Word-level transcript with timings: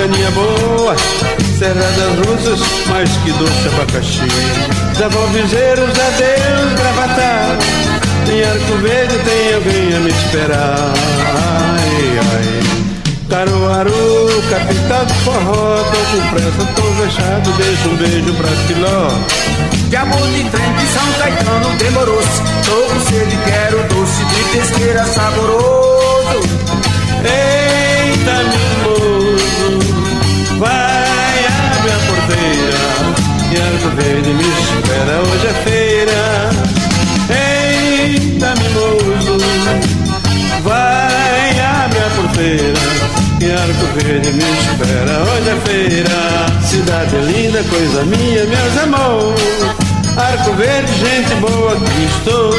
caninha 0.00 0.30
boa, 0.30 0.96
Serra 1.58 1.74
das 1.74 2.26
Russas, 2.26 2.60
mais 2.88 3.10
que 3.18 3.32
doce 3.32 3.68
abacaxi. 3.68 4.20
Devolvizeiros, 4.96 5.90
adeus, 5.90 6.72
gravatar. 6.78 7.58
Em 8.26 8.42
Arco 8.42 8.76
Verde 8.82 9.18
tem 9.18 9.54
alguém 9.54 9.96
a 9.96 10.00
me 10.00 10.10
esperar. 10.10 10.92
Ai, 11.36 12.18
ai. 12.32 12.60
Caruaru, 13.28 14.42
capital 14.48 15.04
do 15.04 15.14
forró, 15.14 15.84
tô 15.84 15.98
com 16.10 16.28
pressa, 16.30 16.64
tô 16.74 16.82
fechado, 16.82 17.52
deixa 17.58 17.88
um 17.88 17.96
beijo 17.96 18.34
pra 18.34 18.48
Filó. 18.66 19.10
De 19.90 19.96
amor 19.96 20.26
de 20.28 20.44
trem 20.50 20.72
de 20.72 20.86
São 20.86 21.12
Caetano 21.18 21.76
demorou-se 21.76 22.42
Tô 22.64 22.76
com 22.76 23.00
sede, 23.10 23.36
quero 23.44 23.82
doce 23.88 24.24
de 24.24 24.44
pesqueira 24.56 25.04
saboroso 25.04 26.40
Eita, 27.24 27.69
Arco 33.58 33.88
Verde 33.96 34.32
me 34.32 34.42
espera, 34.42 35.20
hoje 35.22 35.46
é 35.46 35.54
feira 35.64 36.50
Eita, 37.30 38.54
mimoso, 38.54 39.38
vai 40.62 41.60
abre 41.60 41.98
a 41.98 42.10
porteira 42.16 42.80
e 43.40 43.50
Arco 43.52 43.86
Verde 43.96 44.32
me 44.32 44.44
espera, 44.44 45.22
hoje 45.22 45.48
é 45.48 45.56
feira 45.66 46.20
Cidade 46.62 47.16
linda, 47.16 47.62
coisa 47.64 48.04
minha, 48.04 48.44
meus 48.44 48.78
amores 48.82 49.90
Arco 50.16 50.52
Verde, 50.52 50.92
gente 50.98 51.34
boa 51.36 51.76
que 51.76 52.04
estou. 52.04 52.52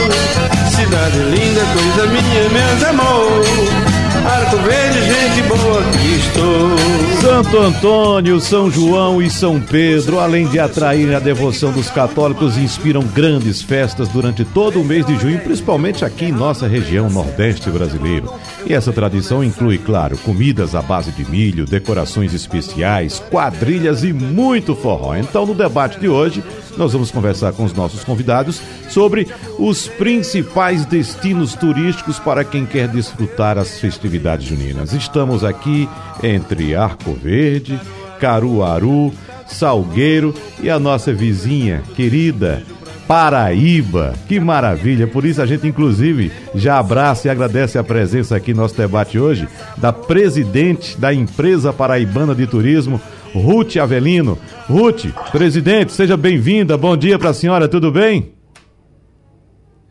Cidade 0.70 1.18
linda, 1.18 1.62
coisa 1.74 2.08
minha, 2.08 2.50
meus 2.50 2.84
amor. 2.86 3.91
Arco 4.26 4.58
Verde, 4.58 5.02
gente 5.02 5.42
boa 5.48 5.82
estou. 6.16 7.22
Santo 7.22 7.58
Antônio, 7.58 8.40
São 8.40 8.70
João 8.70 9.22
e 9.22 9.30
São 9.30 9.60
Pedro, 9.60 10.20
além 10.20 10.48
de 10.48 10.60
atrair 10.60 11.14
a 11.16 11.20
devoção 11.20 11.72
dos 11.72 11.90
católicos, 11.90 12.58
inspiram 12.58 13.02
grandes 13.02 13.62
festas 13.62 14.08
durante 14.10 14.46
todo 14.46 14.80
o 14.80 14.86
mês 14.86 15.06
de 15.06 15.18
junho, 15.18 15.40
principalmente 15.40 16.06
aqui 16.06 16.26
em 16.26 16.32
nossa 16.32 16.68
região 16.68 17.10
nordeste 17.10 17.70
brasileiro. 17.70 18.32
E 18.66 18.74
essa 18.74 18.94
tradição 18.94 19.44
inclui, 19.44 19.80
claro, 19.80 20.18
comidas 20.20 20.76
à 20.76 20.82
base 20.82 21.12
de 21.12 21.30
milho, 21.30 21.66
decorações 21.66 22.34
especiais, 22.34 23.20
quadrilhas 23.32 24.04
e 24.04 24.14
muito 24.14 24.76
forró. 24.76 25.16
Então, 25.16 25.46
no 25.46 25.56
debate 25.56 26.00
de 26.00 26.08
hoje, 26.08 26.44
nós 26.78 26.94
vamos 26.94 27.12
conversar 27.12 27.54
com 27.54 27.64
os 27.64 27.74
nossos 27.74 28.04
convidados 28.04 28.62
sobre 28.90 29.28
os 29.58 29.88
principais 29.88 30.86
destinos 30.86 31.54
turísticos 31.54 32.20
para 32.20 32.44
quem 32.44 32.66
quer 32.66 32.88
desfrutar 32.88 33.58
as 33.58 33.80
festividades 33.80 34.48
juninas. 34.48 34.94
Estamos 34.94 35.44
aqui 35.44 35.88
entre 36.24 36.76
Arco 36.76 37.14
Verde, 37.14 37.80
Caruaru, 38.20 39.14
Salgueiro 39.48 40.34
e 40.62 40.70
a 40.70 40.80
nossa 40.80 41.14
vizinha 41.14 41.84
querida 41.96 42.64
Paraíba. 43.12 44.14
Que 44.26 44.40
maravilha! 44.40 45.06
Por 45.06 45.26
isso 45.26 45.42
a 45.42 45.46
gente, 45.46 45.68
inclusive, 45.68 46.32
já 46.56 46.80
abraça 46.80 47.28
e 47.28 47.32
agradece 47.32 47.78
a 47.78 47.84
presença 47.84 48.38
aqui 48.38 48.54
no 48.54 48.62
nosso 48.62 48.78
debate 48.78 49.20
hoje 49.20 49.50
da 49.76 49.92
presidente 49.92 50.98
da 50.98 51.14
empresa 51.14 51.74
paraibana 51.74 52.34
de 52.34 52.48
turismo, 52.48 53.02
Ruth 53.34 53.78
Avelino. 53.78 54.38
Ruth, 54.68 55.06
presidente, 55.32 55.94
seja 55.94 56.18
bem-vinda. 56.18 56.78
Bom 56.78 56.98
dia 56.98 57.18
para 57.18 57.30
a 57.30 57.34
senhora, 57.34 57.68
tudo 57.68 57.92
bem? 57.92 58.34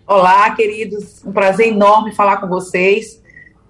Olá, 0.07 0.51
queridos. 0.55 1.25
Um 1.25 1.33
prazer 1.33 1.69
enorme 1.69 2.15
falar 2.15 2.37
com 2.37 2.49
vocês. 2.49 3.23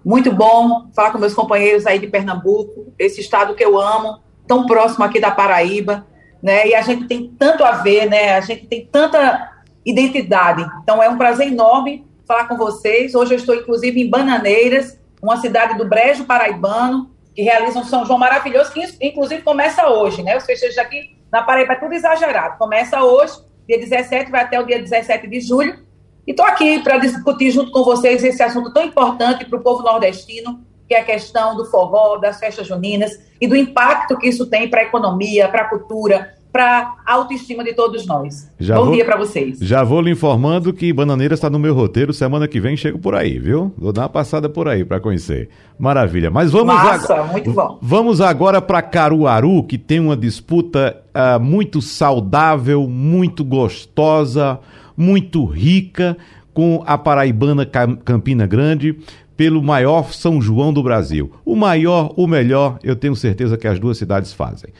Muito 0.04 0.32
bom 0.32 0.88
falar 0.94 1.12
com 1.12 1.18
meus 1.18 1.34
companheiros 1.34 1.86
aí 1.86 1.98
de 1.98 2.06
Pernambuco, 2.06 2.92
esse 2.98 3.20
estado 3.20 3.54
que 3.54 3.64
eu 3.64 3.78
amo, 3.78 4.18
tão 4.46 4.66
próximo 4.66 5.04
aqui 5.04 5.20
da 5.20 5.30
Paraíba, 5.30 6.06
né? 6.42 6.66
E 6.66 6.74
a 6.74 6.80
gente 6.80 7.06
tem 7.06 7.28
tanto 7.38 7.62
a 7.62 7.72
ver, 7.72 8.08
né? 8.08 8.34
A 8.34 8.40
gente 8.40 8.66
tem 8.66 8.88
tanta 8.90 9.52
identidade. 9.84 10.66
Então 10.82 11.02
é 11.02 11.08
um 11.08 11.18
prazer 11.18 11.48
enorme 11.48 12.06
falar 12.26 12.48
com 12.48 12.56
vocês. 12.56 13.14
Hoje 13.14 13.34
eu 13.34 13.38
estou 13.38 13.54
inclusive 13.54 14.00
em 14.00 14.08
Bananeiras, 14.08 14.98
uma 15.22 15.36
cidade 15.36 15.76
do 15.76 15.86
Brejo 15.86 16.24
Paraibano, 16.24 17.10
que 17.34 17.42
realiza 17.42 17.78
um 17.78 17.84
São 17.84 18.04
João 18.04 18.18
maravilhoso, 18.18 18.72
que 18.72 18.82
inclusive 19.00 19.42
começa 19.42 19.88
hoje, 19.88 20.22
né? 20.22 20.36
Os 20.36 20.44
festejos 20.44 20.78
aqui 20.78 21.16
na 21.30 21.42
Paraíba 21.42 21.74
é 21.74 21.76
tudo 21.76 21.94
exagerado. 21.94 22.58
Começa 22.58 23.02
hoje, 23.02 23.34
dia 23.68 23.78
17, 23.78 24.30
vai 24.30 24.42
até 24.42 24.60
o 24.60 24.66
dia 24.66 24.80
17 24.80 25.26
de 25.26 25.40
julho. 25.40 25.78
E 26.26 26.32
estou 26.32 26.44
aqui 26.44 26.80
para 26.80 26.98
discutir 26.98 27.50
junto 27.50 27.70
com 27.70 27.84
vocês 27.84 28.22
esse 28.22 28.42
assunto 28.42 28.72
tão 28.72 28.84
importante 28.84 29.44
para 29.44 29.58
o 29.58 29.62
povo 29.62 29.82
nordestino, 29.82 30.60
que 30.88 30.94
é 30.94 31.00
a 31.00 31.04
questão 31.04 31.56
do 31.56 31.64
forró, 31.64 32.18
das 32.18 32.38
festas 32.38 32.66
juninas 32.66 33.18
e 33.40 33.46
do 33.46 33.56
impacto 33.56 34.18
que 34.18 34.28
isso 34.28 34.46
tem 34.46 34.68
para 34.68 34.80
a 34.80 34.84
economia, 34.84 35.48
para 35.48 35.62
a 35.62 35.68
cultura, 35.68 36.34
para 36.52 36.96
a 37.06 37.14
autoestima 37.14 37.62
de 37.62 37.72
todos 37.72 38.06
nós. 38.06 38.50
Já 38.58 38.76
Bom 38.76 38.86
vou, 38.86 38.94
dia 38.94 39.04
para 39.04 39.16
vocês. 39.16 39.58
Já 39.60 39.84
vou 39.84 40.00
lhe 40.00 40.10
informando 40.10 40.72
que 40.72 40.92
Bananeira 40.92 41.34
está 41.34 41.48
no 41.48 41.58
meu 41.58 41.74
roteiro. 41.74 42.12
Semana 42.12 42.48
que 42.48 42.60
vem 42.60 42.76
chego 42.76 42.98
por 42.98 43.14
aí, 43.14 43.38
viu? 43.38 43.72
Vou 43.78 43.92
dar 43.92 44.02
uma 44.02 44.08
passada 44.08 44.48
por 44.48 44.68
aí 44.68 44.84
para 44.84 45.00
conhecer. 45.00 45.48
Maravilha. 45.78 46.30
Mas 46.30 46.50
vamos 46.50 46.74
Massa, 46.74 47.14
agora. 47.14 47.32
muito 47.32 47.52
bom. 47.52 47.78
Vamos 47.80 48.20
agora 48.20 48.60
para 48.60 48.82
Caruaru, 48.82 49.62
que 49.64 49.78
tem 49.78 50.00
uma 50.00 50.16
disputa 50.16 51.00
uh, 51.14 51.40
muito 51.40 51.80
saudável, 51.80 52.88
muito 52.88 53.44
gostosa, 53.44 54.58
muito 54.96 55.44
rica 55.44 56.16
com 56.52 56.82
a 56.86 56.98
paraibana 56.98 57.64
Campina 57.64 58.46
Grande 58.46 58.98
pelo 59.36 59.62
maior 59.62 60.12
São 60.12 60.38
João 60.42 60.70
do 60.70 60.82
Brasil. 60.82 61.32
O 61.46 61.56
maior, 61.56 62.12
o 62.14 62.26
melhor, 62.26 62.78
eu 62.82 62.94
tenho 62.94 63.16
certeza 63.16 63.56
que 63.56 63.66
as 63.66 63.78
duas 63.78 63.96
cidades 63.96 64.34
fazem. 64.34 64.70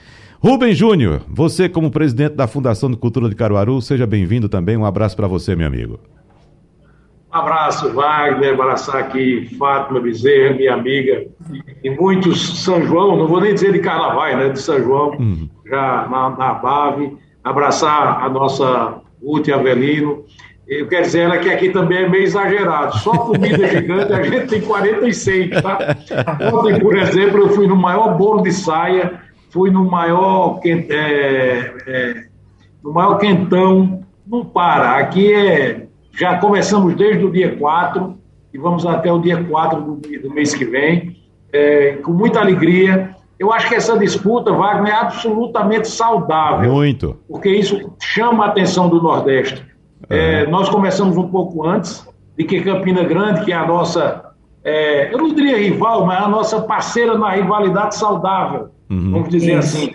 Rubem 0.42 0.72
Júnior, 0.72 1.20
você 1.28 1.68
como 1.68 1.90
presidente 1.90 2.34
da 2.34 2.46
Fundação 2.46 2.90
de 2.90 2.96
Cultura 2.96 3.28
de 3.28 3.34
Caruaru, 3.34 3.82
seja 3.82 4.06
bem-vindo 4.06 4.48
também. 4.48 4.74
Um 4.74 4.86
abraço 4.86 5.14
para 5.14 5.28
você, 5.28 5.54
meu 5.54 5.66
amigo. 5.66 6.00
Um 7.30 7.36
abraço, 7.36 7.92
Wagner, 7.92 8.54
abraçar 8.54 8.96
aqui 8.96 9.54
Fátima 9.58 10.00
Bezerra, 10.00 10.54
minha 10.54 10.72
amiga, 10.72 11.26
e 11.84 11.90
muitos 11.90 12.64
São 12.64 12.82
João, 12.82 13.18
não 13.18 13.28
vou 13.28 13.38
nem 13.38 13.52
dizer 13.52 13.70
de 13.72 13.80
Carnaval, 13.80 14.34
né, 14.34 14.48
de 14.48 14.58
São 14.58 14.82
João, 14.82 15.10
uhum. 15.10 15.46
já 15.66 16.08
na, 16.10 16.30
na 16.30 16.54
Bave, 16.54 17.18
abraçar 17.44 18.24
a 18.24 18.28
nossa 18.30 18.98
Ruth 19.22 19.50
Avelino, 19.50 20.24
eu 20.66 20.88
quero 20.88 21.02
dizer 21.02 21.22
ela 21.22 21.36
que 21.36 21.50
aqui 21.50 21.68
também 21.70 22.04
é 22.04 22.08
meio 22.08 22.22
exagerado. 22.22 22.96
Só 22.98 23.10
comida 23.10 23.66
gigante 23.66 24.12
a 24.12 24.22
gente 24.22 24.46
tem 24.46 24.60
46, 24.60 25.50
tá? 25.60 25.96
Ontem, 26.54 26.78
por 26.78 26.96
exemplo, 26.96 27.40
eu 27.40 27.48
fui 27.50 27.66
no 27.66 27.74
maior 27.74 28.16
bolo 28.16 28.40
de 28.40 28.52
saia 28.52 29.20
fui 29.50 29.70
no 29.70 29.84
maior, 29.84 30.60
é, 30.64 31.74
é, 31.86 32.24
no 32.82 32.92
maior 32.92 33.18
quentão, 33.18 34.02
não 34.26 34.44
para. 34.44 34.96
Aqui 34.96 35.32
é. 35.32 35.86
Já 36.12 36.38
começamos 36.38 36.94
desde 36.96 37.24
o 37.24 37.30
dia 37.30 37.56
4 37.56 38.18
e 38.52 38.58
vamos 38.58 38.84
até 38.84 39.12
o 39.12 39.20
dia 39.20 39.42
4 39.44 39.80
do, 39.80 39.96
do 39.96 40.34
mês 40.34 40.54
que 40.54 40.64
vem, 40.64 41.16
é, 41.52 41.92
com 42.02 42.12
muita 42.12 42.40
alegria. 42.40 43.14
Eu 43.38 43.52
acho 43.52 43.68
que 43.68 43.74
essa 43.74 43.98
disputa, 43.98 44.52
Wagner, 44.52 44.92
é 44.92 44.96
absolutamente 44.96 45.88
saudável. 45.88 46.72
Muito. 46.72 47.16
Porque 47.28 47.48
isso 47.48 47.92
chama 48.00 48.44
a 48.44 48.48
atenção 48.48 48.88
do 48.88 49.00
Nordeste. 49.00 49.64
É, 50.08 50.46
nós 50.48 50.68
começamos 50.68 51.16
um 51.16 51.28
pouco 51.28 51.66
antes 51.66 52.06
de 52.36 52.44
que 52.44 52.60
Campina 52.60 53.04
Grande, 53.04 53.44
que 53.44 53.52
é 53.52 53.56
a 53.56 53.66
nossa, 53.66 54.32
é, 54.64 55.14
eu 55.14 55.18
não 55.18 55.32
diria 55.32 55.56
rival, 55.56 56.04
mas 56.04 56.22
a 56.22 56.28
nossa 56.28 56.60
parceira 56.60 57.16
na 57.16 57.30
rivalidade 57.30 57.96
saudável 57.96 58.70
uhum. 58.90 59.12
vamos 59.12 59.28
dizer 59.28 59.58
Isso. 59.58 59.76
assim. 59.76 59.94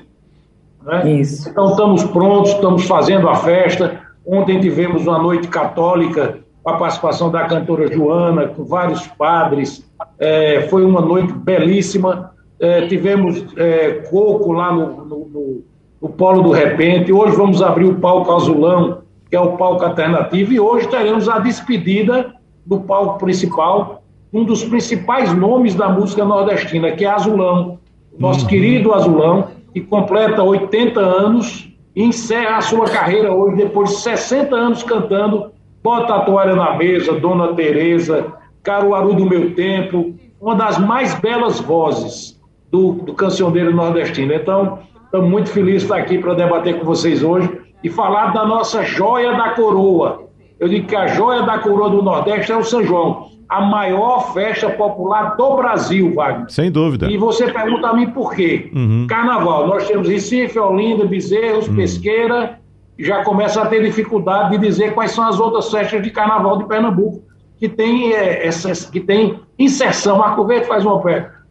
Né? 0.84 1.12
Isso. 1.20 1.50
Então 1.50 1.70
estamos 1.70 2.04
prontos, 2.04 2.52
estamos 2.52 2.86
fazendo 2.86 3.30
a 3.30 3.36
festa. 3.36 4.02
Ontem 4.26 4.60
tivemos 4.60 5.06
uma 5.06 5.20
noite 5.20 5.48
católica 5.48 6.40
com 6.64 6.70
a 6.70 6.78
participação 6.78 7.30
da 7.30 7.46
cantora 7.46 7.92
Joana, 7.92 8.48
com 8.48 8.64
vários 8.64 9.06
padres. 9.08 9.86
É, 10.18 10.68
foi 10.70 10.84
uma 10.84 11.02
noite 11.02 11.34
belíssima. 11.34 12.32
É, 12.60 12.88
tivemos 12.88 13.46
é, 13.58 14.04
coco 14.10 14.52
lá 14.52 14.74
no, 14.74 15.06
no, 15.06 15.20
no, 15.28 15.64
no, 16.02 16.10
Polo 16.10 16.42
do 16.42 16.52
Repente. 16.52 17.12
Hoje 17.12 17.36
vamos 17.36 17.62
abrir 17.62 17.86
o 17.86 17.96
palco 17.96 18.32
azulão, 18.32 19.02
que 19.30 19.36
que 19.36 19.38
é 19.38 19.42
o 19.42 19.58
palco 19.58 19.84
alternativo, 19.84 20.54
e 20.54 20.60
hoje 20.62 20.88
teremos 20.88 21.28
a 21.28 21.40
despedida 21.40 22.34
do 22.66 22.80
palco 22.80 23.20
principal, 23.20 24.02
um 24.32 24.46
dos 24.46 24.64
principais 24.64 25.34
nomes 25.34 25.76
da 25.76 25.90
música 25.90 26.24
nordestina, 26.24 26.94
que 26.94 27.04
é 27.04 27.10
Azulão, 27.10 27.78
nosso 28.18 28.42
uhum. 28.42 28.48
querido 28.48 28.94
Azulão, 28.94 29.48
que 29.74 29.82
completa 29.82 30.42
80 30.44 31.00
anos 31.00 31.70
e 31.96 32.04
encerra 32.04 32.58
a 32.58 32.62
sua 32.62 32.86
carreira 32.86 33.34
hoje, 33.34 33.58
depois 33.58 33.90
de 33.90 33.96
60 33.98 34.56
anos 34.56 34.84
cantando 34.84 35.52
Bota 35.86 36.16
a 36.16 36.22
Toalha 36.22 36.56
na 36.56 36.76
Mesa, 36.76 37.14
Dona 37.20 37.54
Tereza, 37.54 38.34
Caruaru 38.64 39.14
do 39.14 39.26
Meu 39.28 39.54
Tempo, 39.54 40.16
uma 40.42 40.56
das 40.56 40.80
mais 40.80 41.14
belas 41.20 41.60
vozes 41.60 42.42
do, 42.72 42.94
do 42.94 43.14
cancioneiro 43.14 43.72
nordestino. 43.72 44.34
Então, 44.34 44.80
estamos 45.04 45.30
muito 45.30 45.52
felizes 45.52 45.82
de 45.82 45.86
estar 45.86 45.98
aqui 45.98 46.18
para 46.18 46.34
debater 46.34 46.80
com 46.80 46.86
vocês 46.86 47.22
hoje 47.24 47.50
e 47.84 47.90
falar 47.92 48.34
da 48.34 48.44
nossa 48.48 48.82
joia 48.82 49.34
da 49.34 49.50
coroa. 49.52 50.24
Eu 50.60 50.68
digo 50.68 50.88
que 50.88 50.96
a 50.96 51.06
joia 51.06 51.44
da 51.44 51.60
coroa 51.60 51.92
do 51.92 52.02
Nordeste 52.02 52.52
é 52.52 52.58
o 52.58 52.64
São 52.64 52.84
João, 52.84 53.28
a 53.48 53.62
maior 53.62 54.34
festa 54.34 54.70
popular 54.70 55.36
do 55.36 55.56
Brasil, 55.56 56.14
Wagner. 56.14 56.50
Sem 56.50 56.72
dúvida. 56.72 57.10
E 57.10 57.18
você 57.18 57.52
pergunta 57.52 57.88
a 57.88 57.94
mim 57.94 58.10
por 58.10 58.34
quê? 58.34 58.72
Uhum. 58.74 59.06
Carnaval. 59.08 59.68
Nós 59.68 59.88
temos 59.88 60.08
Recife, 60.08 60.58
Olinda, 60.58 61.06
Bezerros, 61.06 61.68
uhum. 61.68 61.76
Pesqueira, 61.76 62.60
já 62.98 63.24
começa 63.24 63.62
a 63.62 63.66
ter 63.66 63.84
dificuldade 63.84 64.52
de 64.52 64.66
dizer 64.66 64.94
quais 64.94 65.12
são 65.12 65.28
as 65.28 65.40
outras 65.40 65.70
festas 65.70 66.02
de 66.02 66.10
carnaval 66.10 66.58
de 66.58 66.66
Pernambuco 66.66 67.22
que 67.58 67.70
tem, 67.70 68.14
é, 68.14 68.46
essa, 68.46 68.92
que 68.92 69.00
tem 69.00 69.40
inserção. 69.58 70.18
Marco 70.18 70.46
Verde 70.46 70.68
faz 70.68 70.86
uma, 70.86 71.02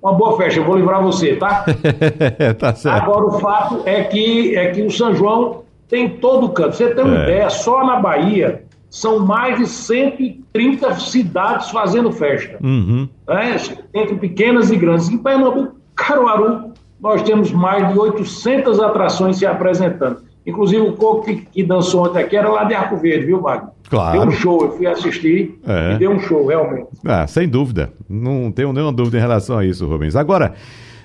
uma 0.02 0.12
boa 0.12 0.36
festa, 0.36 0.60
eu 0.60 0.64
vou 0.64 0.76
livrar 0.76 1.02
você, 1.02 1.36
tá? 1.36 1.64
tá 2.58 2.74
certo. 2.74 3.02
Agora, 3.02 3.26
o 3.26 3.38
fato 3.38 3.82
é 3.86 4.04
que, 4.04 4.56
é 4.56 4.70
que 4.70 4.82
o 4.82 4.90
São 4.90 5.14
João 5.14 5.62
tem 5.88 6.08
todo 6.08 6.46
o 6.46 6.48
canto. 6.50 6.76
Você 6.76 6.94
tem 6.94 7.04
uma 7.04 7.20
é. 7.20 7.22
ideia, 7.22 7.50
só 7.50 7.84
na 7.84 7.96
Bahia 7.96 8.64
são 8.94 9.18
mais 9.18 9.58
de 9.58 9.66
130 9.66 10.94
cidades 11.00 11.68
fazendo 11.70 12.12
festa. 12.12 12.56
Uhum. 12.62 13.08
É, 13.28 13.56
entre 13.92 14.14
pequenas 14.14 14.70
e 14.70 14.76
grandes. 14.76 15.08
Em 15.08 15.18
Pernambuco, 15.18 15.74
Caruaru, 15.96 16.70
nós 17.00 17.20
temos 17.22 17.50
mais 17.50 17.92
de 17.92 17.98
800 17.98 18.78
atrações 18.78 19.36
se 19.36 19.44
apresentando. 19.44 20.18
Inclusive, 20.46 20.80
o 20.82 20.92
coco 20.92 21.24
que, 21.24 21.36
que, 21.36 21.64
dançou 21.64 22.06
ontem 22.06 22.20
aqui 22.20 22.36
era 22.36 22.48
lá 22.48 22.62
de 22.62 22.74
Arco 22.74 22.96
Verde, 22.96 23.26
viu, 23.26 23.40
Wagner? 23.40 23.70
Claro. 23.90 24.20
Deu 24.20 24.28
um 24.28 24.30
show, 24.30 24.62
eu 24.62 24.76
fui 24.76 24.86
assistir 24.86 25.58
é. 25.66 25.94
e 25.94 25.98
deu 25.98 26.12
um 26.12 26.20
show, 26.20 26.46
realmente. 26.46 26.86
Ah, 27.04 27.26
sem 27.26 27.48
dúvida. 27.48 27.92
Não 28.08 28.52
tenho 28.52 28.72
nenhuma 28.72 28.92
dúvida 28.92 29.16
em 29.16 29.20
relação 29.20 29.58
a 29.58 29.64
isso, 29.64 29.88
Rubens. 29.88 30.14
Agora, 30.14 30.54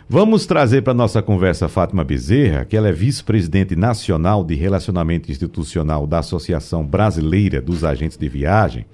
vamos 0.10 0.48
trazer 0.48 0.82
para 0.82 0.94
nossa 0.94 1.22
conversa 1.22 1.70
Fátima 1.70 2.04
Bezerra, 2.04 2.66
que 2.66 2.76
ela 2.76 2.90
é 2.90 2.92
vice-presidente 2.92 3.76
nacional 3.76 4.44
de 4.44 4.56
relacionamento 4.56 5.30
institucional 5.30 6.08
da 6.08 6.18
Associação 6.18 6.84
Brasileira 6.84 7.62
dos 7.62 7.84
Agentes 7.84 8.18
de 8.18 8.28
Viagem. 8.28 8.88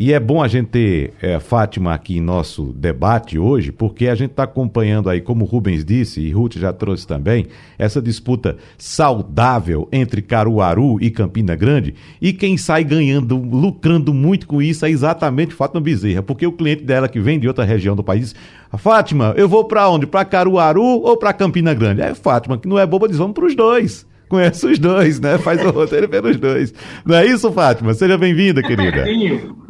E 0.00 0.12
é 0.12 0.20
bom 0.20 0.40
a 0.40 0.46
gente 0.46 0.68
ter 0.68 1.12
é, 1.20 1.40
Fátima 1.40 1.92
aqui 1.92 2.18
em 2.18 2.20
nosso 2.20 2.72
debate 2.72 3.36
hoje, 3.36 3.72
porque 3.72 4.06
a 4.06 4.14
gente 4.14 4.30
está 4.30 4.44
acompanhando 4.44 5.10
aí, 5.10 5.20
como 5.20 5.44
Rubens 5.44 5.84
disse, 5.84 6.20
e 6.20 6.30
Ruth 6.30 6.54
já 6.54 6.72
trouxe 6.72 7.04
também, 7.04 7.48
essa 7.76 8.00
disputa 8.00 8.56
saudável 8.78 9.88
entre 9.90 10.22
Caruaru 10.22 11.02
e 11.02 11.10
Campina 11.10 11.56
Grande. 11.56 11.96
E 12.22 12.32
quem 12.32 12.56
sai 12.56 12.84
ganhando, 12.84 13.36
lucrando 13.36 14.14
muito 14.14 14.46
com 14.46 14.62
isso 14.62 14.86
é 14.86 14.90
exatamente 14.90 15.52
Fátima 15.52 15.80
Bezerra, 15.80 16.22
porque 16.22 16.46
o 16.46 16.52
cliente 16.52 16.84
dela 16.84 17.08
que 17.08 17.18
vem 17.18 17.40
de 17.40 17.48
outra 17.48 17.64
região 17.64 17.96
do 17.96 18.04
país, 18.04 18.36
Fátima, 18.74 19.34
eu 19.36 19.48
vou 19.48 19.64
para 19.64 19.88
onde? 19.88 20.06
Para 20.06 20.24
Caruaru 20.24 20.80
ou 20.80 21.16
para 21.16 21.32
Campina 21.32 21.74
Grande? 21.74 22.02
É 22.02 22.14
Fátima, 22.14 22.56
que 22.56 22.68
não 22.68 22.78
é 22.78 22.86
boba, 22.86 23.08
diz 23.08 23.18
vamos 23.18 23.34
para 23.34 23.46
os 23.46 23.56
dois 23.56 24.06
conhece 24.28 24.66
os 24.66 24.78
dois, 24.78 25.18
né? 25.20 25.38
Faz 25.38 25.64
o 25.64 25.70
roteiro 25.70 26.08
pelos 26.08 26.36
dois. 26.36 26.72
Não 27.04 27.16
é 27.16 27.26
isso, 27.26 27.50
Fátima? 27.52 27.94
Seja 27.94 28.16
bem-vinda, 28.18 28.62
querida. 28.62 29.04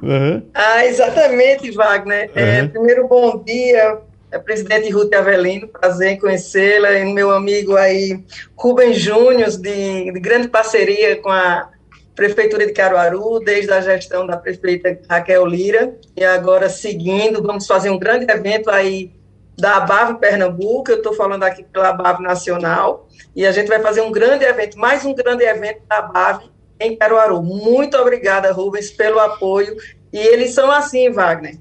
Uhum. 0.03 0.43
Ah, 0.55 0.85
exatamente, 0.87 1.71
Wagner. 1.71 2.27
Uhum. 2.29 2.33
É, 2.35 2.67
primeiro, 2.67 3.09
bom 3.09 3.43
dia, 3.45 3.99
é, 4.31 4.39
presidente 4.39 4.91
Ruth 4.91 5.13
Avelino, 5.15 5.69
prazer 5.69 6.13
em 6.13 6.19
conhecê-la, 6.19 6.93
e 6.93 7.13
meu 7.13 7.31
amigo 7.31 7.77
aí, 7.77 8.23
Rubens 8.57 8.99
Júnior, 8.99 9.51
de, 9.51 10.13
de 10.13 10.21
grande 10.21 10.49
parceria 10.49 11.17
com 11.17 11.31
a 11.31 11.71
Prefeitura 12.15 12.67
de 12.67 12.73
Caruaru, 12.73 13.39
desde 13.39 13.73
a 13.73 13.81
gestão 13.81 14.27
da 14.27 14.37
prefeita 14.37 14.99
Raquel 15.09 15.47
Lira, 15.47 15.95
e 16.17 16.25
agora 16.25 16.69
seguindo, 16.69 17.41
vamos 17.41 17.65
fazer 17.65 17.91
um 17.91 17.99
grande 17.99 18.29
evento 18.29 18.71
aí 18.71 19.13
da 19.59 19.79
ABAV 19.79 20.19
Pernambuco, 20.19 20.91
eu 20.91 20.99
estou 20.99 21.13
falando 21.13 21.43
aqui 21.43 21.65
pela 21.65 21.89
ABAV 21.89 22.21
Nacional, 22.23 23.09
e 23.35 23.45
a 23.45 23.51
gente 23.51 23.67
vai 23.67 23.81
fazer 23.81 24.01
um 24.01 24.13
grande 24.13 24.45
evento, 24.45 24.79
mais 24.79 25.05
um 25.05 25.13
grande 25.13 25.45
evento 25.45 25.81
da 25.89 25.99
ABAV 25.99 26.45
em 26.79 26.97
Caruaru. 26.97 27.43
Muito 27.43 27.97
obrigada, 27.97 28.53
Rubens, 28.53 28.91
pelo 28.93 29.19
apoio. 29.19 29.77
E 30.13 30.19
eles 30.19 30.55
são 30.55 30.71
assim, 30.71 31.11
Wagner. 31.11 31.59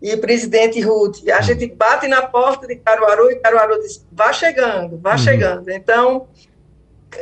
E 0.00 0.16
presidente 0.16 0.80
Ruth, 0.80 1.26
a 1.28 1.40
gente 1.40 1.66
bate 1.66 2.06
na 2.06 2.22
porta 2.22 2.66
de 2.66 2.76
Caruaru 2.76 3.32
e 3.32 3.36
Caruaru 3.36 3.80
diz: 3.80 4.06
vá 4.12 4.32
chegando, 4.32 4.98
vá 4.98 5.12
uhum. 5.12 5.18
chegando. 5.18 5.70
Então, 5.70 6.28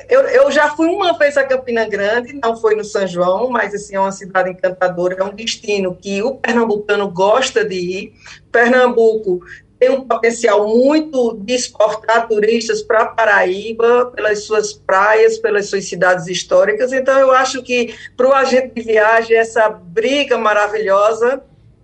eu, 0.08 0.22
eu 0.22 0.50
já 0.50 0.70
fui 0.70 0.88
uma 0.88 1.16
vez 1.16 1.36
a 1.38 1.44
Campina 1.44 1.88
Grande, 1.88 2.34
não 2.34 2.56
foi 2.56 2.74
no 2.74 2.84
São 2.84 3.06
João, 3.06 3.48
mas 3.48 3.72
assim, 3.72 3.94
é 3.94 4.00
uma 4.00 4.12
cidade 4.12 4.50
encantadora, 4.50 5.16
é 5.18 5.24
um 5.24 5.34
destino 5.34 5.94
que 5.94 6.22
o 6.22 6.34
pernambucano 6.34 7.08
gosta 7.10 7.64
de 7.64 7.76
ir. 7.76 8.12
Pernambuco 8.52 9.40
tem 9.78 9.90
um 9.90 10.02
potencial 10.02 10.66
muito 10.66 11.38
de 11.42 11.54
exportar 11.54 12.26
turistas 12.28 12.82
para 12.82 13.06
Paraíba, 13.06 14.06
pelas 14.06 14.44
suas 14.44 14.72
praias, 14.72 15.38
pelas 15.38 15.68
suas 15.68 15.84
cidades 15.86 16.26
históricas. 16.26 16.92
Então, 16.92 17.18
eu 17.18 17.30
acho 17.30 17.62
que 17.62 17.94
para 18.16 18.28
o 18.28 18.32
agente 18.32 18.74
de 18.74 18.82
viagem, 18.82 19.36
essa 19.36 19.68
briga 19.68 20.38
maravilhosa 20.38 21.42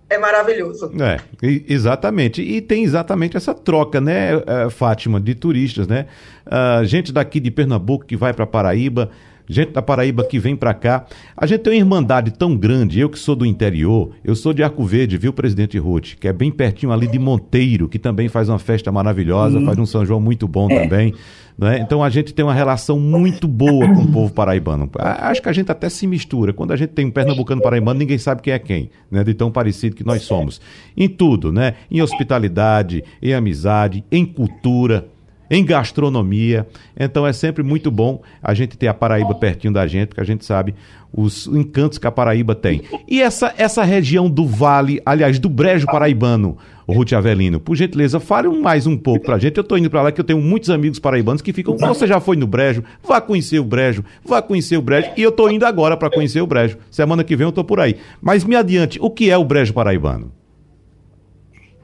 é 0.09 0.17
maravilhoso. 0.17 0.91
É, 1.01 1.19
exatamente. 1.67 2.41
E 2.41 2.61
tem 2.61 2.83
exatamente 2.83 3.37
essa 3.37 3.53
troca, 3.53 3.99
né, 3.99 4.35
eh, 4.35 4.69
Fátima, 4.69 5.19
de 5.19 5.33
turistas, 5.33 5.87
né? 5.87 6.07
Uh, 6.45 6.85
gente 6.85 7.11
daqui 7.11 7.39
de 7.39 7.49
Pernambuco 7.49 8.05
que 8.05 8.17
vai 8.17 8.33
para 8.33 8.45
Paraíba 8.45 9.09
gente 9.47 9.71
da 9.71 9.81
Paraíba 9.81 10.23
que 10.23 10.39
vem 10.39 10.55
para 10.55 10.73
cá. 10.73 11.05
A 11.35 11.45
gente 11.45 11.61
tem 11.61 11.73
uma 11.73 11.79
irmandade 11.79 12.31
tão 12.31 12.55
grande, 12.55 12.99
eu 12.99 13.09
que 13.09 13.19
sou 13.19 13.35
do 13.35 13.45
interior, 13.45 14.11
eu 14.23 14.35
sou 14.35 14.53
de 14.53 14.63
Arco 14.63 14.83
Verde, 14.83 15.17
viu, 15.17 15.33
presidente 15.33 15.77
Ruth, 15.77 16.15
que 16.19 16.27
é 16.27 16.33
bem 16.33 16.51
pertinho 16.51 16.91
ali 16.91 17.07
de 17.07 17.19
Monteiro, 17.19 17.87
que 17.87 17.99
também 17.99 18.27
faz 18.27 18.49
uma 18.49 18.59
festa 18.59 18.91
maravilhosa, 18.91 19.61
faz 19.61 19.77
um 19.77 19.85
São 19.85 20.05
João 20.05 20.19
muito 20.19 20.47
bom 20.47 20.69
é. 20.69 20.83
também. 20.83 21.13
Né? 21.57 21.79
Então 21.79 22.03
a 22.03 22.09
gente 22.09 22.33
tem 22.33 22.43
uma 22.43 22.53
relação 22.53 22.99
muito 22.99 23.47
boa 23.47 23.87
com 23.93 24.01
o 24.01 24.11
povo 24.11 24.33
paraibano. 24.33 24.89
Acho 24.97 25.41
que 25.41 25.49
a 25.49 25.53
gente 25.53 25.71
até 25.71 25.87
se 25.89 26.07
mistura. 26.07 26.51
Quando 26.51 26.71
a 26.71 26.75
gente 26.75 26.89
tem 26.89 27.05
um 27.05 27.11
pernambucano 27.11 27.61
paraibano, 27.61 27.99
ninguém 27.99 28.17
sabe 28.17 28.41
quem 28.41 28.53
é 28.53 28.59
quem, 28.59 28.89
né? 29.11 29.23
de 29.23 29.33
tão 29.33 29.51
parecido 29.51 29.95
que 29.95 30.03
nós 30.03 30.23
somos. 30.23 30.59
Em 30.97 31.07
tudo, 31.07 31.51
né? 31.51 31.75
Em 31.91 32.01
hospitalidade, 32.01 33.03
em 33.21 33.33
amizade, 33.33 34.03
em 34.11 34.25
cultura, 34.25 35.07
em 35.53 35.63
gastronomia. 35.63 36.67
Então 36.99 37.27
é 37.27 37.31
sempre 37.31 37.61
muito 37.61 37.91
bom 37.91 38.23
a 38.41 38.55
gente 38.55 38.75
ter 38.75 38.87
a 38.87 38.93
Paraíba 38.93 39.35
pertinho 39.35 39.71
da 39.71 39.85
gente, 39.85 40.07
porque 40.07 40.21
a 40.21 40.25
gente 40.25 40.43
sabe 40.43 40.73
os 41.15 41.45
encantos 41.45 41.99
que 41.99 42.07
a 42.07 42.11
Paraíba 42.11 42.55
tem. 42.55 42.81
E 43.07 43.21
essa, 43.21 43.53
essa 43.55 43.83
região 43.83 44.27
do 44.27 44.47
Vale, 44.47 44.99
aliás, 45.05 45.37
do 45.37 45.47
Brejo 45.47 45.85
Paraibano, 45.85 46.57
Ruth 46.87 47.13
Avelino, 47.13 47.59
por 47.59 47.75
gentileza, 47.75 48.19
fale 48.19 48.49
mais 48.49 48.87
um 48.87 48.97
pouco 48.97 49.25
pra 49.25 49.37
gente. 49.37 49.55
Eu 49.55 49.63
tô 49.63 49.77
indo 49.77 49.91
para 49.91 50.01
lá 50.01 50.11
que 50.11 50.19
eu 50.19 50.25
tenho 50.25 50.41
muitos 50.41 50.71
amigos 50.71 50.97
paraibanos 50.97 51.43
que 51.43 51.53
ficam, 51.53 51.77
você 51.77 52.07
já 52.07 52.19
foi 52.19 52.35
no 52.35 52.47
Brejo, 52.47 52.83
vá 53.07 53.21
conhecer 53.21 53.59
o 53.59 53.63
Brejo, 53.63 54.03
vá 54.25 54.41
conhecer 54.41 54.77
o 54.77 54.81
Brejo, 54.81 55.11
e 55.15 55.21
eu 55.21 55.31
tô 55.31 55.47
indo 55.49 55.67
agora 55.67 55.95
para 55.95 56.09
conhecer 56.09 56.41
o 56.41 56.47
Brejo. 56.47 56.79
Semana 56.89 57.23
que 57.23 57.35
vem 57.35 57.45
eu 57.45 57.51
tô 57.51 57.63
por 57.63 57.79
aí. 57.79 57.97
Mas 58.19 58.43
me 58.43 58.55
adiante, 58.55 58.97
o 58.99 59.11
que 59.11 59.29
é 59.29 59.37
o 59.37 59.45
Brejo 59.45 59.71
Paraibano? 59.71 60.31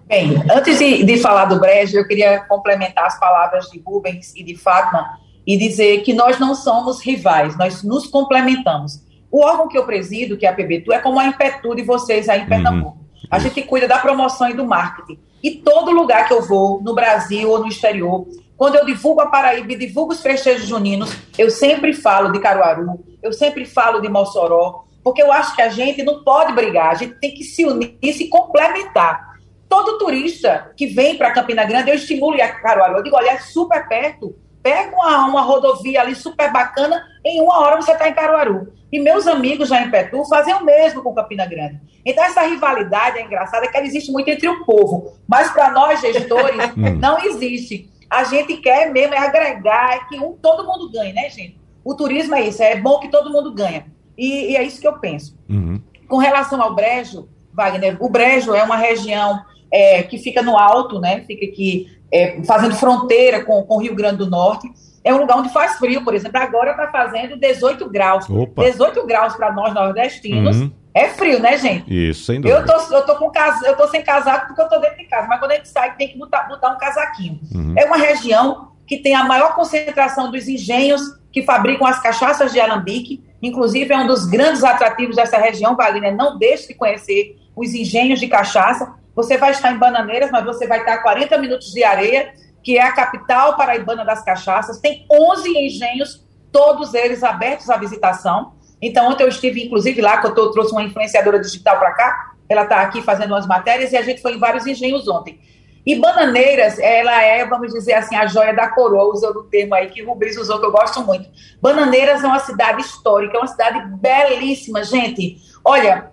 Bem, 0.09 0.43
antes 0.51 0.79
de, 0.79 1.03
de 1.03 1.17
falar 1.19 1.45
do 1.45 1.59
Brejo, 1.59 1.95
eu 1.95 2.07
queria 2.07 2.39
complementar 2.39 3.05
as 3.05 3.19
palavras 3.19 3.69
de 3.69 3.79
Rubens 3.79 4.33
e 4.35 4.43
de 4.43 4.55
Fátima 4.55 5.19
e 5.45 5.55
dizer 5.55 6.01
que 6.01 6.13
nós 6.13 6.39
não 6.39 6.55
somos 6.55 6.99
rivais, 6.99 7.55
nós 7.55 7.83
nos 7.83 8.07
complementamos. 8.07 9.03
O 9.31 9.45
órgão 9.45 9.67
que 9.67 9.77
eu 9.77 9.85
presido, 9.85 10.35
que 10.35 10.47
é 10.47 10.49
a 10.49 10.53
PBTU, 10.53 10.91
é 10.91 10.97
como 10.97 11.19
a 11.19 11.27
Impetu 11.27 11.75
de 11.75 11.83
vocês 11.83 12.27
aí 12.27 12.39
em 12.39 12.41
uhum. 12.41 12.49
Pernambuco. 12.49 12.97
Uhum. 12.97 13.27
A 13.29 13.37
gente 13.37 13.61
cuida 13.61 13.87
da 13.87 13.99
promoção 13.99 14.49
e 14.49 14.55
do 14.55 14.65
marketing. 14.65 15.19
E 15.43 15.51
todo 15.51 15.91
lugar 15.91 16.27
que 16.27 16.33
eu 16.33 16.41
vou, 16.41 16.81
no 16.81 16.95
Brasil 16.95 17.47
ou 17.47 17.59
no 17.59 17.67
exterior, 17.67 18.25
quando 18.57 18.77
eu 18.77 18.87
divulgo 18.87 19.21
a 19.21 19.27
Paraíba 19.27 19.73
e 19.73 19.77
divulgo 19.77 20.13
os 20.13 20.23
festejos 20.23 20.67
juninos, 20.67 21.15
eu 21.37 21.51
sempre 21.51 21.93
falo 21.93 22.31
de 22.31 22.39
Caruaru, 22.39 22.99
eu 23.21 23.31
sempre 23.31 23.63
falo 23.63 24.01
de 24.01 24.09
Mossoró, 24.09 24.85
porque 25.03 25.21
eu 25.21 25.31
acho 25.31 25.55
que 25.55 25.61
a 25.61 25.69
gente 25.69 26.01
não 26.01 26.23
pode 26.23 26.51
brigar, 26.53 26.89
a 26.89 26.95
gente 26.95 27.13
tem 27.19 27.31
que 27.31 27.43
se 27.43 27.63
unir 27.63 27.95
e 28.01 28.11
se 28.11 28.27
complementar 28.27 29.29
todo 29.69 29.99
turista 29.99 30.71
que 30.75 30.87
vem 30.87 31.15
para 31.15 31.31
Campina 31.31 31.63
Grande, 31.63 31.91
eu 31.91 31.95
estimulo 31.95 32.41
a 32.41 32.47
Caruaru. 32.47 32.97
Eu 32.97 33.03
digo, 33.03 33.15
olha, 33.15 33.29
é 33.29 33.37
super 33.37 33.87
perto. 33.87 34.35
Pega 34.61 34.93
uma, 34.93 35.25
uma 35.27 35.41
rodovia 35.41 36.01
ali 36.01 36.15
super 36.15 36.51
bacana, 36.51 37.01
em 37.23 37.39
uma 37.39 37.59
hora 37.59 37.77
você 37.77 37.93
está 37.93 38.09
em 38.09 38.13
Caruaru. 38.13 38.73
E 38.91 38.99
meus 38.99 39.27
amigos 39.27 39.69
já 39.69 39.81
em 39.81 39.91
Petu 39.91 40.25
fazem 40.25 40.53
o 40.55 40.65
mesmo 40.65 41.03
com 41.03 41.13
Campina 41.13 41.45
Grande. 41.45 41.79
Então, 42.03 42.23
essa 42.23 42.41
rivalidade 42.41 43.19
é 43.19 43.21
engraçada, 43.21 43.67
que 43.67 43.77
ela 43.77 43.85
existe 43.85 44.11
muito 44.11 44.29
entre 44.29 44.49
o 44.49 44.65
povo. 44.65 45.13
Mas 45.27 45.51
para 45.51 45.71
nós, 45.71 46.01
gestores, 46.01 46.57
hum. 46.75 46.95
não 46.99 47.19
existe. 47.23 47.89
A 48.09 48.23
gente 48.23 48.57
quer 48.57 48.91
mesmo 48.91 49.13
é 49.13 49.19
agregar, 49.19 49.95
é 49.95 49.99
que 50.09 50.19
um, 50.19 50.33
todo 50.33 50.65
mundo 50.65 50.91
ganhe, 50.91 51.13
né, 51.13 51.29
gente? 51.29 51.59
O 51.85 51.93
turismo 51.93 52.35
é 52.35 52.41
isso, 52.41 52.63
é 52.63 52.75
bom 52.75 52.99
que 52.99 53.09
todo 53.09 53.31
mundo 53.31 53.53
ganha. 53.53 53.85
E, 54.17 54.51
e 54.51 54.57
é 54.57 54.63
isso 54.63 54.81
que 54.81 54.87
eu 54.87 54.99
penso. 54.99 55.37
Uhum. 55.47 55.79
Com 56.07 56.17
relação 56.17 56.59
ao 56.61 56.73
Brejo, 56.73 57.29
Wagner, 57.53 57.97
o 57.99 58.09
Brejo 58.09 58.53
é 58.53 58.63
uma 58.63 58.75
região 58.75 59.43
é, 59.71 60.03
que 60.03 60.17
fica 60.17 60.41
no 60.41 60.57
alto, 60.57 60.99
né? 60.99 61.21
Fica 61.21 61.45
aqui 61.45 61.87
é, 62.11 62.41
fazendo 62.43 62.75
fronteira 62.75 63.43
com, 63.43 63.63
com 63.63 63.75
o 63.75 63.81
Rio 63.81 63.95
Grande 63.95 64.17
do 64.17 64.29
Norte. 64.29 64.69
É 65.03 65.13
um 65.13 65.19
lugar 65.19 65.37
onde 65.37 65.53
faz 65.53 65.77
frio, 65.77 66.03
por 66.03 66.13
exemplo. 66.13 66.39
Agora 66.39 66.71
está 66.71 66.87
fazendo 66.87 67.37
18 67.37 67.89
graus. 67.89 68.29
Opa. 68.29 68.63
18 68.63 69.05
graus 69.05 69.35
para 69.35 69.51
nós 69.51 69.73
nordestinos. 69.73 70.57
Uhum. 70.57 70.71
É 70.93 71.09
frio, 71.09 71.39
né, 71.39 71.57
gente? 71.57 72.09
Isso, 72.09 72.25
sem 72.25 72.41
dúvida. 72.41 72.59
Eu 72.59 72.65
tô, 72.65 72.95
eu 72.95 73.05
tô, 73.05 73.15
com 73.15 73.29
casa, 73.29 73.65
eu 73.67 73.77
tô 73.77 73.87
sem 73.87 74.01
casaco 74.01 74.47
porque 74.47 74.61
eu 74.61 74.67
tô 74.67 74.79
dentro 74.79 74.97
de 74.97 75.05
casa, 75.05 75.27
mas 75.27 75.39
quando 75.39 75.51
a 75.51 75.55
gente 75.55 75.69
sai, 75.69 75.95
tem 75.95 76.09
que 76.09 76.17
botar, 76.17 76.43
botar 76.43 76.71
um 76.71 76.77
casaquinho. 76.77 77.39
Uhum. 77.53 77.73
É 77.77 77.85
uma 77.85 77.97
região 77.97 78.71
que 78.85 78.97
tem 78.97 79.13
a 79.13 79.23
maior 79.23 79.53
concentração 79.53 80.31
dos 80.31 80.47
engenhos 80.47 81.01
que 81.31 81.43
fabricam 81.43 81.85
as 81.85 82.01
cachaças 82.01 82.51
de 82.51 82.59
alambique. 82.59 83.23
Inclusive, 83.41 83.93
é 83.93 83.97
um 83.97 84.07
dos 84.07 84.25
grandes 84.25 84.63
atrativos 84.63 85.15
dessa 85.15 85.37
região, 85.37 85.75
Wagner. 85.75 86.15
Não 86.15 86.37
deixe 86.37 86.69
de 86.69 86.73
conhecer 86.73 87.37
os 87.55 87.73
engenhos 87.73 88.19
de 88.19 88.27
cachaça. 88.27 88.95
Você 89.15 89.37
vai 89.37 89.51
estar 89.51 89.71
em 89.71 89.77
Bananeiras, 89.77 90.31
mas 90.31 90.45
você 90.45 90.67
vai 90.67 90.79
estar 90.79 90.93
a 90.93 91.01
40 91.01 91.37
minutos 91.37 91.71
de 91.71 91.83
areia, 91.83 92.33
que 92.63 92.77
é 92.77 92.81
a 92.81 92.91
capital 92.91 93.55
paraibana 93.55 94.05
das 94.05 94.23
cachaças. 94.23 94.79
Tem 94.79 95.05
11 95.11 95.49
engenhos, 95.57 96.25
todos 96.51 96.93
eles 96.93 97.23
abertos 97.23 97.69
à 97.69 97.77
visitação. 97.77 98.53
Então, 98.81 99.09
ontem 99.09 99.23
eu 99.23 99.29
estive, 99.29 99.65
inclusive, 99.65 100.01
lá, 100.01 100.19
que 100.19 100.27
eu 100.27 100.51
trouxe 100.51 100.71
uma 100.71 100.83
influenciadora 100.83 101.39
digital 101.39 101.77
para 101.77 101.91
cá, 101.91 102.31
ela 102.47 102.63
está 102.63 102.81
aqui 102.81 103.01
fazendo 103.01 103.31
umas 103.31 103.45
matérias, 103.45 103.91
e 103.91 103.97
a 103.97 104.01
gente 104.01 104.21
foi 104.21 104.35
em 104.35 104.39
vários 104.39 104.65
engenhos 104.65 105.07
ontem. 105.07 105.39
E 105.85 105.95
Bananeiras, 105.95 106.77
ela 106.77 107.21
é, 107.23 107.45
vamos 107.45 107.73
dizer 107.73 107.93
assim, 107.93 108.15
a 108.15 108.27
joia 108.27 108.53
da 108.53 108.67
coroa, 108.67 109.13
usando 109.13 109.37
o 109.37 109.43
termo 109.43 109.73
aí 109.75 109.89
que 109.89 110.03
Rubens 110.03 110.37
usou, 110.37 110.59
que 110.59 110.65
eu 110.65 110.71
gosto 110.71 111.03
muito. 111.03 111.29
Bananeiras 111.61 112.23
é 112.23 112.27
uma 112.27 112.39
cidade 112.39 112.81
histórica, 112.81 113.37
é 113.37 113.39
uma 113.39 113.47
cidade 113.47 113.87
belíssima, 113.97 114.83
gente. 114.83 115.37
Olha, 115.63 116.11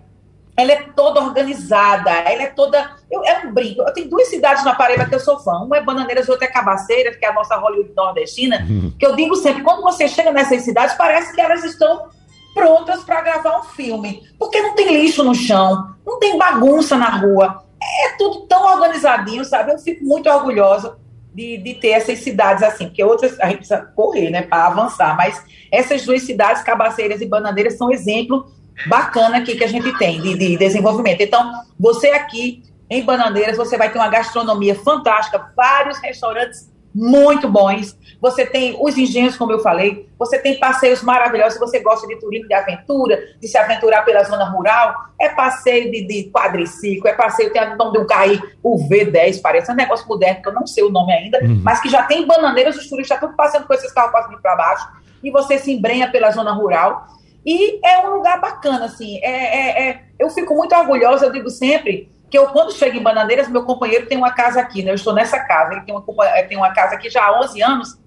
ela 0.57 0.71
é 0.71 0.83
toda 0.95 1.21
organizada, 1.21 2.09
ela 2.09 2.41
é 2.41 2.47
toda. 2.47 2.95
Eu, 3.11 3.23
é 3.23 3.45
um 3.45 3.53
brinco. 3.53 3.83
Eu 3.83 3.93
tenho 3.93 4.09
duas 4.09 4.27
cidades 4.27 4.65
na 4.65 4.73
Paraíba 4.73 5.05
que 5.05 5.13
eu 5.13 5.19
sou 5.19 5.39
fã. 5.39 5.59
Uma 5.59 5.77
é 5.77 5.83
Bananeiras, 5.83 6.27
outra 6.27 6.45
é 6.45 6.51
Cabaceiras, 6.51 7.15
que 7.15 7.23
é 7.23 7.29
a 7.29 7.33
nossa 7.33 7.55
Hollywood 7.55 7.93
nordestina. 7.95 8.65
Que 8.97 9.05
eu 9.05 9.15
digo 9.15 9.35
sempre, 9.35 9.61
quando 9.61 9.83
você 9.83 10.07
chega 10.07 10.31
nessas 10.31 10.63
cidades, 10.63 10.95
parece 10.95 11.35
que 11.35 11.39
elas 11.39 11.63
estão 11.63 12.09
prontas 12.55 13.03
para 13.03 13.21
gravar 13.21 13.59
um 13.59 13.63
filme. 13.63 14.23
Porque 14.39 14.59
não 14.59 14.73
tem 14.73 14.99
lixo 14.99 15.23
no 15.23 15.35
chão, 15.35 15.93
não 16.03 16.17
tem 16.17 16.35
bagunça 16.35 16.97
na 16.97 17.09
rua. 17.09 17.63
É 17.79 18.17
tudo 18.17 18.47
tão 18.47 18.65
organizadinho, 18.65 19.45
sabe? 19.45 19.71
Eu 19.71 19.77
fico 19.77 20.03
muito 20.03 20.27
orgulhosa 20.27 20.97
de, 21.35 21.57
de 21.57 21.75
ter 21.75 21.89
essas 21.89 22.17
cidades 22.17 22.63
assim, 22.63 22.85
porque 22.87 23.03
outras 23.03 23.39
a 23.39 23.45
gente 23.45 23.57
precisa 23.57 23.81
correr, 23.95 24.31
né, 24.31 24.41
para 24.41 24.65
avançar. 24.65 25.15
Mas 25.15 25.39
essas 25.71 26.03
duas 26.03 26.23
cidades, 26.23 26.63
Cabaceiras 26.63 27.21
e 27.21 27.27
Bananeiras, 27.27 27.77
são 27.77 27.91
exemplo 27.91 28.56
bacana 28.85 29.37
aqui 29.37 29.55
que 29.55 29.63
a 29.63 29.67
gente 29.67 29.97
tem 29.97 30.21
de, 30.21 30.37
de 30.37 30.57
desenvolvimento. 30.57 31.21
Então, 31.21 31.51
você 31.79 32.09
aqui 32.09 32.63
em 32.89 33.03
Bananeiras, 33.03 33.57
você 33.57 33.77
vai 33.77 33.91
ter 33.91 33.97
uma 33.97 34.09
gastronomia 34.09 34.75
fantástica, 34.75 35.51
vários 35.55 35.97
restaurantes 35.99 36.69
muito 36.97 37.47
bons. 37.47 37.95
Você 38.19 38.43
tem 38.43 38.75
os 38.79 38.97
engenhos, 38.97 39.37
como 39.37 39.51
eu 39.51 39.59
falei, 39.59 40.09
você 40.17 40.39
tem 40.39 40.59
passeios 40.59 41.03
maravilhosos. 41.03 41.53
Se 41.53 41.59
você 41.59 41.79
gosta 41.79 42.07
de 42.07 42.15
turismo 42.19 42.47
de 42.47 42.53
aventura, 42.55 43.19
de 43.39 43.47
se 43.47 43.55
aventurar 43.55 44.03
pela 44.03 44.23
zona 44.23 44.45
rural, 44.45 44.95
é 45.21 45.29
passeio 45.29 45.91
de, 45.91 46.07
de 46.07 46.31
quadriciclo, 46.31 47.07
é 47.07 47.13
passeio, 47.13 47.53
tem 47.53 47.61
o 47.61 47.75
nome 47.75 47.91
de 47.91 47.99
um 47.99 48.07
carro 48.07 48.41
o 48.63 48.77
V10, 48.89 49.41
parece 49.41 49.71
um 49.71 49.75
negócio 49.75 50.07
moderno, 50.07 50.41
que 50.41 50.49
eu 50.49 50.53
não 50.53 50.65
sei 50.65 50.83
o 50.83 50.89
nome 50.89 51.13
ainda, 51.13 51.39
uhum. 51.43 51.61
mas 51.63 51.79
que 51.79 51.89
já 51.89 52.03
tem 52.03 52.25
bananeiras, 52.25 52.75
os 52.75 52.89
turistas 52.89 53.17
estão 53.17 53.35
passando 53.35 53.67
com 53.67 53.73
esses 53.73 53.91
carros 53.91 54.11
passando 54.11 54.41
para 54.41 54.55
baixo, 54.55 54.87
e 55.23 55.29
você 55.29 55.59
se 55.59 55.71
embrenha 55.71 56.09
pela 56.09 56.31
zona 56.31 56.51
rural. 56.51 57.05
E 57.47 57.79
é 57.81 58.05
um 58.05 58.15
lugar 58.15 58.41
bacana, 58.41 58.83
assim. 58.83 59.19
É, 59.23 59.29
é, 59.29 59.89
é, 59.89 60.01
eu 60.19 60.29
fico 60.29 60.53
muito 60.53 60.75
orgulhosa, 60.75 61.27
eu 61.27 61.31
digo 61.31 61.49
sempre, 61.49 62.11
que 62.29 62.37
eu, 62.37 62.47
quando 62.47 62.73
chego 62.73 62.97
em 62.97 63.01
Bananeiras, 63.01 63.47
meu 63.47 63.63
companheiro 63.63 64.05
tem 64.05 64.17
uma 64.17 64.33
casa 64.33 64.59
aqui, 64.59 64.83
né? 64.83 64.91
Eu 64.91 64.95
estou 64.95 65.13
nessa 65.13 65.39
casa, 65.39 65.71
ele 65.71 65.81
tem 65.83 65.95
uma, 65.95 66.27
eh, 66.27 66.43
tem 66.43 66.57
uma 66.57 66.73
casa 66.73 66.95
aqui 66.95 67.09
já 67.09 67.23
há 67.23 67.39
11 67.39 67.61
anos. 67.61 67.97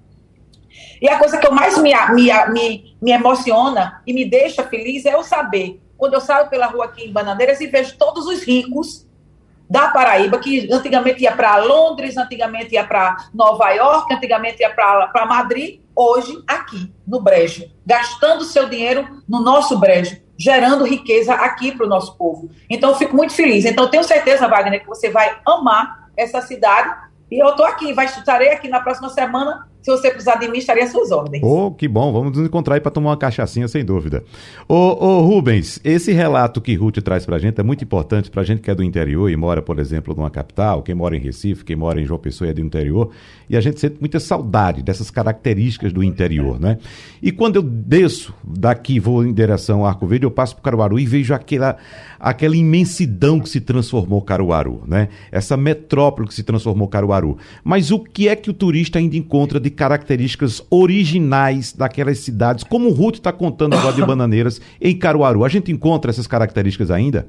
E 1.01 1.09
a 1.09 1.19
coisa 1.19 1.39
que 1.39 1.47
eu 1.47 1.53
mais 1.53 1.79
me, 1.79 1.95
me, 2.13 2.31
me, 2.51 2.97
me 3.01 3.13
emociona 3.13 4.03
e 4.07 4.13
me 4.13 4.29
deixa 4.29 4.63
feliz 4.63 5.07
é 5.07 5.15
eu 5.15 5.23
saber, 5.23 5.81
quando 5.97 6.13
eu 6.13 6.21
saio 6.21 6.51
pela 6.51 6.67
rua 6.67 6.85
aqui 6.85 7.07
em 7.07 7.13
Bananeiras 7.13 7.63
e 7.63 7.67
vejo 7.67 7.97
todos 7.97 8.27
os 8.27 8.43
ricos 8.43 9.07
da 9.71 9.87
Paraíba, 9.89 10.41
que 10.41 10.69
antigamente 10.73 11.23
ia 11.23 11.31
para 11.31 11.59
Londres, 11.59 12.17
antigamente 12.17 12.75
ia 12.75 12.85
para 12.85 13.29
Nova 13.33 13.71
York, 13.71 14.13
antigamente 14.13 14.63
ia 14.63 14.71
para 14.71 15.25
Madrid, 15.27 15.81
hoje 15.95 16.43
aqui, 16.45 16.93
no 17.07 17.21
Brejo, 17.21 17.71
gastando 17.87 18.43
seu 18.43 18.69
dinheiro 18.69 19.23
no 19.29 19.41
nosso 19.41 19.79
Brejo, 19.79 20.21
gerando 20.37 20.85
riqueza 20.85 21.35
aqui 21.35 21.71
para 21.71 21.87
o 21.87 21.89
nosso 21.89 22.17
povo. 22.17 22.51
Então, 22.69 22.91
eu 22.91 22.97
fico 22.97 23.17
muito 23.17 23.33
feliz. 23.33 23.65
Então, 23.65 23.89
tenho 23.89 24.03
certeza, 24.03 24.49
Wagner, 24.49 24.81
que 24.81 24.89
você 24.89 25.09
vai 25.09 25.39
amar 25.47 26.11
essa 26.17 26.43
cidade. 26.43 26.93
E 27.31 27.39
eu 27.39 27.51
estou 27.51 27.65
aqui, 27.65 27.93
vai, 27.93 28.07
estarei 28.07 28.51
aqui 28.51 28.67
na 28.67 28.81
próxima 28.81 29.09
semana 29.11 29.70
se 29.83 29.91
você 29.91 30.11
precisar 30.11 30.37
de 30.37 30.49
mim, 30.49 30.59
estaria 30.59 30.85
às 30.85 30.91
suas 30.91 31.11
ordens. 31.11 31.43
Oh, 31.43 31.71
que 31.71 31.89
bom. 31.89 32.13
Vamos 32.13 32.37
nos 32.37 32.47
encontrar 32.47 32.75
aí 32.75 32.81
para 32.81 32.91
tomar 32.91 33.11
uma 33.11 33.17
cachaçinha, 33.17 33.67
sem 33.67 33.85
dúvida. 33.85 34.23
Ô, 34.69 34.75
ô, 34.75 35.21
Rubens, 35.23 35.81
esse 35.83 36.13
relato 36.13 36.61
que 36.61 36.75
Ruth 36.75 36.99
traz 36.99 37.25
para 37.25 37.37
a 37.37 37.39
gente 37.39 37.61
é 37.61 37.63
muito 37.63 37.83
importante 37.83 38.31
para 38.31 38.43
a 38.43 38.45
gente 38.45 38.61
que 38.61 38.71
é 38.71 38.75
do 38.75 38.83
interior 38.83 39.31
e 39.31 39.37
mora, 39.37 39.63
por 39.63 39.79
exemplo, 39.79 40.15
numa 40.15 40.31
capital, 40.31 40.83
quem 40.83 40.95
mora 40.95 41.17
em 41.17 41.21
Recife, 41.21 41.65
quem 41.65 41.77
mora 41.77 42.01
em 42.01 42.05
João 42.05 42.21
Pessoa 42.21 42.49
e 42.49 42.51
é 42.51 42.55
do 42.55 42.61
interior, 42.61 43.11
e 43.49 43.57
a 43.57 43.61
gente 43.61 43.81
sente 43.81 43.97
muita 43.99 44.21
saudade 44.21 44.83
dessas 44.83 45.11
características 45.11 45.93
do 45.93 46.05
interior, 46.05 46.61
né? 46.61 46.79
E 47.23 47.33
quando 47.33 47.57
eu 47.57 47.63
desço 47.63 48.35
daqui, 48.45 49.01
vou 49.01 49.25
em 49.25 49.33
direção 49.33 49.81
ao 49.81 49.87
Arco 49.87 50.07
Verde, 50.07 50.27
eu 50.27 50.31
passo 50.31 50.55
para 50.55 50.65
Caruaru 50.65 50.99
e 50.99 51.07
vejo 51.07 51.33
aquela, 51.33 51.77
aquela 52.19 52.57
imensidão 52.57 53.41
que 53.41 53.49
se 53.49 53.61
transformou 53.61 54.21
Caruaru, 54.21 54.83
né? 54.87 55.09
Essa 55.33 55.57
metrópole 55.57 56.29
que 56.29 56.35
se 56.35 56.43
transformou 56.43 56.87
Caruaru. 56.87 57.39
Mas 57.65 57.91
o 57.91 57.99
que 57.99 58.29
é 58.29 58.37
que 58.37 58.51
o 58.51 58.55
turista 58.55 58.99
ainda 58.99 59.17
encontra 59.17 59.59
de 59.59 59.70
de 59.71 59.77
características 59.77 60.67
originais 60.69 61.73
daquelas 61.73 62.19
cidades, 62.19 62.65
como 62.65 62.89
o 62.89 62.93
Ruth 62.93 63.15
está 63.15 63.33
contando 63.33 63.75
agora 63.75 63.95
de 63.95 64.03
Bananeiras 64.05 64.61
em 64.81 64.99
Caruaru. 64.99 65.45
A 65.45 65.49
gente 65.49 65.71
encontra 65.71 66.11
essas 66.11 66.27
características 66.27 66.91
ainda? 66.91 67.27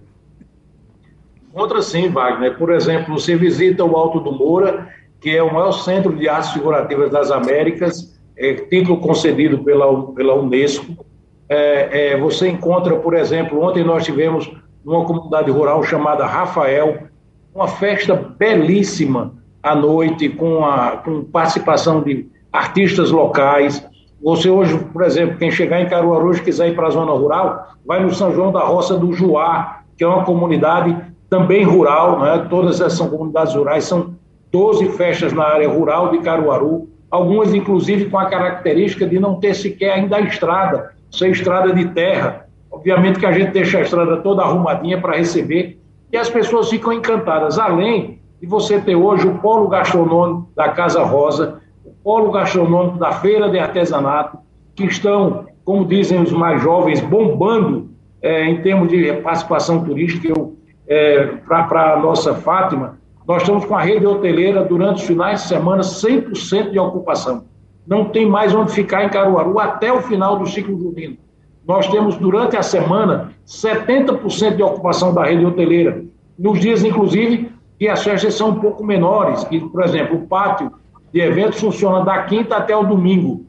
Encontra 1.54 1.82
sim, 1.82 2.10
Wagner. 2.10 2.58
Por 2.58 2.72
exemplo, 2.72 3.20
você 3.20 3.36
visita 3.36 3.84
o 3.84 3.96
Alto 3.96 4.20
do 4.20 4.32
Moura, 4.32 4.88
que 5.20 5.30
é 5.30 5.44
o 5.44 5.54
maior 5.54 5.72
centro 5.72 6.16
de 6.16 6.28
artes 6.28 6.52
figurativas 6.52 7.12
das 7.12 7.30
Américas, 7.30 8.20
é, 8.36 8.54
título 8.56 9.00
concedido 9.00 9.64
pela, 9.64 10.12
pela 10.14 10.34
Unesco. 10.34 11.06
É, 11.48 12.14
é, 12.14 12.18
você 12.18 12.48
encontra, 12.48 12.96
por 12.96 13.14
exemplo, 13.14 13.62
ontem 13.62 13.84
nós 13.84 14.06
tivemos 14.06 14.52
numa 14.84 15.06
comunidade 15.06 15.52
rural 15.52 15.84
chamada 15.84 16.26
Rafael, 16.26 17.08
uma 17.54 17.68
festa 17.68 18.16
belíssima 18.16 19.41
à 19.62 19.76
noite, 19.76 20.30
com, 20.30 20.66
a, 20.66 20.98
com 20.98 21.24
participação 21.24 22.02
de 22.02 22.28
artistas 22.52 23.12
locais. 23.12 23.86
Você 24.24 24.50
hoje, 24.50 24.78
por 24.92 25.04
exemplo, 25.04 25.38
quem 25.38 25.52
chegar 25.52 25.82
em 25.82 25.90
Caruaru 25.90 26.36
e 26.36 26.40
quiser 26.40 26.70
ir 26.70 26.76
para 26.76 26.88
a 26.88 26.92
zona 26.92 27.12
rural, 27.12 27.68
vai 27.86 28.02
no 28.04 28.14
São 28.14 28.34
João 28.34 28.52
da 28.52 28.62
Roça 28.62 28.98
do 28.98 29.14
Juá, 29.14 29.82
que 29.98 30.04
é 30.04 30.08
uma 30.08 30.24
comunidade 30.24 30.96
também 31.30 31.64
rural, 31.64 32.20
né? 32.20 32.46
todas 32.50 32.82
essas 32.82 32.98
são 32.98 33.10
comunidades 33.10 33.56
rurais, 33.56 33.86
são 33.86 34.16
12 34.52 34.90
festas 34.90 35.32
na 35.32 35.46
área 35.46 35.70
rural 35.70 36.12
de 36.12 36.20
Caruaru, 36.20 36.90
algumas 37.10 37.54
inclusive 37.54 38.06
com 38.06 38.18
a 38.18 38.26
característica 38.26 39.06
de 39.06 39.18
não 39.20 39.36
ter 39.36 39.54
sequer 39.54 39.92
ainda 39.92 40.18
a 40.18 40.22
estrada, 40.22 40.92
ser 41.10 41.32
estrada 41.32 41.74
de 41.74 41.86
terra. 41.90 42.46
Obviamente 42.70 43.20
que 43.20 43.26
a 43.26 43.32
gente 43.32 43.52
deixa 43.52 43.78
a 43.78 43.82
estrada 43.82 44.18
toda 44.18 44.42
arrumadinha 44.42 45.00
para 45.00 45.18
receber 45.18 45.80
e 46.12 46.18
as 46.18 46.30
pessoas 46.30 46.70
ficam 46.70 46.92
encantadas. 46.92 47.58
Além 47.58 48.21
de 48.42 48.48
você 48.48 48.82
ter 48.82 48.96
hoje 48.96 49.28
o 49.28 49.38
polo 49.38 49.68
gastronômico 49.68 50.50
da 50.56 50.70
Casa 50.70 51.04
Rosa, 51.04 51.62
o 51.86 51.92
polo 52.04 52.32
gastronômico 52.32 52.98
da 52.98 53.12
Feira 53.12 53.48
de 53.48 53.60
Artesanato, 53.60 54.40
que 54.76 54.86
estão, 54.86 55.46
como 55.64 55.86
dizem 55.86 56.20
os 56.20 56.32
mais 56.32 56.60
jovens, 56.64 57.00
bombando 57.02 57.92
é, 58.20 58.46
em 58.46 58.60
termos 58.64 58.90
de 58.90 59.14
participação 59.18 59.84
turística. 59.84 60.34
É, 60.88 61.26
Para 61.48 61.94
a 61.94 62.00
nossa 62.00 62.34
Fátima, 62.34 62.98
nós 63.28 63.44
estamos 63.44 63.64
com 63.64 63.76
a 63.76 63.82
rede 63.82 64.08
hoteleira 64.08 64.64
durante 64.64 65.02
os 65.02 65.08
finais 65.08 65.44
de 65.44 65.48
semana 65.48 65.84
100% 65.84 66.72
de 66.72 66.80
ocupação. 66.80 67.46
Não 67.86 68.06
tem 68.06 68.26
mais 68.26 68.56
onde 68.56 68.72
ficar 68.72 69.06
em 69.06 69.10
Caruaru 69.10 69.60
até 69.60 69.94
o 69.94 70.02
final 70.02 70.40
do 70.40 70.48
ciclo 70.48 70.78
junino. 70.78 71.18
Nós 71.68 71.88
temos 71.88 72.18
durante 72.18 72.58
a 72.58 72.64
semana 72.64 73.32
70% 73.46 74.56
de 74.56 74.64
ocupação 74.64 75.14
da 75.14 75.26
rede 75.26 75.46
hoteleira. 75.46 76.04
Nos 76.38 76.60
dias, 76.60 76.84
inclusive, 76.84 77.51
que 77.82 77.90
as 77.90 78.04
festas 78.04 78.36
são 78.36 78.50
um 78.50 78.60
pouco 78.60 78.84
menores, 78.84 79.44
que, 79.46 79.60
por 79.60 79.84
exemplo, 79.84 80.18
o 80.18 80.28
pátio 80.28 80.72
de 81.12 81.20
eventos 81.20 81.60
funciona 81.60 82.06
da 82.06 82.22
quinta 82.26 82.58
até 82.58 82.78
o 82.78 82.84
domingo, 82.84 83.44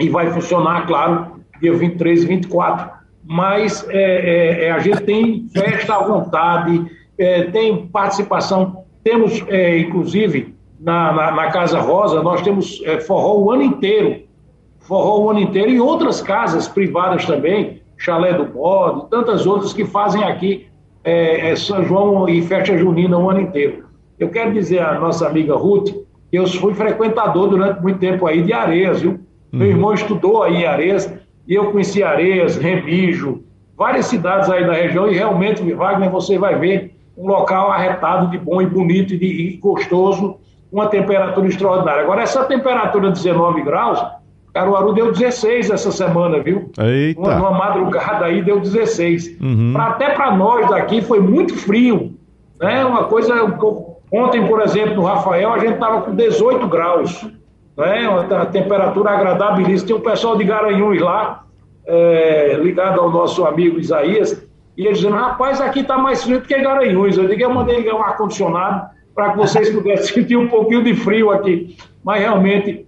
e 0.00 0.08
vai 0.08 0.32
funcionar, 0.32 0.84
claro, 0.84 1.36
dia 1.60 1.72
23 1.72 2.24
e 2.24 2.26
24. 2.26 2.90
Mas 3.24 3.88
é, 3.88 3.94
é, 3.94 4.64
é, 4.64 4.72
a 4.72 4.80
gente 4.80 5.02
tem 5.02 5.46
festa 5.54 5.94
à 5.94 6.02
vontade, 6.02 6.90
é, 7.16 7.44
tem 7.52 7.86
participação, 7.86 8.84
temos, 9.04 9.44
é, 9.46 9.78
inclusive, 9.78 10.56
na, 10.80 11.12
na, 11.12 11.30
na, 11.30 11.50
Casa 11.52 11.78
Rosa, 11.78 12.20
nós 12.20 12.42
temos 12.42 12.82
é, 12.84 12.98
forró 12.98 13.38
o 13.38 13.52
ano 13.52 13.62
inteiro, 13.62 14.24
forró 14.80 15.20
o 15.20 15.30
ano 15.30 15.38
inteiro, 15.38 15.70
e 15.70 15.80
outras 15.80 16.20
casas 16.20 16.66
privadas 16.66 17.24
também, 17.26 17.80
Chalé 17.96 18.32
do 18.32 18.44
Bode, 18.44 19.08
tantas 19.08 19.46
outras 19.46 19.72
que 19.72 19.84
fazem 19.84 20.24
aqui 20.24 20.66
é, 21.04 21.50
é, 21.50 21.56
São 21.56 21.82
João 21.84 22.28
e 22.28 22.42
festa 22.42 22.76
junina 22.76 23.18
o 23.18 23.30
ano 23.30 23.40
inteiro. 23.40 23.84
Eu 24.18 24.28
quero 24.28 24.52
dizer 24.52 24.80
à 24.80 24.98
nossa 24.98 25.26
amiga 25.26 25.54
Ruth 25.54 25.90
que 26.30 26.38
eu 26.38 26.46
fui 26.46 26.74
frequentador 26.74 27.48
durante 27.48 27.82
muito 27.82 27.98
tempo 27.98 28.26
aí 28.26 28.42
de 28.42 28.52
Areias, 28.52 29.00
viu? 29.00 29.12
Uhum. 29.12 29.18
Meu 29.52 29.68
irmão 29.68 29.92
estudou 29.92 30.42
aí 30.42 30.56
em 30.56 30.66
Areias 30.66 31.12
e 31.46 31.54
eu 31.54 31.70
conheci 31.70 32.02
Areias, 32.02 32.56
Remijo, 32.56 33.42
várias 33.76 34.06
cidades 34.06 34.48
aí 34.48 34.64
da 34.66 34.72
região 34.72 35.10
e 35.10 35.14
realmente, 35.14 35.62
Wagner, 35.72 36.10
você 36.10 36.38
vai 36.38 36.58
ver 36.58 36.94
um 37.16 37.26
local 37.26 37.70
arretado 37.70 38.30
de 38.30 38.38
bom 38.38 38.62
e 38.62 38.66
bonito 38.66 39.14
e, 39.14 39.18
de, 39.18 39.26
e 39.26 39.56
gostoso, 39.56 40.36
uma 40.70 40.86
temperatura 40.86 41.46
extraordinária. 41.46 42.02
Agora, 42.02 42.22
essa 42.22 42.44
temperatura 42.44 43.10
de 43.10 43.22
19 43.22 43.62
graus, 43.62 44.02
Caruaru 44.52 44.92
deu 44.92 45.12
16 45.12 45.70
essa 45.70 45.90
semana, 45.90 46.40
viu? 46.40 46.70
Eita. 46.78 47.20
Uma, 47.20 47.36
uma 47.36 47.50
madrugada 47.52 48.26
aí 48.26 48.42
deu 48.42 48.60
16. 48.60 49.38
Uhum. 49.40 49.72
Pra, 49.72 49.86
até 49.86 50.10
para 50.10 50.36
nós 50.36 50.68
daqui 50.68 51.00
foi 51.00 51.20
muito 51.20 51.56
frio. 51.56 52.14
Né? 52.60 52.84
Uma 52.84 53.04
coisa. 53.04 53.34
Ontem, 54.12 54.46
por 54.46 54.60
exemplo, 54.60 54.94
no 54.94 55.04
Rafael, 55.04 55.52
a 55.52 55.58
gente 55.58 55.74
estava 55.74 56.02
com 56.02 56.14
18 56.14 56.68
graus. 56.68 57.26
Né? 57.76 58.06
Uma, 58.06 58.46
temperatura 58.46 59.10
agradável. 59.10 59.64
Tem 59.64 59.96
um 59.96 60.00
pessoal 60.00 60.36
de 60.36 60.44
Garanhuns 60.44 61.00
lá, 61.00 61.44
é, 61.86 62.58
ligado 62.62 63.00
ao 63.00 63.10
nosso 63.10 63.46
amigo 63.46 63.80
Isaías, 63.80 64.46
e 64.76 64.86
ele 64.86 64.94
dizendo: 64.94 65.16
rapaz, 65.16 65.62
aqui 65.62 65.80
está 65.80 65.96
mais 65.96 66.22
frio 66.22 66.40
do 66.40 66.46
que 66.46 66.58
Garanhuns. 66.60 67.16
Eu 67.16 67.26
digo: 67.26 67.40
eu 67.40 67.54
mandei 67.54 67.78
ligar 67.78 67.94
um 67.94 68.02
ar-condicionado 68.02 68.90
para 69.14 69.30
que 69.30 69.38
vocês 69.38 69.70
pudessem 69.70 70.12
sentir 70.22 70.36
um 70.36 70.48
pouquinho 70.48 70.84
de 70.84 70.94
frio 70.94 71.30
aqui. 71.30 71.74
Mas 72.04 72.20
realmente 72.20 72.86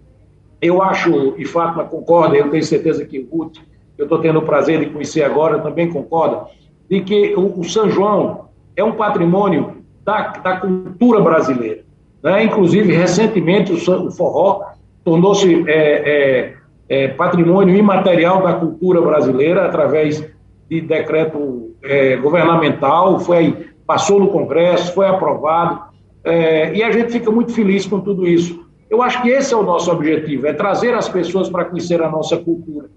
eu 0.61 0.83
acho, 0.83 1.35
e 1.37 1.45
Fátima 1.45 1.85
concorda, 1.85 2.37
eu 2.37 2.51
tenho 2.51 2.63
certeza 2.63 3.05
que 3.05 3.19
o 3.19 3.29
Ruth, 3.31 3.59
eu 3.97 4.05
estou 4.05 4.19
tendo 4.19 4.39
o 4.39 4.43
prazer 4.43 4.81
de 4.81 4.87
conhecer 4.87 5.23
agora, 5.23 5.59
também 5.61 5.91
concorda, 5.91 6.47
de 6.89 7.01
que 7.01 7.35
o, 7.35 7.61
o 7.61 7.65
São 7.65 7.91
João 7.91 8.47
é 8.77 8.83
um 8.83 8.93
patrimônio 8.93 9.85
da, 10.05 10.29
da 10.29 10.57
cultura 10.57 11.21
brasileira. 11.21 11.83
Né? 12.23 12.45
Inclusive, 12.45 12.93
recentemente, 12.93 13.73
o, 13.73 14.07
o 14.07 14.11
forró 14.11 14.63
tornou-se 15.05 15.65
é, 15.69 15.75
é, 15.77 16.55
é, 16.89 17.09
patrimônio 17.09 17.77
imaterial 17.77 18.43
da 18.43 18.55
cultura 18.55 19.01
brasileira 19.01 19.67
através 19.67 20.27
de 20.69 20.81
decreto 20.81 21.75
é, 21.83 22.17
governamental, 22.17 23.21
foi, 23.21 23.69
passou 23.87 24.19
no 24.19 24.29
Congresso, 24.29 24.95
foi 24.95 25.07
aprovado, 25.07 25.83
é, 26.25 26.75
e 26.75 26.83
a 26.83 26.91
gente 26.91 27.13
fica 27.13 27.31
muito 27.31 27.53
feliz 27.53 27.87
com 27.87 28.01
tudo 28.01 28.27
isso. 28.27 28.63
Eu 28.88 29.03
acho 29.03 29.23
que 29.23 29.29
esse 29.29 29.53
é 29.53 29.57
o 29.57 29.62
nosso 29.62 29.91
objetivo, 29.91 30.47
é 30.47 30.53
trazer 30.53 30.95
as 30.95 31.09
pessoas 31.09 31.49
para 31.49 31.64
conhecer 31.64 32.03
a 32.03 32.09
nossa 32.09 32.37
cultura. 32.37 32.88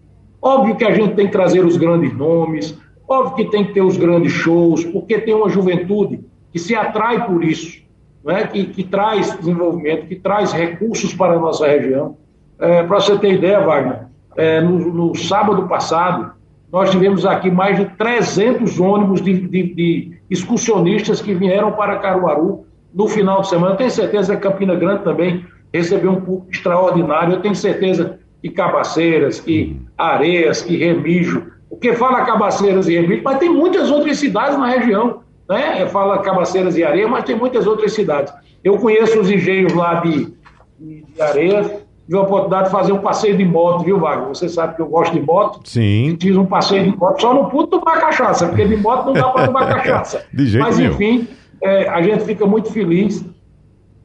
Óbvio 0.41 0.75
que 0.75 0.86
a 0.86 0.94
gente 0.94 1.15
tem 1.15 1.25
que 1.25 1.32
trazer 1.32 1.65
os 1.65 1.77
grandes 1.77 2.15
nomes, 2.15 2.77
óbvio 3.08 3.36
que 3.36 3.51
tem 3.51 3.65
que 3.65 3.74
ter 3.74 3.82
os 3.82 3.98
grandes 3.98 4.32
shows, 4.32 4.84
porque 4.86 5.20
tem 5.20 5.34
uma 5.34 5.50
juventude 5.50 6.20
que 6.51 6.60
se 6.60 6.75
atrai 6.75 7.25
por 7.25 7.44
isso, 7.44 7.82
né? 8.24 8.46
que, 8.48 8.65
que 8.65 8.84
traz 8.84 9.36
desenvolvimento, 9.38 10.08
que 10.08 10.15
traz 10.15 10.51
recursos 10.51 11.13
para 11.13 11.34
a 11.34 11.39
nossa 11.39 11.67
região. 11.67 12.17
É, 12.60 12.84
para 12.84 13.00
você 13.00 13.17
ter 13.17 13.34
ideia, 13.34 13.60
Wagner, 13.60 14.08
é, 14.36 14.62
no, 14.62 14.79
no, 14.94 15.15
sábado 15.15 15.67
passado, 15.67 16.32
nós 16.72 16.91
tivemos 16.91 17.25
aqui 17.25 17.50
mais 17.50 17.77
de 17.77 17.86
300 17.98 18.79
ônibus 18.79 19.22
de, 19.22 19.34
de, 19.48 19.74
de 19.74 20.17
excursionistas 20.29 21.22
que 21.22 21.34
vieram 21.34 21.72
para 21.72 21.98
Caruaru 21.98 22.65
no 22.94 23.08
final 23.08 23.41
de 23.41 23.50
semana. 23.50 23.74
Eu 23.74 23.77
tenho 23.77 23.91
certeza 23.91 24.36
que 24.36 24.41
Campina 24.41 24.75
Grande 24.75 25.03
também 25.03 25.46
recebeu 25.74 26.12
um 26.12 26.21
público 26.21 26.47
extraordinário. 26.51 27.33
Eu 27.33 27.41
tenho 27.41 27.55
certeza 27.55 28.19
que 28.41 28.50
Cabaceiras, 28.50 29.39
que 29.39 29.79
Areias, 29.97 30.62
que 30.62 30.77
Remígio, 30.77 31.51
porque 31.69 31.93
fala 31.93 32.25
Cabaceiras 32.25 32.88
e 32.88 32.95
Remígio, 32.95 33.24
mas 33.24 33.39
tem 33.39 33.50
muitas 33.50 33.91
outras 33.91 34.17
cidades 34.17 34.57
na 34.57 34.67
região, 34.67 35.21
né? 35.50 35.86
Fala 35.88 36.19
Cabaceiras 36.19 36.77
e 36.77 36.83
Areias, 36.83 37.09
mas 37.09 37.24
tem 37.24 37.36
muitas 37.36 37.67
outras 37.67 37.93
cidades. 37.93 38.33
Eu 38.63 38.77
conheço 38.77 39.19
os 39.19 39.30
engenhos 39.30 39.73
lá 39.73 39.95
de, 39.95 40.34
de, 40.80 41.03
de 41.03 41.21
Areias, 41.21 41.67
tive 42.06 42.17
a 42.17 42.21
oportunidade 42.21 42.65
de 42.65 42.71
fazer 42.71 42.93
um 42.93 42.99
passeio 42.99 43.38
de 43.38 43.45
moto, 43.45 43.84
viu, 43.84 43.99
Wagner? 43.99 44.30
Você 44.30 44.47
sabe 44.47 44.75
que 44.75 44.82
eu 44.82 44.88
gosto 44.88 45.13
de 45.13 45.21
moto. 45.21 45.60
Sim. 45.65 46.17
Fiz 46.19 46.36
um 46.38 46.45
passeio 46.45 46.91
de 46.91 46.97
moto, 46.97 47.21
só 47.21 47.34
não 47.34 47.49
pude 47.49 47.69
tomar 47.69 47.99
cachaça, 47.99 48.47
porque 48.47 48.65
de 48.65 48.77
moto 48.77 49.08
não 49.08 49.13
dá 49.13 49.30
para 49.30 49.45
tomar 49.45 49.67
cachaça. 49.75 50.25
de 50.34 50.47
jeito 50.47 50.63
Mas, 50.63 50.80
enfim, 50.80 51.27
é, 51.62 51.88
a 51.89 52.01
gente 52.01 52.23
fica 52.23 52.45
muito 52.45 52.71
feliz 52.71 53.25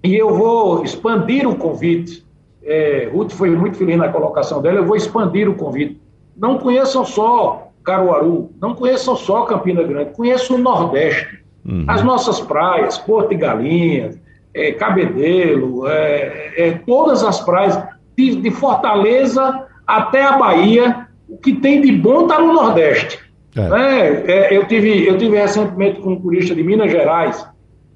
e 0.03 0.17
eu 0.17 0.35
vou 0.35 0.83
expandir 0.83 1.49
o 1.49 1.57
convite. 1.57 2.25
É, 2.65 3.09
Ruth 3.12 3.33
foi 3.33 3.51
muito 3.51 3.77
feliz 3.77 3.97
na 3.97 4.09
colocação 4.09 4.61
dela, 4.61 4.79
eu 4.79 4.87
vou 4.87 4.97
expandir 4.97 5.49
o 5.49 5.55
convite. 5.55 6.01
Não 6.37 6.59
conheçam 6.59 7.05
só 7.05 7.69
Caruaru, 7.85 8.51
não 8.61 8.75
conheçam 8.75 9.17
só 9.17 9.43
Campina 9.45 9.83
Grande, 9.83 10.12
conheçam 10.12 10.57
o 10.57 10.61
Nordeste. 10.61 11.43
Uhum. 11.65 11.85
As 11.87 12.03
nossas 12.03 12.41
praias, 12.41 12.99
Porto 12.99 13.33
e 13.33 13.37
Galinhas, 13.37 14.19
é, 14.55 14.73
Cabedelo, 14.73 15.87
é, 15.87 16.53
é, 16.57 16.71
todas 16.87 17.23
as 17.23 17.41
praias, 17.41 17.79
de, 18.17 18.37
de, 18.37 18.51
Fortaleza 18.51 19.67
até 19.87 20.23
a 20.23 20.37
Bahia, 20.37 21.07
o 21.29 21.37
que 21.37 21.55
tem 21.55 21.81
de 21.81 21.93
bom 21.93 22.23
está 22.23 22.38
no 22.38 22.53
Nordeste. 22.53 23.19
É. 23.55 24.57
eu, 24.57 24.67
tive, 24.67 25.07
eu 25.07 25.19
tive 25.19 25.37
recentemente 25.37 26.01
com 26.01 26.12
um 26.12 26.21
turista 26.21 26.55
de 26.55 26.62
Minas 26.62 26.91
Gerais, 26.91 27.47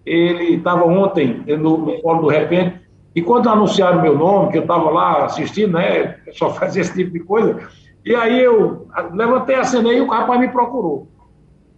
ele 0.07 0.55
estava 0.55 0.85
ontem 0.85 1.43
no, 1.47 1.79
no 1.79 2.01
Fórum 2.01 2.21
do 2.21 2.29
Repente, 2.29 2.81
e 3.15 3.21
quando 3.21 3.49
anunciaram 3.49 4.01
meu 4.01 4.17
nome, 4.17 4.53
que 4.53 4.59
eu 4.59 4.63
estava 4.63 4.89
lá 4.91 5.25
assistindo, 5.25 5.73
né, 5.73 6.17
só 6.33 6.51
fazia 6.55 6.83
esse 6.83 6.95
tipo 6.95 7.13
de 7.13 7.21
coisa, 7.21 7.59
e 8.05 8.15
aí 8.15 8.41
eu 8.41 8.87
levantei 9.13 9.57
a 9.57 9.65
cena 9.65 9.93
e 9.93 10.01
o 10.01 10.07
rapaz 10.07 10.39
me 10.39 10.49
procurou. 10.49 11.09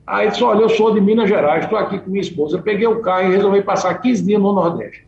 Aí 0.07 0.25
ele 0.25 0.31
disse, 0.31 0.45
olha, 0.45 0.61
eu 0.61 0.69
sou 0.69 0.93
de 0.93 1.01
Minas 1.01 1.29
Gerais, 1.29 1.65
estou 1.65 1.79
aqui 1.79 1.99
com 1.99 2.11
minha 2.11 2.21
esposa, 2.21 2.57
eu 2.57 2.63
peguei 2.63 2.87
o 2.87 3.01
carro 3.01 3.29
e 3.29 3.37
resolvi 3.37 3.63
passar 3.63 3.95
15 3.95 4.25
dias 4.25 4.41
no 4.41 4.53
Nordeste. 4.53 5.07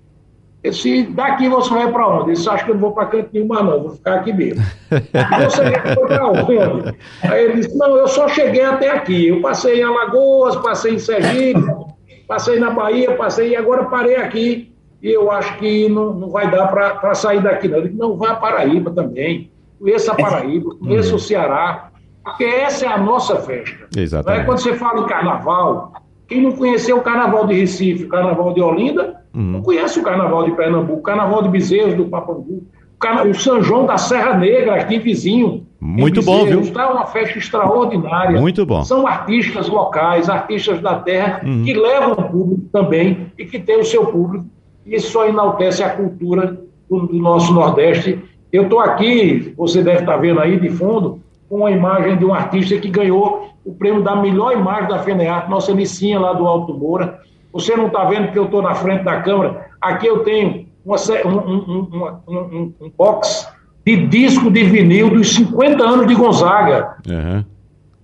Eu 0.63 0.73
disse, 0.73 1.05
daqui 1.05 1.49
você 1.49 1.73
vai 1.73 1.91
para 1.91 2.07
onde? 2.07 2.25
Ele 2.25 2.33
disse, 2.33 2.49
acho 2.49 2.65
que 2.67 2.71
eu 2.71 2.75
não 2.75 2.83
vou 2.83 2.93
para 2.93 3.07
canto 3.07 3.31
nenhum 3.33 3.47
mais 3.47 3.65
não, 3.65 3.83
vou 3.83 3.91
ficar 3.93 4.17
aqui 4.17 4.33
mesmo. 4.33 4.63
você 4.93 5.95
foi 5.95 6.07
para 6.07 6.27
onde? 6.27 6.97
Aí 7.23 7.45
ele 7.45 7.55
disse, 7.55 7.77
não, 7.79 7.97
eu 7.97 8.07
só 8.07 8.29
cheguei 8.29 8.63
até 8.63 8.91
aqui, 8.91 9.29
eu 9.29 9.41
passei 9.41 9.81
em 9.81 9.85
Alagoas, 9.85 10.57
passei 10.57 10.95
em 10.95 10.99
Sergipe, 10.99 11.65
passei 12.31 12.61
na 12.61 12.71
Bahia, 12.71 13.17
passei 13.17 13.49
e 13.51 13.57
agora 13.57 13.87
parei 13.87 14.15
aqui 14.15 14.73
e 15.03 15.11
eu 15.11 15.33
acho 15.33 15.59
que 15.59 15.89
não, 15.89 16.15
não 16.15 16.31
vai 16.31 16.49
dar 16.49 16.69
para 16.69 17.13
sair 17.13 17.43
daqui 17.43 17.67
não. 17.67 17.79
Eu 17.79 17.83
digo, 17.83 17.99
não, 17.99 18.17
vá 18.17 18.31
a 18.31 18.37
Paraíba 18.37 18.93
também, 18.93 19.51
conheça 19.81 20.13
a 20.13 20.15
Paraíba, 20.15 20.77
conheça 20.77 21.13
o 21.13 21.19
Ceará, 21.19 21.91
porque 22.23 22.45
essa 22.45 22.87
é 22.87 22.89
a 22.89 22.99
nossa 22.99 23.35
festa. 23.41 23.89
Exatamente. 23.97 24.43
É? 24.43 24.45
Quando 24.45 24.59
você 24.59 24.75
fala 24.75 25.01
em 25.01 25.07
carnaval, 25.07 25.93
quem 26.29 26.41
não 26.41 26.53
conheceu 26.53 26.99
o 26.99 27.03
carnaval 27.03 27.49
de 27.49 27.55
Recife, 27.55 28.05
o 28.05 28.09
carnaval 28.09 28.55
de 28.55 28.61
Olinda, 28.63 29.25
uhum. 29.35 29.43
não 29.43 29.63
conhece 29.63 29.99
o 29.99 30.03
carnaval 30.05 30.45
de 30.45 30.53
Pernambuco, 30.53 31.01
o 31.01 31.03
carnaval 31.03 31.43
de 31.43 31.49
Bezerros, 31.49 31.95
do 31.95 32.05
Papangu, 32.05 32.63
o 33.29 33.35
São 33.35 33.61
João 33.61 33.87
da 33.87 33.99
Serra 33.99 34.35
Negra, 34.35 34.77
aqui 34.77 35.01
vizinho. 35.01 35.67
Muito 35.81 36.23
bom, 36.23 36.45
viu? 36.45 36.61
Está 36.61 36.91
uma 36.91 37.07
festa 37.07 37.39
extraordinária. 37.39 38.39
Muito 38.39 38.67
bom. 38.67 38.85
São 38.85 39.07
artistas 39.07 39.67
locais, 39.69 40.29
artistas 40.29 40.81
da 40.81 40.97
terra, 40.97 41.41
uhum. 41.43 41.65
que 41.65 41.73
levam 41.73 42.13
o 42.13 42.23
público 42.31 42.63
também 42.71 43.33
e 43.39 43.47
que 43.47 43.59
tem 43.59 43.81
o 43.81 43.85
seu 43.85 44.07
público. 44.07 44.45
E 44.85 44.95
isso 44.95 45.11
só 45.11 45.27
enaltece 45.27 45.83
a 45.83 45.91
cultura 45.91 46.61
do, 46.89 47.07
do 47.07 47.19
nosso 47.19 47.53
Nordeste. 47.55 48.23
Eu 48.53 48.65
estou 48.65 48.81
aqui, 48.81 49.55
você 49.57 49.83
deve 49.83 50.01
estar 50.01 50.19
vendo 50.19 50.41
aí 50.41 50.61
de 50.61 50.69
fundo, 50.69 51.21
com 51.49 51.65
a 51.65 51.71
imagem 51.71 52.19
de 52.19 52.25
um 52.25 52.35
artista 52.35 52.77
que 52.79 52.89
ganhou 52.89 53.51
o 53.65 53.73
prêmio 53.73 54.03
da 54.03 54.15
melhor 54.17 54.53
imagem 54.53 54.89
da 54.89 54.99
FENEARTE, 54.99 55.51
nossa 55.51 55.73
Licinha 55.73 56.19
lá 56.21 56.33
do 56.33 56.47
Alto 56.47 56.75
Moura. 56.75 57.21
Você 57.53 57.75
não 57.75 57.87
está 57.87 58.05
vendo 58.05 58.31
que 58.33 58.39
eu 58.39 58.45
estou 58.45 58.63
na 58.63 58.75
frente 58.75 59.05
da 59.05 59.21
câmera? 59.21 59.71
Aqui 59.81 60.07
eu 60.07 60.21
tenho 60.25 60.67
uma, 60.85 60.97
um, 61.25 61.39
um, 61.39 62.21
um, 62.29 62.75
um, 62.81 62.93
box 62.97 63.50
de 63.97 64.07
disco 64.07 64.51
de 64.51 64.65
vinil 64.65 65.11
dos 65.11 65.35
50 65.35 65.83
anos 65.83 66.07
de 66.07 66.15
Gonzaga. 66.15 66.97
Uhum. 67.09 67.45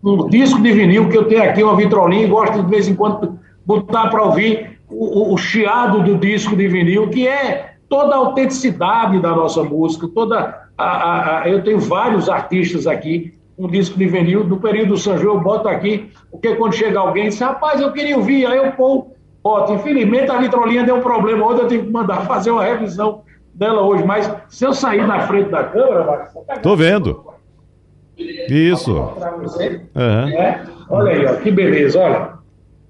Um 0.03 0.29
disco 0.29 0.61
de 0.61 0.73
vinil 0.73 1.09
que 1.09 1.17
eu 1.17 1.25
tenho 1.25 1.43
aqui, 1.43 1.63
uma 1.63 1.77
vitrolinha, 1.77 2.25
e 2.25 2.29
gosto 2.29 2.63
de 2.63 2.71
vez 2.71 2.89
em 2.89 2.95
quando 2.95 3.39
botar 3.65 4.09
para 4.09 4.23
ouvir 4.23 4.79
o, 4.89 5.35
o, 5.35 5.37
chiado 5.37 6.03
do 6.03 6.17
disco 6.17 6.57
de 6.57 6.69
vinil, 6.69 7.09
que 7.09 7.27
é 7.27 7.75
toda 7.89 8.15
a 8.15 8.19
autenticidade 8.19 9.21
da 9.21 9.31
nossa 9.31 9.63
música, 9.65 10.09
toda 10.09 10.69
a, 10.77 10.85
a, 10.85 11.43
a, 11.43 11.49
eu 11.49 11.63
tenho 11.63 11.81
vários 11.81 12.29
artistas 12.29 12.87
aqui, 12.87 13.35
um 13.59 13.67
disco 13.67 13.99
de 13.99 14.07
vinil, 14.07 14.45
no 14.45 14.59
período 14.59 14.91
do 14.91 14.97
São 14.97 15.19
João 15.19 15.37
eu 15.37 15.41
boto 15.41 15.69
aqui, 15.69 16.11
porque 16.31 16.55
quando 16.55 16.75
chega 16.75 17.01
alguém 17.01 17.29
diz, 17.29 17.41
rapaz, 17.41 17.81
eu 17.81 17.93
queria 17.93 18.17
ouvir, 18.17 18.47
aí 18.47 18.59
eu 18.59 18.73
pô, 18.73 19.09
boto. 19.43 19.73
Infelizmente 19.73 20.31
a 20.31 20.39
vitrolinha 20.39 20.85
deu 20.85 20.97
um 20.97 21.01
problema, 21.01 21.47
hoje 21.47 21.63
eu 21.63 21.69
tenho 21.69 21.85
que 21.85 21.91
mandar 21.91 22.27
fazer 22.29 22.51
uma 22.51 22.63
revisão 22.63 23.23
dela 23.57 23.83
hoje, 23.83 24.05
mas 24.05 24.31
se 24.49 24.65
eu 24.65 24.75
sair 24.75 25.07
na 25.07 25.21
frente 25.21 25.51
da 25.51 25.65
câmera, 25.65 26.31
Tô 26.63 26.77
vendo. 26.77 27.25
Isso. 28.19 28.93
Uhum. 28.93 29.95
É? 29.95 30.63
Olha 30.89 31.13
aí, 31.13 31.27
ó, 31.27 31.35
que 31.35 31.51
beleza, 31.51 31.99
olha. 31.99 32.37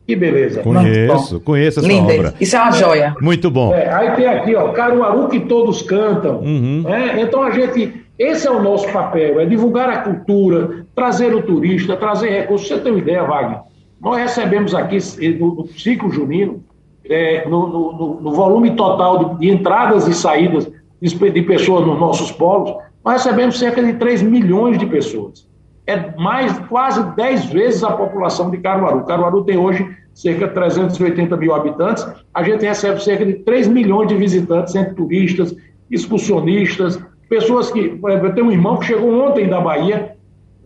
Que 0.07 0.15
beleza. 0.15 0.63
Conheço, 0.63 1.41
conheço 1.41 1.81
essa 1.81 1.89
Linda. 1.89 2.13
obra. 2.13 2.35
Isso 2.41 2.57
é 2.57 2.63
uma 2.63 2.73
joia. 2.73 3.15
Muito 3.21 3.51
bom. 3.51 3.75
É, 3.75 3.93
aí 3.93 4.13
tem 4.13 4.27
aqui, 4.27 4.55
ó, 4.55 4.69
Caruaru 4.69 5.29
que 5.29 5.41
todos 5.41 5.83
cantam. 5.83 6.39
Uhum. 6.39 6.83
Né? 6.83 7.21
Então 7.23 7.43
a 7.43 7.51
gente 7.51 8.07
Esse 8.19 8.47
é 8.47 8.51
o 8.51 8.63
nosso 8.63 8.91
papel, 8.93 9.41
é 9.41 9.45
divulgar 9.45 9.91
a 9.91 9.99
cultura, 9.99 10.87
trazer 10.95 11.35
o 11.35 11.43
turista, 11.43 11.97
trazer 11.97 12.31
recursos. 12.31 12.69
Você 12.69 12.79
tem 12.79 12.93
uma 12.93 13.01
ideia, 13.01 13.25
Wagner? 13.25 13.61
Nós 14.01 14.19
recebemos 14.19 14.75
aqui, 14.75 14.99
no, 15.39 15.55
no 15.57 15.67
ciclo 15.67 16.11
junino, 16.11 16.63
é, 17.09 17.49
no, 17.49 17.69
no, 17.69 18.21
no, 18.21 18.33
volume 18.33 18.73
total 18.73 19.35
de, 19.35 19.41
de, 19.41 19.51
entradas 19.51 20.07
e 20.09 20.15
saídas 20.15 20.71
de, 21.01 21.43
pessoas 21.43 21.87
nos 21.87 21.99
nossos 21.99 22.33
polos, 22.33 22.75
nós 23.05 23.25
recebemos 23.25 23.59
cerca 23.59 23.83
de 23.83 23.95
3 23.95 24.23
milhões 24.23 24.79
de 24.79 24.87
pessoas. 24.87 25.49
É 25.87 26.17
mais, 26.17 26.59
quase 26.69 27.03
10 27.15 27.47
vezes 27.47 27.85
a 27.85 27.93
população 27.93 28.51
de 28.51 28.59
Caruaru. 28.59 29.05
Caruaru 29.05 29.45
tem 29.45 29.57
hoje 29.57 29.89
cerca 30.13 30.49
de 30.49 30.55
380 30.55 31.37
mil 31.37 31.55
habitantes. 31.55 32.07
A 32.35 32.43
gente 32.43 32.65
recebe 32.65 33.03
cerca 33.03 33.25
de 33.25 33.35
3 33.35 33.69
milhões 33.69 34.09
de 34.09 34.17
visitantes, 34.17 34.75
entre 34.75 34.95
turistas, 34.95 35.55
excursionistas, 35.91 36.99
pessoas 37.29 37.71
que. 37.71 38.01
Eu 38.03 38.35
tenho 38.35 38.49
um 38.49 38.53
irmão 38.53 38.79
que 38.79 38.87
chegou 38.87 39.13
ontem 39.27 39.49
da 39.49 39.61
Bahia, 39.61 40.17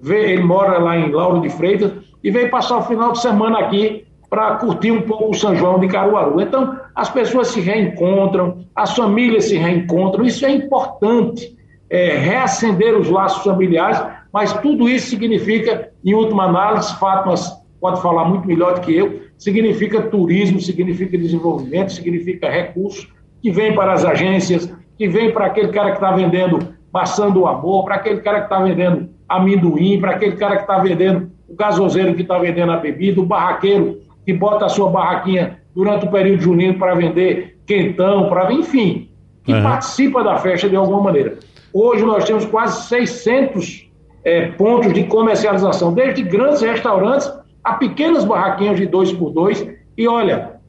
ele 0.03 0.43
mora 0.43 0.79
lá 0.79 0.97
em 0.97 1.11
Lauro 1.11 1.41
de 1.43 1.51
Freitas, 1.51 1.93
e 2.25 2.31
veio 2.31 2.51
passar 2.51 2.79
o 2.79 2.83
final 2.83 3.13
de 3.13 3.21
semana 3.21 3.59
aqui 3.59 4.07
para 4.31 4.55
curtir 4.55 4.93
um 4.93 5.03
pouco 5.03 5.31
o 5.31 5.35
São 5.35 5.57
João 5.57 5.81
de 5.81 5.89
Caruaru. 5.89 6.41
Então, 6.41 6.79
as 6.95 7.11
pessoas 7.11 7.49
se 7.49 7.61
reencontram, 7.61 8.65
as 8.77 8.95
famílias 8.95 9.47
se 9.47 9.57
reencontram, 9.57 10.25
isso 10.25 10.47
é 10.47 10.53
importante, 10.53 11.57
é, 11.91 12.17
reacender 12.17 12.97
os 12.97 13.11
laços 13.11 13.43
familiares, 13.43 14.01
mas 14.33 14.53
tudo 14.53 14.89
isso 14.89 15.11
significa, 15.11 15.91
em 16.05 16.15
última 16.15 16.45
análise, 16.45 16.95
Fátima 16.95 17.35
pode 17.81 18.01
falar 18.01 18.27
muito 18.27 18.47
melhor 18.47 18.75
do 18.75 18.81
que 18.83 18.95
eu, 18.95 19.23
significa 19.37 20.03
turismo, 20.03 20.61
significa 20.61 21.19
desenvolvimento, 21.19 21.93
significa 21.93 22.49
recursos 22.49 23.09
que 23.43 23.51
vêm 23.51 23.75
para 23.75 23.95
as 23.95 24.05
agências, 24.05 24.73
que 24.97 25.09
vêm 25.09 25.33
para 25.33 25.47
aquele 25.47 25.69
cara 25.69 25.91
que 25.91 25.97
está 25.97 26.13
vendendo 26.13 26.75
passando 26.93 27.41
o 27.41 27.47
amor, 27.47 27.85
para 27.85 27.97
aquele 27.97 28.21
cara 28.21 28.41
que 28.41 28.45
está 28.45 28.61
vendendo 28.63 29.09
amendoim, 29.29 29.99
para 29.99 30.13
aquele 30.13 30.37
cara 30.37 30.57
que 30.57 30.63
está 30.63 30.79
vendendo 30.79 31.31
o 31.49 31.55
gasoseiro 31.57 32.15
que 32.15 32.23
está 32.23 32.39
vendendo 32.39 32.71
a 32.71 32.77
bebida, 32.77 33.21
o 33.21 33.27
barraqueiro 33.27 33.99
que 34.31 34.33
bota 34.33 34.67
a 34.67 34.69
sua 34.69 34.89
barraquinha 34.89 35.59
durante 35.75 36.07
o 36.07 36.11
período 36.11 36.41
junino 36.41 36.79
para 36.79 36.95
vender 36.95 37.59
quentão, 37.67 38.29
para 38.29 38.53
enfim, 38.53 39.09
que 39.43 39.53
uhum. 39.53 39.63
participa 39.63 40.23
da 40.23 40.37
festa 40.37 40.69
de 40.69 40.77
alguma 40.77 41.01
maneira. 41.01 41.37
Hoje 41.73 42.05
nós 42.05 42.25
temos 42.25 42.45
quase 42.45 42.87
600 42.87 43.91
é, 44.23 44.47
pontos 44.53 44.93
de 44.93 45.03
comercialização, 45.05 45.93
desde 45.93 46.23
grandes 46.23 46.61
restaurantes 46.63 47.33
a 47.65 47.75
pequenas 47.75 48.25
barraquinhas 48.25 48.77
de 48.77 48.87
dois 48.87 49.13
por 49.13 49.31
dois. 49.31 49.67
E 49.99 50.07
olha, 50.07 50.61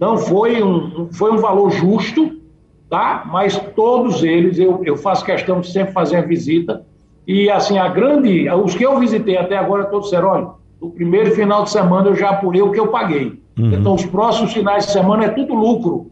não 0.00 0.16
foi 0.16 0.62
um, 0.62 1.08
foi 1.12 1.30
um 1.30 1.36
valor 1.36 1.70
justo, 1.70 2.40
tá? 2.88 3.24
Mas 3.30 3.58
todos 3.76 4.22
eles, 4.24 4.58
eu, 4.58 4.82
eu 4.82 4.96
faço 4.96 5.24
questão 5.26 5.60
de 5.60 5.70
sempre 5.70 5.92
fazer 5.92 6.16
a 6.16 6.22
visita. 6.22 6.86
E 7.26 7.50
assim, 7.50 7.76
a 7.76 7.88
grande, 7.88 8.48
os 8.48 8.74
que 8.74 8.84
eu 8.84 8.98
visitei 8.98 9.36
até 9.36 9.58
agora, 9.58 9.84
todos 9.84 10.06
disseram, 10.06 10.28
olha, 10.28 10.48
no 10.80 10.90
primeiro 10.90 11.30
final 11.32 11.64
de 11.64 11.70
semana 11.70 12.08
eu 12.08 12.14
já 12.14 12.30
apurei 12.30 12.62
o 12.62 12.70
que 12.70 12.80
eu 12.80 12.88
paguei. 12.88 13.40
Uhum. 13.58 13.72
Então, 13.72 13.94
os 13.94 14.04
próximos 14.06 14.52
finais 14.52 14.86
de 14.86 14.92
semana 14.92 15.24
é 15.24 15.28
tudo 15.28 15.54
lucro. 15.54 16.06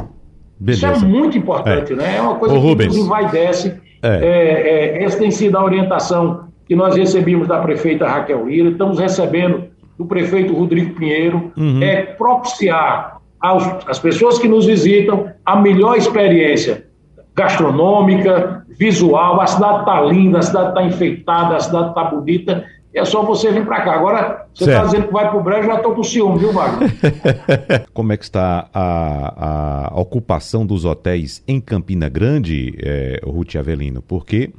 Beleza. 0.59 0.93
Isso 0.93 1.05
é 1.05 1.09
muito 1.09 1.39
importante, 1.39 1.93
é. 1.93 1.97
né? 1.97 2.17
É 2.17 2.21
uma 2.21 2.35
coisa 2.37 2.55
Ô, 2.55 2.61
que 2.61 2.67
Rubens. 2.67 2.97
envaidece. 2.97 3.81
É. 4.03 4.09
É, 4.09 4.99
é, 4.99 5.05
essa 5.05 5.19
tem 5.19 5.31
sido 5.31 5.57
a 5.57 5.65
orientação 5.65 6.47
que 6.67 6.75
nós 6.75 6.97
recebemos 6.97 7.47
da 7.47 7.61
prefeita 7.61 8.07
Raquel 8.07 8.49
Ira, 8.51 8.71
estamos 8.71 8.99
recebendo 8.99 9.65
do 9.97 10.05
prefeito 10.05 10.53
Rodrigo 10.53 10.95
Pinheiro, 10.95 11.53
uhum. 11.57 11.83
é 11.83 12.03
propiciar 12.03 13.21
aos, 13.41 13.65
às 13.87 13.99
pessoas 13.99 14.39
que 14.39 14.49
nos 14.49 14.67
visitam 14.67 15.31
a 15.45 15.57
melhor 15.57 15.97
experiência 15.97 16.87
gastronômica, 17.35 18.65
visual. 18.79 19.41
A 19.41 19.47
cidade 19.47 19.81
está 19.81 20.01
linda, 20.03 20.39
a 20.39 20.43
cidade 20.43 20.69
está 20.71 20.83
enfeitada, 20.83 21.57
a 21.57 21.61
cidade 21.61 21.89
está 21.91 22.05
bonita. 22.05 22.65
É 22.97 23.05
só 23.05 23.23
você 23.23 23.53
vir 23.53 23.67
para 23.67 23.83
cá. 23.83 23.93
Agora, 23.93 24.47
você 24.55 24.65
está 24.65 24.83
dizendo 24.85 25.09
que 25.09 25.13
vai 25.13 25.29
para 25.29 25.39
o 25.39 25.43
Brejo, 25.43 25.67
já 25.67 25.77
estou 25.77 25.95
com 25.95 26.03
ciúme, 26.03 26.39
viu, 26.39 26.51
Wagner? 26.51 26.91
Como 27.93 28.11
é 28.11 28.17
que 28.17 28.25
está 28.25 28.71
a, 28.73 29.91
a, 29.95 30.01
ocupação 30.01 30.65
dos 30.65 30.87
hotéis 30.87 31.43
em 31.47 31.61
Campina 31.61 32.09
Grande, 32.09 32.75
é, 32.79 33.21
Ruth 33.23 33.55
Avelino? 33.55 34.01
Porque 34.01 34.51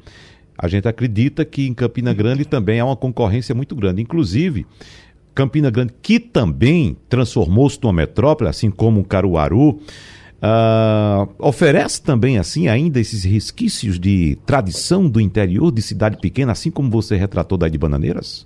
a 0.55 0.67
gente 0.67 0.87
acredita 0.87 1.43
que 1.43 1.67
em 1.67 1.73
Campina 1.73 2.13
Grande 2.13 2.45
também 2.45 2.79
há 2.79 2.85
uma 2.85 2.95
concorrência 2.95 3.55
muito 3.55 3.75
grande. 3.75 4.03
Inclusive, 4.03 4.67
Campina 5.33 5.71
Grande, 5.71 5.93
que 5.99 6.19
também 6.19 6.95
transformou-se 7.09 7.79
numa 7.81 7.93
metrópole, 7.93 8.51
assim 8.51 8.69
como 8.69 9.03
Caruaru, 9.03 9.79
uh, 10.41 11.29
oferece 11.39 12.01
também 12.01 12.37
assim 12.37 12.67
ainda 12.67 12.99
esses 12.99 13.23
resquícios 13.23 13.99
de 13.99 14.37
tradição 14.45 15.09
do 15.09 15.19
interior 15.21 15.71
de 15.71 15.81
cidade 15.81 16.17
pequena, 16.17 16.51
assim 16.51 16.71
como 16.71 16.89
você 16.89 17.15
retratou 17.15 17.57
da 17.57 17.67
de 17.67 17.77
Bananeiras? 17.77 18.45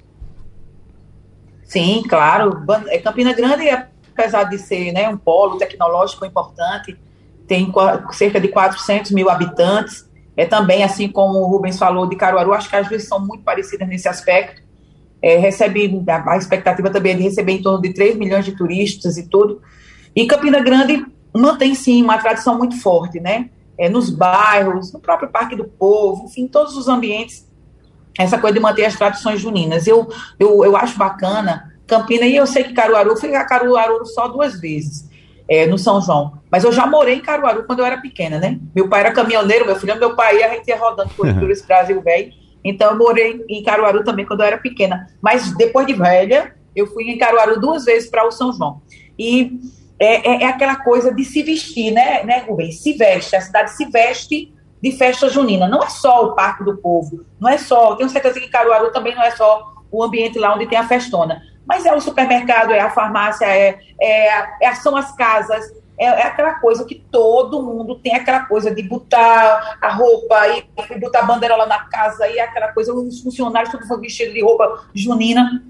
Sim, 1.64 2.04
claro. 2.08 2.64
É, 2.88 2.98
Campina 3.00 3.34
Grande, 3.34 3.70
apesar 3.70 4.44
de 4.46 4.58
ser 4.58 4.92
né, 4.92 5.08
um 5.08 5.18
polo 5.18 5.58
tecnológico 5.58 6.26
importante, 6.26 6.98
tem 7.48 7.72
cerca 8.12 8.40
de 8.40 8.48
400 8.50 9.12
mil 9.12 9.30
habitantes. 9.30 10.10
É 10.36 10.46
também, 10.46 10.84
assim 10.84 11.10
como 11.10 11.40
o 11.40 11.46
Rubens 11.46 11.78
falou 11.78 12.08
de 12.08 12.16
Caruaru, 12.16 12.54
acho 12.54 12.70
que 12.70 12.76
as 12.76 12.88
vezes 12.88 13.08
são 13.08 13.20
muito 13.20 13.44
parecidas 13.44 13.88
nesse 13.88 14.08
aspecto 14.08 14.62
é, 15.22 15.38
recebe, 15.38 16.04
a, 16.08 16.38
expectativa 16.38 16.90
também 16.90 17.14
é 17.14 17.16
de 17.16 17.24
receber 17.24 17.54
em 17.54 17.62
torno 17.62 17.82
de 17.82 17.94
3 17.94 18.16
milhões 18.16 18.44
de 18.44 18.54
turistas 18.54 19.18
e 19.18 19.30
tudo. 19.30 19.62
E 20.16 20.26
Campina 20.26 20.60
Grande 20.62 21.06
mantém, 21.34 21.76
sim, 21.76 22.02
uma 22.04 22.18
tradição 22.18 22.58
muito 22.58 22.80
forte, 22.82 23.20
né? 23.20 23.50
É, 23.78 23.90
nos 23.90 24.10
bairros, 24.10 24.94
no 24.94 25.00
próprio 25.00 25.30
Parque 25.30 25.56
do 25.56 25.66
Povo, 25.66 26.26
enfim, 26.26 26.48
todos 26.48 26.78
os 26.78 26.88
ambientes, 26.88 27.50
essa 28.18 28.38
coisa 28.38 28.54
de 28.54 28.60
manter 28.60 28.86
as 28.86 28.96
tradições 28.96 29.40
juninas. 29.40 29.88
Eu, 29.88 30.08
eu, 30.40 30.64
eu 30.64 30.76
acho 30.76 30.98
bacana 30.98 31.72
Campina, 31.92 32.26
e 32.26 32.38
eu 32.38 32.48
sei 32.48 32.64
que 32.64 32.74
Caruaru, 32.74 33.18
fui 33.18 33.36
a 33.36 33.44
Caruaru 33.44 34.06
só 34.06 34.30
duas 34.30 34.62
vezes, 34.62 35.10
é, 35.46 35.68
no 35.68 35.78
São 35.78 36.00
João. 36.02 36.40
Mas 36.50 36.64
eu 36.64 36.72
já 36.72 36.88
morei 36.88 37.16
em 37.16 37.22
Caruaru 37.22 37.66
quando 37.66 37.80
eu 37.80 37.86
era 37.86 37.98
pequena, 37.98 38.40
né? 38.40 38.58
Meu 38.74 38.88
pai 38.88 39.02
era 39.02 39.12
caminhoneiro, 39.12 39.66
meu 39.66 39.76
filho, 39.76 40.00
meu 40.00 40.16
pai, 40.16 40.42
a 40.42 40.54
gente 40.54 40.70
ia 40.70 40.78
rodando 40.78 41.10
por, 41.16 41.34
por 41.34 41.52
esse 41.52 41.66
Brasil 41.68 42.02
velho. 42.02 42.32
Então, 42.64 42.92
eu 42.92 42.98
morei 42.98 43.44
em 43.50 43.62
Caruaru 43.62 44.06
também 44.06 44.26
quando 44.26 44.40
eu 44.40 44.46
era 44.46 44.58
pequena. 44.58 45.08
Mas 45.22 45.54
depois 45.58 45.86
de 45.86 45.94
velha, 45.94 46.56
eu 46.74 46.88
fui 46.88 47.10
em 47.10 47.18
Caruaru 47.18 47.60
duas 47.60 47.84
vezes 47.84 48.10
para 48.10 48.26
o 48.26 48.32
São 48.32 48.54
João. 48.54 48.82
E 49.20 49.60
é, 50.04 50.44
é, 50.44 50.46
aquela 50.46 50.78
coisa 50.78 51.14
de 51.14 51.24
se 51.24 51.44
vestir, 51.44 51.92
né, 51.92 52.24
né, 52.24 52.40
Rubens? 52.40 52.82
Se 52.82 52.94
veste, 52.94 53.36
a 53.36 53.42
cidade 53.42 53.72
se 53.72 53.86
veste 53.86 54.54
de 54.82 54.92
festa 54.94 55.30
junina. 55.30 55.68
Não 55.68 55.84
é 55.84 55.90
só 55.90 56.26
o 56.26 56.36
Parque 56.36 56.64
do 56.64 56.78
Povo, 56.78 57.26
não 57.40 57.50
é 57.50 57.58
só. 57.58 57.96
Tenho 57.96 58.10
certeza 58.10 58.40
que 58.40 58.50
Caruaru 58.50 58.92
também 58.92 59.14
não 59.14 59.24
é 59.24 59.32
só 59.32 59.72
o 59.92 60.04
ambiente 60.04 60.40
lá 60.40 60.56
onde 60.56 60.68
tem 60.68 60.78
a 60.78 60.88
festona. 60.88 61.42
Mas 61.66 61.86
é 61.86 61.94
o 61.94 62.02
supermercado, 62.02 62.72
é 62.72 62.80
a 62.80 62.90
farmácia, 62.90 63.46
é, 63.46 63.78
é, 64.02 64.66
é 64.66 64.76
são 64.76 64.96
as 64.96 65.16
casas, 65.16 65.64
é, 66.02 66.06
é, 66.06 66.24
aquela 66.24 66.56
coisa 66.56 66.84
que 66.84 66.96
todo 67.12 67.62
mundo 67.62 67.94
tem 68.00 68.16
aquela 68.16 68.46
coisa 68.46 68.74
de 68.74 68.82
botar 68.82 69.78
a 69.80 69.90
roupa 69.94 70.48
e, 70.48 71.00
botar 71.00 71.20
a 71.20 71.24
bandeirola 71.24 71.68
na 71.68 71.86
casa 71.86 72.28
e 72.28 72.40
aquela 72.40 72.70
coisa, 72.70 72.92
os 72.92 73.22
funcionários 73.22 73.72
tudo 73.72 74.02
vestidos 74.02 74.34
de 74.34 74.42
roupa 74.42 74.86
junina, 74.96 75.64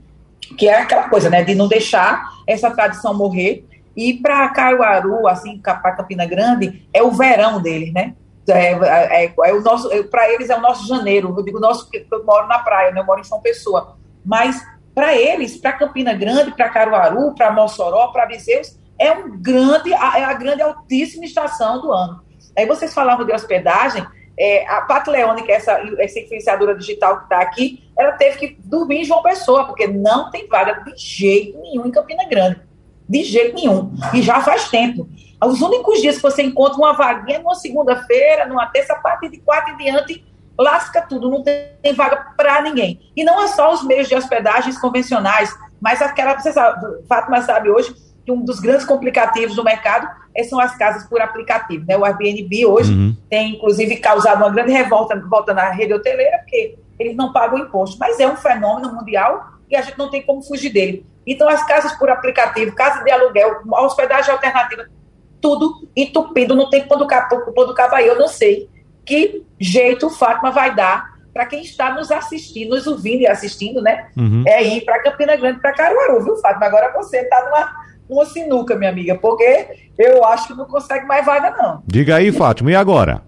que 0.57 0.69
é 0.69 0.79
aquela 0.79 1.09
coisa, 1.09 1.29
né, 1.29 1.43
de 1.43 1.53
não 1.53 1.67
deixar 1.67 2.29
essa 2.47 2.71
tradição 2.71 3.13
morrer. 3.13 3.65
E 3.95 4.13
para 4.13 4.49
Caruaru, 4.49 5.27
assim, 5.27 5.59
para 5.59 5.91
Campina 5.93 6.25
Grande, 6.25 6.87
é 6.93 7.03
o 7.03 7.11
verão 7.11 7.61
deles, 7.61 7.93
né? 7.93 8.15
É, 8.47 8.73
é, 8.73 9.25
é, 9.25 9.33
é 9.45 9.53
o 9.53 9.61
nosso, 9.61 9.91
é, 9.91 10.03
para 10.03 10.29
eles 10.31 10.49
é 10.49 10.57
o 10.57 10.61
nosso 10.61 10.87
janeiro. 10.87 11.33
Eu 11.37 11.43
digo 11.43 11.59
nosso 11.59 11.85
porque 11.85 12.05
eu 12.11 12.25
moro 12.25 12.47
na 12.47 12.59
praia, 12.59 12.91
né? 12.91 13.01
eu 13.01 13.05
moro 13.05 13.21
em 13.21 13.23
São 13.23 13.39
Pessoa. 13.39 13.97
Mas 14.25 14.61
para 14.93 15.15
eles, 15.15 15.57
para 15.57 15.73
Campina 15.73 16.13
Grande, 16.13 16.51
para 16.51 16.69
Caruaru, 16.69 17.33
para 17.35 17.51
Mossoró, 17.51 18.07
para 18.07 18.25
Viseus, 18.25 18.77
é 18.99 19.11
um 19.11 19.41
grande, 19.41 19.93
é 19.93 20.23
a 20.23 20.33
grande 20.33 20.61
altíssima 20.61 21.25
estação 21.25 21.81
do 21.81 21.91
ano. 21.91 22.21
Aí 22.57 22.65
vocês 22.65 22.93
falavam 22.93 23.25
de 23.25 23.31
hospedagem, 23.31 24.05
é, 24.37 24.67
a 24.67 24.81
Pat 24.81 25.07
Leone, 25.07 25.43
que 25.43 25.51
é 25.51 25.55
essa, 25.55 25.73
essa 25.99 26.19
influenciadora 26.19 26.75
digital 26.75 27.17
que 27.17 27.23
está 27.23 27.41
aqui, 27.41 27.91
ela 27.97 28.13
teve 28.13 28.37
que 28.37 28.57
dormir 28.63 29.01
em 29.01 29.05
João 29.05 29.21
Pessoa, 29.21 29.65
porque 29.65 29.87
não 29.87 30.29
tem 30.29 30.47
vaga 30.47 30.83
de 30.83 30.95
jeito 30.97 31.59
nenhum 31.59 31.85
em 31.85 31.91
Campina 31.91 32.27
Grande. 32.27 32.61
De 33.11 33.25
jeito 33.25 33.55
nenhum. 33.55 33.91
E 34.13 34.21
já 34.21 34.39
faz 34.39 34.69
tempo. 34.69 35.05
Os 35.43 35.61
únicos 35.61 35.99
dias 35.99 36.15
que 36.15 36.21
você 36.21 36.41
encontra 36.43 36.77
uma 36.77 36.93
vaguinha 36.93 37.39
numa 37.39 37.55
segunda-feira, 37.55 38.45
numa 38.45 38.67
terça, 38.67 38.93
a 38.93 38.99
partir 38.99 39.27
de 39.27 39.37
quatro 39.39 39.73
em 39.73 39.77
diante, 39.77 40.23
lasca 40.57 41.01
tudo, 41.01 41.29
não 41.29 41.43
tem, 41.43 41.93
vaga 41.93 42.27
para 42.37 42.61
ninguém. 42.61 43.01
E 43.13 43.25
não 43.25 43.43
é 43.43 43.49
só 43.49 43.73
os 43.73 43.83
meios 43.83 44.07
de 44.07 44.15
hospedagens 44.15 44.77
convencionais, 44.77 45.53
mas 45.81 46.01
aquela, 46.01 46.39
você 46.39 46.53
sabe, 46.53 47.05
Fátima 47.09 47.41
sabe 47.41 47.69
hoje, 47.69 47.93
que 48.25 48.31
um 48.31 48.45
dos 48.45 48.61
grandes 48.61 48.85
complicativos 48.85 49.57
do 49.57 49.63
mercado 49.63 50.07
é, 50.33 50.43
são 50.45 50.57
as 50.57 50.77
casas 50.77 51.05
por 51.09 51.19
aplicativo. 51.19 51.83
Né? 51.85 51.97
O 51.97 52.05
Airbnb 52.05 52.65
hoje 52.65 52.93
uhum. 52.93 53.17
tem, 53.29 53.55
inclusive, 53.55 53.97
causado 53.97 54.37
uma 54.37 54.51
grande 54.51 54.71
revolta 54.71 55.19
volta 55.27 55.53
na 55.53 55.69
rede 55.71 55.93
hoteleira, 55.93 56.37
porque 56.37 56.77
eles 56.97 57.17
não 57.17 57.33
pagam 57.33 57.57
imposto. 57.57 57.97
Mas 57.99 58.21
é 58.21 58.27
um 58.27 58.37
fenômeno 58.37 58.93
mundial 58.93 59.59
e 59.71 59.75
a 59.75 59.81
gente 59.81 59.97
não 59.97 60.09
tem 60.09 60.21
como 60.21 60.43
fugir 60.43 60.69
dele. 60.69 61.05
Então, 61.25 61.47
as 61.47 61.65
casas 61.65 61.93
por 61.93 62.09
aplicativo, 62.09 62.75
casa 62.75 63.03
de 63.03 63.09
aluguel, 63.11 63.61
hospedagem 63.71 64.31
alternativa, 64.31 64.85
tudo 65.39 65.87
entupido, 65.95 66.55
não 66.55 66.69
tem 66.69 66.83
quando 66.83 67.03
o 67.03 67.07
cabo 67.07 67.41
vai, 67.89 68.07
eu 68.07 68.17
não 68.17 68.27
sei 68.27 68.69
que 69.05 69.43
jeito 69.59 70.07
o 70.07 70.09
Fátima 70.09 70.51
vai 70.51 70.75
dar 70.75 71.11
para 71.33 71.45
quem 71.45 71.61
está 71.61 71.93
nos 71.93 72.11
assistindo, 72.11 72.71
nos 72.71 72.85
ouvindo 72.85 73.21
e 73.21 73.27
assistindo, 73.27 73.81
né? 73.81 74.09
Uhum. 74.17 74.43
É 74.45 74.61
ir 74.63 74.81
para 74.81 75.01
Campina 75.01 75.35
Grande, 75.37 75.61
para 75.61 75.73
Caruaru, 75.73 76.23
viu, 76.23 76.35
Fátima? 76.37 76.65
Agora 76.65 76.91
você 76.93 77.19
está 77.19 77.45
numa, 77.45 77.71
numa 78.09 78.25
sinuca, 78.25 78.75
minha 78.75 78.91
amiga, 78.91 79.17
porque 79.17 79.89
eu 79.97 80.25
acho 80.25 80.47
que 80.47 80.53
não 80.53 80.65
consegue 80.65 81.05
mais 81.05 81.25
vaga, 81.25 81.51
não. 81.51 81.81
Diga 81.87 82.17
aí, 82.17 82.31
Fátima, 82.31 82.71
e 82.71 82.75
agora? 82.75 83.23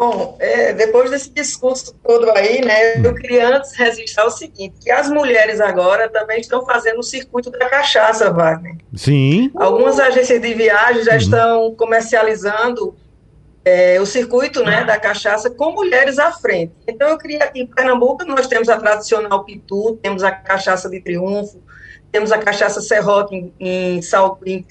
Bom, 0.00 0.38
é, 0.40 0.72
depois 0.72 1.10
desse 1.10 1.28
discurso 1.28 1.94
todo 2.02 2.30
aí, 2.30 2.64
né, 2.64 3.06
eu 3.06 3.14
queria 3.14 3.54
antes 3.54 3.76
registrar 3.76 4.24
o 4.24 4.30
seguinte, 4.30 4.76
que 4.80 4.90
as 4.90 5.10
mulheres 5.10 5.60
agora 5.60 6.08
também 6.08 6.40
estão 6.40 6.64
fazendo 6.64 7.00
o 7.00 7.02
circuito 7.02 7.50
da 7.50 7.68
cachaça, 7.68 8.32
Wagner. 8.32 8.76
Sim. 8.94 9.50
Algumas 9.54 10.00
agências 10.00 10.40
de 10.40 10.54
viagem 10.54 11.04
já 11.04 11.10
uhum. 11.10 11.18
estão 11.18 11.74
comercializando 11.74 12.96
é, 13.62 14.00
o 14.00 14.06
circuito 14.06 14.64
né, 14.64 14.84
da 14.84 14.98
cachaça 14.98 15.50
com 15.50 15.72
mulheres 15.72 16.18
à 16.18 16.32
frente. 16.32 16.72
Então, 16.88 17.10
eu 17.10 17.18
queria 17.18 17.44
aqui 17.44 17.60
em 17.60 17.66
Pernambuco, 17.66 18.24
nós 18.24 18.46
temos 18.46 18.70
a 18.70 18.78
tradicional 18.78 19.44
Pitu, 19.44 19.98
temos 20.02 20.24
a 20.24 20.30
cachaça 20.30 20.88
de 20.88 20.98
Triunfo, 21.02 21.62
temos 22.10 22.32
a 22.32 22.38
cachaça 22.38 22.80
Serrote 22.80 23.34
em, 23.34 23.52
em, 23.60 24.00
em, 24.46 24.66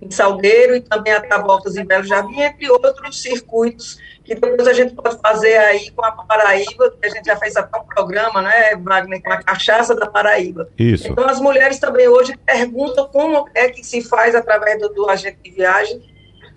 em 0.00 0.10
Salgueiro 0.10 0.76
e 0.76 0.80
também 0.80 1.12
a 1.12 1.38
Voltas 1.38 1.76
em 1.76 1.84
Belo 1.84 2.04
Jardim, 2.04 2.40
entre 2.40 2.70
outros 2.70 3.20
circuitos 3.20 3.98
que 4.30 4.34
depois 4.36 4.68
a 4.68 4.72
gente 4.72 4.94
pode 4.94 5.18
fazer 5.20 5.56
aí 5.56 5.90
com 5.90 6.04
a 6.04 6.12
Paraíba, 6.12 6.90
que 6.90 7.04
a 7.04 7.08
gente 7.08 7.26
já 7.26 7.36
fez 7.36 7.56
até 7.56 7.76
um 7.76 7.84
programa, 7.84 8.40
né, 8.40 8.76
Wagner, 8.76 9.20
com 9.20 9.32
a 9.32 9.42
cachaça 9.42 9.92
da 9.92 10.06
Paraíba. 10.06 10.68
Isso. 10.78 11.08
Então, 11.08 11.28
as 11.28 11.40
mulheres 11.40 11.80
também 11.80 12.06
hoje 12.06 12.36
perguntam 12.46 13.08
como 13.08 13.48
é 13.54 13.68
que 13.68 13.84
se 13.84 14.00
faz 14.02 14.36
através 14.36 14.78
do, 14.80 14.88
do 14.90 15.10
agente 15.10 15.38
de 15.42 15.50
viagem 15.50 16.00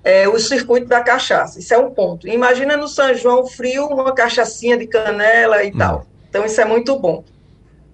é, 0.03 0.27
o 0.27 0.38
circuito 0.38 0.88
da 0.88 1.01
cachaça. 1.01 1.58
Isso 1.58 1.73
é 1.73 1.77
um 1.79 1.89
ponto. 1.89 2.27
Imagina 2.27 2.77
no 2.77 2.88
São 2.88 3.12
João 3.15 3.47
frio 3.47 3.88
uma 3.88 4.13
cachaçinha 4.13 4.77
de 4.77 4.86
canela 4.86 5.63
e 5.63 5.71
hum. 5.71 5.77
tal. 5.77 6.06
Então, 6.29 6.45
isso 6.45 6.62
é 6.62 6.65
muito 6.65 6.99
bom. 6.99 7.23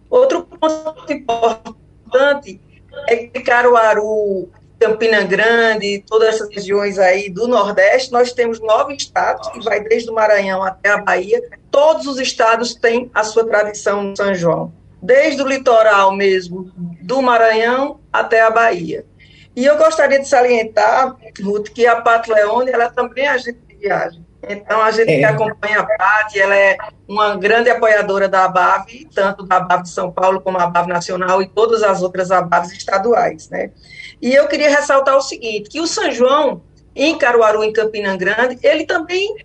Outro 0.10 0.44
ponto 0.44 1.14
importante 1.14 2.60
é 3.08 3.16
que 3.16 3.40
Caruaru 3.42 4.50
Campina 4.80 5.24
Grande, 5.24 6.04
todas 6.08 6.36
essas 6.36 6.50
regiões 6.50 6.98
aí 6.98 7.30
do 7.30 7.48
Nordeste, 7.48 8.12
nós 8.12 8.32
temos 8.32 8.60
nove 8.60 8.96
estados, 8.96 9.50
que 9.50 9.64
vai 9.64 9.82
desde 9.82 10.10
o 10.10 10.14
Maranhão 10.14 10.64
até 10.64 10.90
a 10.92 10.98
Bahia. 10.98 11.42
Todos 11.70 12.08
os 12.08 12.20
estados 12.20 12.74
têm 12.74 13.12
a 13.14 13.24
sua 13.24 13.46
tradição 13.46 14.04
no 14.04 14.16
São 14.16 14.34
João, 14.34 14.74
desde 15.02 15.42
o 15.42 15.48
litoral 15.48 16.16
mesmo, 16.16 16.72
do 17.02 17.22
Maranhão 17.22 18.00
até 18.12 18.42
a 18.42 18.50
Bahia. 18.50 19.06
E 19.56 19.66
eu 19.66 19.78
gostaria 19.78 20.20
de 20.20 20.28
salientar, 20.28 21.16
Ruth, 21.44 21.70
que 21.70 21.86
a 21.86 22.02
Pato 22.02 22.32
Leone, 22.32 22.72
ela 22.72 22.90
também 22.90 23.26
é 23.26 23.30
agente 23.30 23.60
de 23.68 23.76
viagem. 23.76 24.26
Então, 24.48 24.82
a 24.82 24.92
gente 24.92 25.12
é. 25.12 25.20
que 25.20 25.26
acompanha 25.26 25.82
a 25.82 25.86
Pati, 25.86 26.40
ela 26.40 26.56
é 26.56 26.78
uma 27.08 27.36
grande 27.36 27.70
apoiadora 27.70 28.30
da 28.30 28.46
ABAV, 28.46 29.08
tanto 29.14 29.46
da 29.46 29.58
ABAV 29.58 29.84
de 29.84 29.90
São 29.90 30.12
Paulo 30.12 30.40
como 30.40 30.58
a 30.58 30.64
ABAV 30.64 30.88
Nacional 30.88 31.42
e 31.42 31.50
todas 31.50 31.84
as 31.84 32.02
outras 32.02 32.32
ABAVs 32.32 32.72
estaduais, 32.72 33.50
né? 33.50 33.72
E 34.22 34.34
eu 34.34 34.48
queria 34.48 34.70
ressaltar 34.70 35.16
o 35.16 35.22
seguinte, 35.22 35.70
que 35.70 35.80
o 35.80 35.88
São 35.88 36.12
João, 36.12 36.62
em 36.96 37.18
Caruaru, 37.18 37.64
em 37.64 37.72
Campina 37.72 38.16
Grande, 38.18 38.60
ele 38.62 38.86
também 38.86 39.36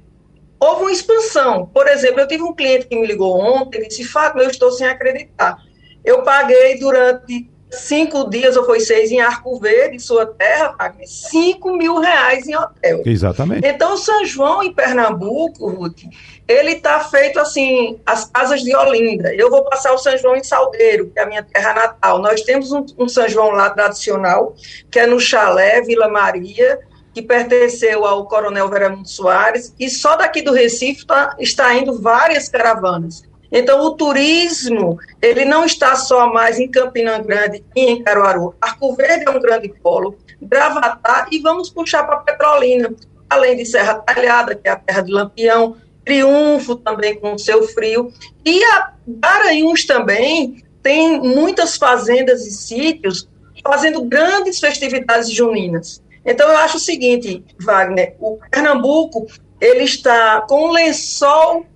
houve 0.58 0.82
uma 0.82 0.92
expansão. 0.92 1.66
Por 1.66 1.86
exemplo, 1.86 2.20
eu 2.20 2.28
tive 2.28 2.42
um 2.42 2.54
cliente 2.54 2.86
que 2.86 2.96
me 2.96 3.06
ligou 3.06 3.38
ontem 3.38 3.82
e 3.82 3.88
disse, 3.88 4.04
Fátima, 4.04 4.42
eu 4.42 4.50
estou 4.50 4.72
sem 4.72 4.86
acreditar. 4.86 5.58
Eu 6.04 6.22
paguei 6.22 6.78
durante 6.78 7.48
cinco 7.70 8.28
dias 8.30 8.56
ou 8.56 8.64
foi 8.64 8.80
seis 8.80 9.10
em 9.10 9.20
Arco 9.20 9.58
Verde, 9.58 9.98
sua 9.98 10.26
terra, 10.26 10.72
paguei 10.72 11.06
cinco 11.06 11.76
mil 11.76 11.98
reais 11.98 12.46
em 12.46 12.56
hotel. 12.56 13.02
Exatamente. 13.04 13.66
Então, 13.66 13.96
São 13.96 14.24
João, 14.24 14.62
em 14.62 14.72
Pernambuco, 14.72 15.68
Ruth, 15.68 16.02
ele 16.46 16.72
está 16.72 17.00
feito 17.00 17.38
assim, 17.40 17.98
as 18.04 18.26
casas 18.26 18.62
de 18.62 18.74
Olinda. 18.76 19.34
Eu 19.34 19.50
vou 19.50 19.64
passar 19.64 19.92
o 19.92 19.98
São 19.98 20.16
João 20.18 20.36
em 20.36 20.44
Salgueiro, 20.44 21.10
que 21.10 21.18
é 21.18 21.22
a 21.22 21.26
minha 21.26 21.42
terra 21.42 21.72
natal. 21.72 22.18
Nós 22.18 22.42
temos 22.42 22.70
um, 22.70 22.84
um 22.98 23.08
São 23.08 23.28
João 23.28 23.50
lá 23.50 23.70
tradicional, 23.70 24.54
que 24.90 24.98
é 24.98 25.06
no 25.06 25.18
Chalé, 25.18 25.80
Vila 25.80 26.08
Maria, 26.08 26.80
que 27.14 27.22
pertenceu 27.22 28.04
ao 28.04 28.26
Coronel 28.26 28.68
Veramundo 28.68 29.08
Soares, 29.08 29.72
e 29.78 29.88
só 29.88 30.16
daqui 30.16 30.42
do 30.42 30.52
Recife 30.52 31.06
tá, 31.06 31.34
está 31.38 31.72
indo 31.74 32.00
várias 32.00 32.48
caravanas. 32.48 33.22
Então, 33.50 33.80
o 33.82 33.92
turismo, 33.92 34.98
ele 35.22 35.44
não 35.44 35.64
está 35.64 35.94
só 35.94 36.26
mais 36.32 36.58
em 36.58 36.68
Campina 36.68 37.18
Grande 37.18 37.64
e 37.76 37.82
em 37.82 38.02
Caruaru. 38.02 38.52
Arco 38.60 38.96
Verde 38.96 39.26
é 39.28 39.30
um 39.30 39.40
grande 39.40 39.68
polo, 39.80 40.18
Gravatar, 40.42 41.28
e 41.30 41.38
vamos 41.38 41.70
puxar 41.70 42.02
para 42.02 42.16
Petrolina, 42.16 42.92
além 43.30 43.56
de 43.56 43.64
Serra 43.64 43.94
Talhada, 43.94 44.56
que 44.56 44.68
é 44.68 44.72
a 44.72 44.76
terra 44.76 45.02
de 45.02 45.12
Lampião, 45.12 45.76
Triunfo 46.04 46.76
também 46.76 47.18
com 47.18 47.34
o 47.34 47.38
seu 47.38 47.66
frio, 47.68 48.12
e 48.44 48.62
a 48.64 48.92
Garanhuns 49.06 49.86
também 49.86 50.62
tem 50.82 51.18
muitas 51.18 51.76
fazendas 51.76 52.46
e 52.46 52.50
sítios 52.50 53.28
fazendo 53.62 54.04
grandes 54.04 54.60
festividades 54.60 55.30
juninas. 55.30 56.02
Então, 56.24 56.48
eu 56.50 56.56
acho 56.58 56.76
o 56.76 56.80
seguinte, 56.80 57.44
Wagner, 57.60 58.16
o 58.18 58.38
Pernambuco, 58.50 59.26
ele 59.60 59.84
está 59.84 60.42
com 60.42 60.68
um 60.68 60.72
lençol 60.72 61.66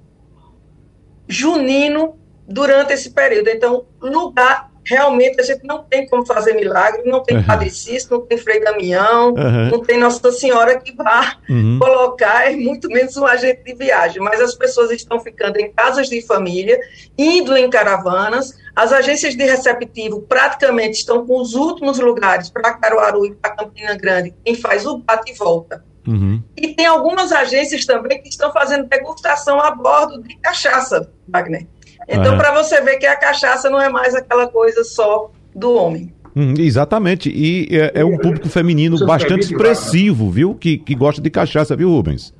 junino 1.26 2.18
durante 2.46 2.92
esse 2.92 3.10
período. 3.10 3.48
Então, 3.48 3.86
lugar 4.00 4.70
realmente 4.88 5.40
a 5.40 5.44
gente 5.44 5.66
não 5.66 5.84
tem 5.84 6.06
como 6.06 6.24
fazer 6.24 6.54
milagre, 6.54 7.02
não 7.04 7.22
tem 7.22 7.36
uhum. 7.36 7.44
Padre 7.44 7.70
não 8.10 8.20
tem 8.22 8.38
Frei 8.38 8.60
Damião, 8.60 9.34
uhum. 9.34 9.70
não 9.70 9.80
tem 9.82 9.98
Nossa 9.98 10.32
Senhora 10.32 10.80
que 10.80 10.94
vá 10.94 11.36
uhum. 11.48 11.78
colocar, 11.78 12.50
muito 12.52 12.88
menos 12.88 13.16
um 13.16 13.26
agente 13.26 13.62
de 13.64 13.74
viagem, 13.74 14.22
mas 14.22 14.40
as 14.40 14.54
pessoas 14.54 14.90
estão 14.90 15.20
ficando 15.20 15.58
em 15.58 15.70
casas 15.70 16.08
de 16.08 16.22
família, 16.22 16.80
indo 17.16 17.56
em 17.56 17.68
caravanas, 17.68 18.56
as 18.74 18.92
agências 18.92 19.36
de 19.36 19.44
receptivo 19.44 20.22
praticamente 20.22 21.00
estão 21.00 21.26
com 21.26 21.40
os 21.40 21.54
últimos 21.54 21.98
lugares 21.98 22.48
para 22.48 22.74
Caruaru 22.74 23.26
e 23.26 23.34
para 23.34 23.50
Campina 23.56 23.94
Grande, 23.96 24.34
quem 24.44 24.54
faz 24.54 24.86
o 24.86 24.98
bate 24.98 25.32
e 25.32 25.34
volta. 25.34 25.84
Uhum. 26.06 26.42
E 26.56 26.68
tem 26.68 26.86
algumas 26.86 27.32
agências 27.32 27.84
também 27.84 28.22
que 28.22 28.30
estão 28.30 28.50
fazendo 28.50 28.88
degustação 28.88 29.60
a 29.60 29.70
bordo 29.70 30.22
de 30.22 30.36
cachaça, 30.38 31.12
Wagner. 31.28 31.66
Então, 32.08 32.38
para 32.38 32.54
você 32.54 32.80
ver 32.80 32.96
que 32.96 33.06
a 33.06 33.14
cachaça 33.14 33.68
não 33.68 33.80
é 33.80 33.90
mais 33.90 34.14
aquela 34.14 34.48
coisa 34.48 34.82
só 34.82 35.30
do 35.54 35.74
homem. 35.74 36.12
Hum, 36.34 36.54
exatamente, 36.56 37.30
e 37.30 37.68
é, 37.70 38.00
é, 38.00 38.04
um 38.04 38.16
público 38.16 38.48
feminino 38.48 38.96
Você 38.96 39.04
bastante 39.04 39.40
expressivo, 39.40 40.30
viu? 40.30 40.54
Que, 40.54 40.78
que 40.78 40.94
gosta 40.94 41.20
de 41.20 41.28
cachaça, 41.28 41.76
viu, 41.76 41.90
Rubens? 41.90 42.32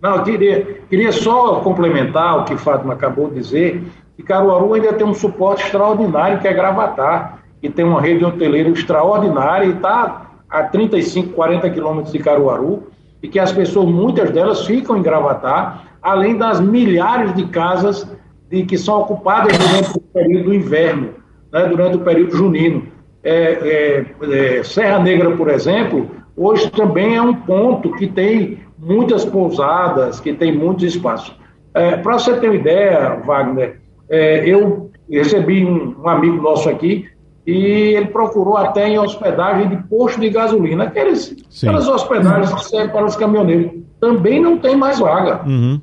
Não, 0.00 0.16
eu 0.16 0.22
queria, 0.22 0.64
queria 0.88 1.10
só 1.10 1.60
complementar 1.60 2.38
o 2.38 2.44
que 2.44 2.56
Fátima 2.56 2.92
acabou 2.92 3.28
de 3.28 3.36
dizer, 3.36 3.82
que 4.16 4.22
Caruaru 4.22 4.74
ainda 4.74 4.92
tem 4.92 5.06
um 5.06 5.14
suporte 5.14 5.64
extraordinário, 5.64 6.38
que 6.38 6.46
é 6.46 6.52
Gravatar, 6.52 7.40
que 7.60 7.68
tem 7.68 7.84
uma 7.84 8.00
rede 8.00 8.24
hoteleira 8.24 8.68
extraordinária 8.68 9.66
e 9.66 9.70
está 9.70 10.30
a 10.48 10.62
35, 10.62 11.32
40 11.32 11.70
quilômetros 11.70 12.12
de 12.12 12.18
Caruaru, 12.20 12.84
e 13.22 13.28
que 13.28 13.38
as 13.38 13.52
pessoas, 13.52 13.88
muitas 13.88 14.30
delas, 14.30 14.64
ficam 14.66 14.96
em 14.96 15.02
Gravatar, 15.02 15.87
além 16.02 16.36
das 16.36 16.60
milhares 16.60 17.34
de 17.34 17.46
casas 17.46 18.06
de, 18.50 18.64
que 18.64 18.78
são 18.78 19.00
ocupadas 19.00 19.56
durante 19.56 19.98
o 19.98 20.00
período 20.00 20.44
do 20.44 20.54
inverno, 20.54 21.10
né, 21.52 21.66
durante 21.66 21.96
o 21.96 22.00
período 22.00 22.36
junino. 22.36 22.84
É, 23.22 24.04
é, 24.22 24.58
é, 24.58 24.62
Serra 24.62 24.98
Negra, 25.00 25.36
por 25.36 25.50
exemplo, 25.50 26.08
hoje 26.36 26.70
também 26.70 27.16
é 27.16 27.22
um 27.22 27.34
ponto 27.34 27.92
que 27.92 28.06
tem 28.06 28.58
muitas 28.78 29.24
pousadas, 29.24 30.20
que 30.20 30.32
tem 30.32 30.56
muitos 30.56 30.84
espaços. 30.84 31.36
É, 31.74 31.96
Para 31.96 32.18
você 32.18 32.36
ter 32.36 32.48
uma 32.48 32.56
ideia, 32.56 33.20
Wagner, 33.26 33.80
é, 34.08 34.48
eu 34.48 34.90
recebi 35.10 35.64
um, 35.64 35.96
um, 36.00 36.08
amigo 36.08 36.40
nosso 36.40 36.68
aqui 36.68 37.06
e 37.46 37.54
ele 37.54 38.06
procurou 38.06 38.56
até 38.56 38.88
em 38.88 38.98
hospedagem 38.98 39.68
de 39.68 39.76
posto 39.88 40.20
de 40.20 40.28
gasolina, 40.30 40.84
aqueles, 40.84 41.34
aquelas 41.62 41.88
hospedagens 41.88 42.52
que 42.52 42.64
servem 42.64 42.90
para 42.90 43.06
os 43.06 43.16
caminhoneiros. 43.16 43.72
Também 44.00 44.40
não 44.40 44.58
tem 44.58 44.76
mais 44.76 45.00
vaga. 45.00 45.42
Uhum 45.46 45.80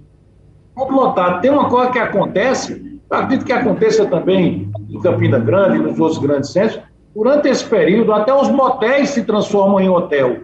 lotado. 0.78 1.42
Tem 1.42 1.52
uma 1.52 1.70
coisa 1.70 1.92
que 1.92 2.00
acontece, 2.00 3.00
acredito 3.10 3.46
que 3.46 3.54
aconteça 3.54 4.06
também 4.06 4.70
em 4.90 5.00
Campina 5.00 5.40
Grande 5.40 5.78
e 5.78 5.82
nos 5.82 6.00
outros 6.00 6.20
grandes 6.20 6.52
centros, 6.52 6.80
durante 7.16 7.48
esse 7.48 7.66
período, 7.66 8.14
até 8.14 8.34
os 8.34 8.50
motéis 8.50 9.10
se 9.10 9.24
transformam 9.24 9.80
em 9.80 9.90
hotel. 9.90 10.42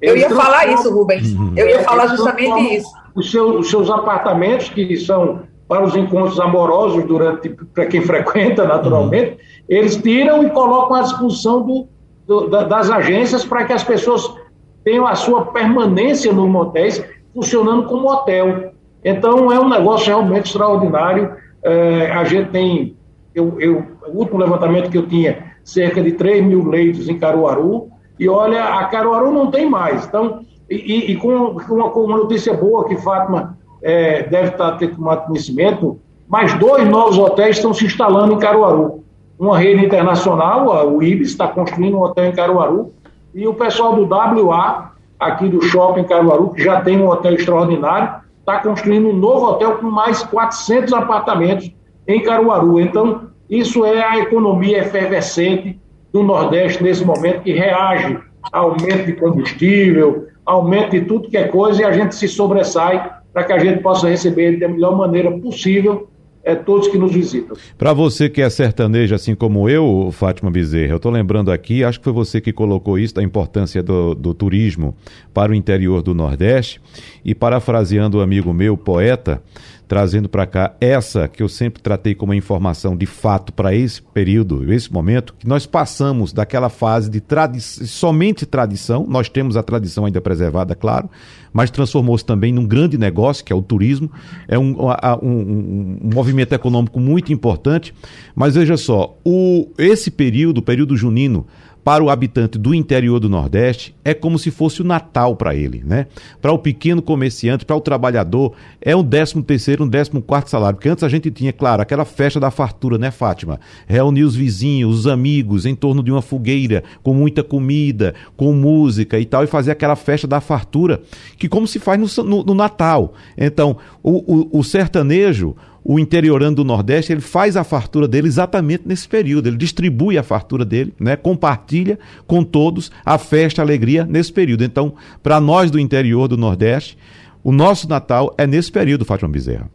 Eles 0.00 0.24
Eu 0.24 0.30
ia 0.30 0.30
falar 0.30 0.66
isso, 0.66 0.92
Rubens. 0.92 1.34
Eu 1.56 1.68
ia 1.68 1.82
falar 1.82 2.06
justamente 2.08 2.76
isso. 2.76 2.90
Os 3.14 3.30
seus, 3.30 3.56
os 3.56 3.70
seus 3.70 3.90
apartamentos, 3.90 4.68
que 4.70 4.96
são 4.96 5.40
para 5.68 5.84
os 5.84 5.94
encontros 5.94 6.40
amorosos, 6.40 7.04
durante 7.04 7.48
para 7.48 7.86
quem 7.86 8.00
frequenta, 8.02 8.66
naturalmente, 8.66 9.32
uhum. 9.32 9.36
eles 9.68 9.96
tiram 9.96 10.42
e 10.42 10.50
colocam 10.50 10.96
à 10.96 11.02
disposição 11.02 11.62
do, 11.62 11.88
do, 12.26 12.48
da, 12.48 12.64
das 12.64 12.90
agências 12.90 13.44
para 13.44 13.64
que 13.64 13.72
as 13.72 13.84
pessoas 13.84 14.34
tenham 14.82 15.06
a 15.06 15.14
sua 15.14 15.46
permanência 15.46 16.32
nos 16.32 16.48
motéis 16.48 17.04
funcionando 17.32 17.86
como 17.86 18.10
hotel. 18.10 18.72
Então, 19.04 19.50
é 19.52 19.58
um 19.58 19.68
negócio 19.68 20.08
realmente 20.08 20.46
extraordinário. 20.46 21.32
É, 21.62 22.10
a 22.10 22.24
gente 22.24 22.50
tem, 22.50 22.96
eu, 23.34 23.60
eu, 23.60 23.84
o 24.08 24.18
último 24.18 24.38
levantamento 24.38 24.90
que 24.90 24.98
eu 24.98 25.06
tinha, 25.06 25.50
cerca 25.64 26.02
de 26.02 26.12
3 26.12 26.44
mil 26.44 26.66
leitos 26.68 27.08
em 27.08 27.18
Caruaru, 27.18 27.88
e 28.18 28.28
olha, 28.28 28.62
a 28.64 28.84
Caruaru 28.84 29.32
não 29.32 29.50
tem 29.50 29.68
mais. 29.68 30.06
Então, 30.06 30.40
e, 30.68 31.12
e 31.12 31.16
com, 31.16 31.28
uma, 31.28 31.90
com 31.90 32.04
uma 32.04 32.18
notícia 32.18 32.54
boa 32.54 32.86
que 32.86 32.96
Fátima 32.96 33.58
é, 33.82 34.22
deve 34.24 34.50
estar 34.50 34.72
ter 34.72 34.94
tomado 34.94 35.26
conhecimento, 35.26 35.98
mais 36.28 36.54
dois 36.54 36.86
novos 36.86 37.18
hotéis 37.18 37.56
estão 37.56 37.74
se 37.74 37.84
instalando 37.84 38.32
em 38.34 38.38
Caruaru. 38.38 39.02
Uma 39.38 39.58
rede 39.58 39.84
internacional, 39.84 40.94
o 40.94 41.02
IBIS, 41.02 41.30
está 41.30 41.48
construindo 41.48 41.96
um 41.96 42.02
hotel 42.02 42.26
em 42.26 42.32
Caruaru, 42.32 42.92
e 43.34 43.48
o 43.48 43.54
pessoal 43.54 43.94
do 43.94 44.06
WA, 44.06 44.92
aqui 45.18 45.48
do 45.48 45.62
shopping 45.62 46.04
Caruaru, 46.04 46.50
que 46.50 46.62
já 46.62 46.80
tem 46.82 47.00
um 47.00 47.08
hotel 47.08 47.34
extraordinário, 47.34 48.20
está 48.50 48.58
construindo 48.58 49.08
um 49.08 49.16
novo 49.16 49.46
hotel 49.46 49.78
com 49.78 49.88
mais 49.90 50.22
400 50.24 50.92
apartamentos 50.92 51.70
em 52.06 52.22
Caruaru. 52.22 52.80
Então, 52.80 53.28
isso 53.48 53.84
é 53.84 54.02
a 54.02 54.18
economia 54.18 54.78
efervescente 54.78 55.78
do 56.12 56.22
Nordeste 56.22 56.82
nesse 56.82 57.04
momento, 57.04 57.42
que 57.42 57.52
reage 57.52 58.18
ao 58.52 58.70
aumento 58.70 59.06
de 59.06 59.12
combustível, 59.12 60.26
aumento 60.44 60.90
de 60.90 61.02
tudo 61.02 61.28
que 61.28 61.36
é 61.36 61.46
coisa, 61.46 61.82
e 61.82 61.84
a 61.84 61.92
gente 61.92 62.14
se 62.14 62.26
sobressai 62.26 63.10
para 63.32 63.44
que 63.44 63.52
a 63.52 63.58
gente 63.58 63.80
possa 63.80 64.08
receber 64.08 64.58
da 64.58 64.68
melhor 64.68 64.96
maneira 64.96 65.30
possível 65.38 66.08
é, 66.42 66.54
todos 66.54 66.88
que 66.88 66.96
nos 66.96 67.12
visitam. 67.12 67.56
Para 67.76 67.92
você 67.92 68.28
que 68.28 68.40
é 68.40 68.48
sertanejo, 68.48 69.14
assim 69.14 69.34
como 69.34 69.68
eu, 69.68 70.10
Fátima 70.12 70.50
Bezerra, 70.50 70.92
eu 70.92 70.96
estou 70.96 71.12
lembrando 71.12 71.52
aqui, 71.52 71.84
acho 71.84 71.98
que 71.98 72.04
foi 72.04 72.12
você 72.12 72.40
que 72.40 72.52
colocou 72.52 72.98
isso, 72.98 73.14
da 73.14 73.22
importância 73.22 73.82
do, 73.82 74.14
do 74.14 74.32
turismo 74.32 74.94
para 75.34 75.52
o 75.52 75.54
interior 75.54 76.02
do 76.02 76.14
Nordeste, 76.14 76.80
e 77.24 77.34
parafraseando 77.34 78.18
o 78.18 78.20
amigo 78.20 78.52
meu, 78.52 78.76
poeta, 78.76 79.42
trazendo 79.90 80.28
para 80.28 80.46
cá 80.46 80.76
essa 80.80 81.26
que 81.26 81.42
eu 81.42 81.48
sempre 81.48 81.82
tratei 81.82 82.14
como 82.14 82.32
informação 82.32 82.96
de 82.96 83.06
fato 83.06 83.52
para 83.52 83.74
esse 83.74 84.00
período, 84.00 84.72
esse 84.72 84.92
momento, 84.92 85.34
que 85.36 85.48
nós 85.48 85.66
passamos 85.66 86.32
daquela 86.32 86.68
fase 86.68 87.10
de 87.10 87.20
tradi 87.20 87.60
somente 87.60 88.46
tradição, 88.46 89.04
nós 89.08 89.28
temos 89.28 89.56
a 89.56 89.64
tradição 89.64 90.04
ainda 90.04 90.20
preservada, 90.20 90.76
claro, 90.76 91.10
mas 91.52 91.72
transformou-se 91.72 92.24
também 92.24 92.52
num 92.52 92.68
grande 92.68 92.96
negócio, 92.96 93.44
que 93.44 93.52
é 93.52 93.56
o 93.56 93.60
turismo, 93.60 94.08
é 94.46 94.56
um, 94.56 94.76
um, 94.80 95.26
um, 95.28 95.98
um 96.04 96.10
movimento 96.14 96.52
econômico 96.52 97.00
muito 97.00 97.32
importante, 97.32 97.92
mas 98.32 98.54
veja 98.54 98.76
só, 98.76 99.18
o, 99.24 99.72
esse 99.76 100.08
período, 100.08 100.58
o 100.58 100.62
período 100.62 100.96
junino, 100.96 101.48
para 101.84 102.04
o 102.04 102.10
habitante 102.10 102.58
do 102.58 102.74
interior 102.74 103.18
do 103.18 103.28
Nordeste 103.28 103.94
é 104.04 104.12
como 104.12 104.38
se 104.38 104.50
fosse 104.50 104.82
o 104.82 104.84
Natal 104.84 105.34
para 105.36 105.54
ele, 105.54 105.82
né? 105.84 106.06
Para 106.40 106.52
o 106.52 106.58
pequeno 106.58 107.00
comerciante, 107.00 107.64
para 107.64 107.76
o 107.76 107.80
trabalhador, 107.80 108.52
é 108.80 108.94
um 108.94 109.02
décimo 109.02 109.42
terceiro, 109.42 109.84
um 109.84 109.88
décimo 109.88 110.20
quarto 110.20 110.50
salário. 110.50 110.76
Porque 110.76 110.88
antes 110.88 111.04
a 111.04 111.08
gente 111.08 111.30
tinha, 111.30 111.52
claro, 111.52 111.82
aquela 111.82 112.04
festa 112.04 112.38
da 112.38 112.50
fartura, 112.50 112.98
né, 112.98 113.10
Fátima? 113.10 113.58
Reunir 113.86 114.24
os 114.24 114.36
vizinhos, 114.36 115.00
os 115.00 115.06
amigos 115.06 115.66
em 115.66 115.74
torno 115.74 116.02
de 116.02 116.10
uma 116.10 116.22
fogueira, 116.22 116.84
com 117.02 117.14
muita 117.14 117.42
comida, 117.42 118.14
com 118.36 118.52
música 118.52 119.18
e 119.18 119.24
tal, 119.24 119.44
e 119.44 119.46
fazer 119.46 119.70
aquela 119.70 119.96
festa 119.96 120.26
da 120.26 120.40
fartura, 120.40 121.00
que 121.38 121.48
como 121.48 121.66
se 121.66 121.78
faz 121.78 121.98
no, 121.98 122.24
no, 122.24 122.44
no 122.44 122.54
Natal. 122.54 123.14
Então, 123.36 123.76
o, 124.02 124.56
o, 124.56 124.58
o 124.58 124.64
sertanejo, 124.64 125.56
o 125.84 125.98
interiorando 125.98 126.56
do 126.56 126.64
Nordeste, 126.64 127.12
ele 127.12 127.20
faz 127.20 127.56
a 127.56 127.64
fartura 127.64 128.06
dele 128.06 128.28
exatamente 128.28 128.86
nesse 128.86 129.08
período. 129.08 129.48
Ele 129.48 129.56
distribui 129.56 130.18
a 130.18 130.22
fartura 130.22 130.64
dele, 130.64 130.94
né? 131.00 131.16
compartilha 131.16 131.98
com 132.26 132.44
todos 132.44 132.90
a 133.04 133.18
festa, 133.18 133.62
a 133.62 133.64
alegria 133.64 134.04
nesse 134.04 134.32
período. 134.32 134.64
Então, 134.64 134.94
para 135.22 135.40
nós 135.40 135.70
do 135.70 135.78
interior 135.78 136.28
do 136.28 136.36
Nordeste, 136.36 136.98
o 137.42 137.52
nosso 137.52 137.88
Natal 137.88 138.34
é 138.36 138.46
nesse 138.46 138.70
período, 138.70 139.04
Fátima 139.04 139.30
Bezerra. 139.30 139.70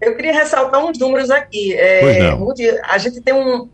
Eu 0.00 0.14
queria 0.14 0.32
ressaltar 0.32 0.84
uns 0.84 0.98
números 0.98 1.28
aqui. 1.28 1.74
É, 1.74 2.30
a 2.84 2.98
gente 2.98 3.20
tem 3.20 3.34
um, 3.34 3.68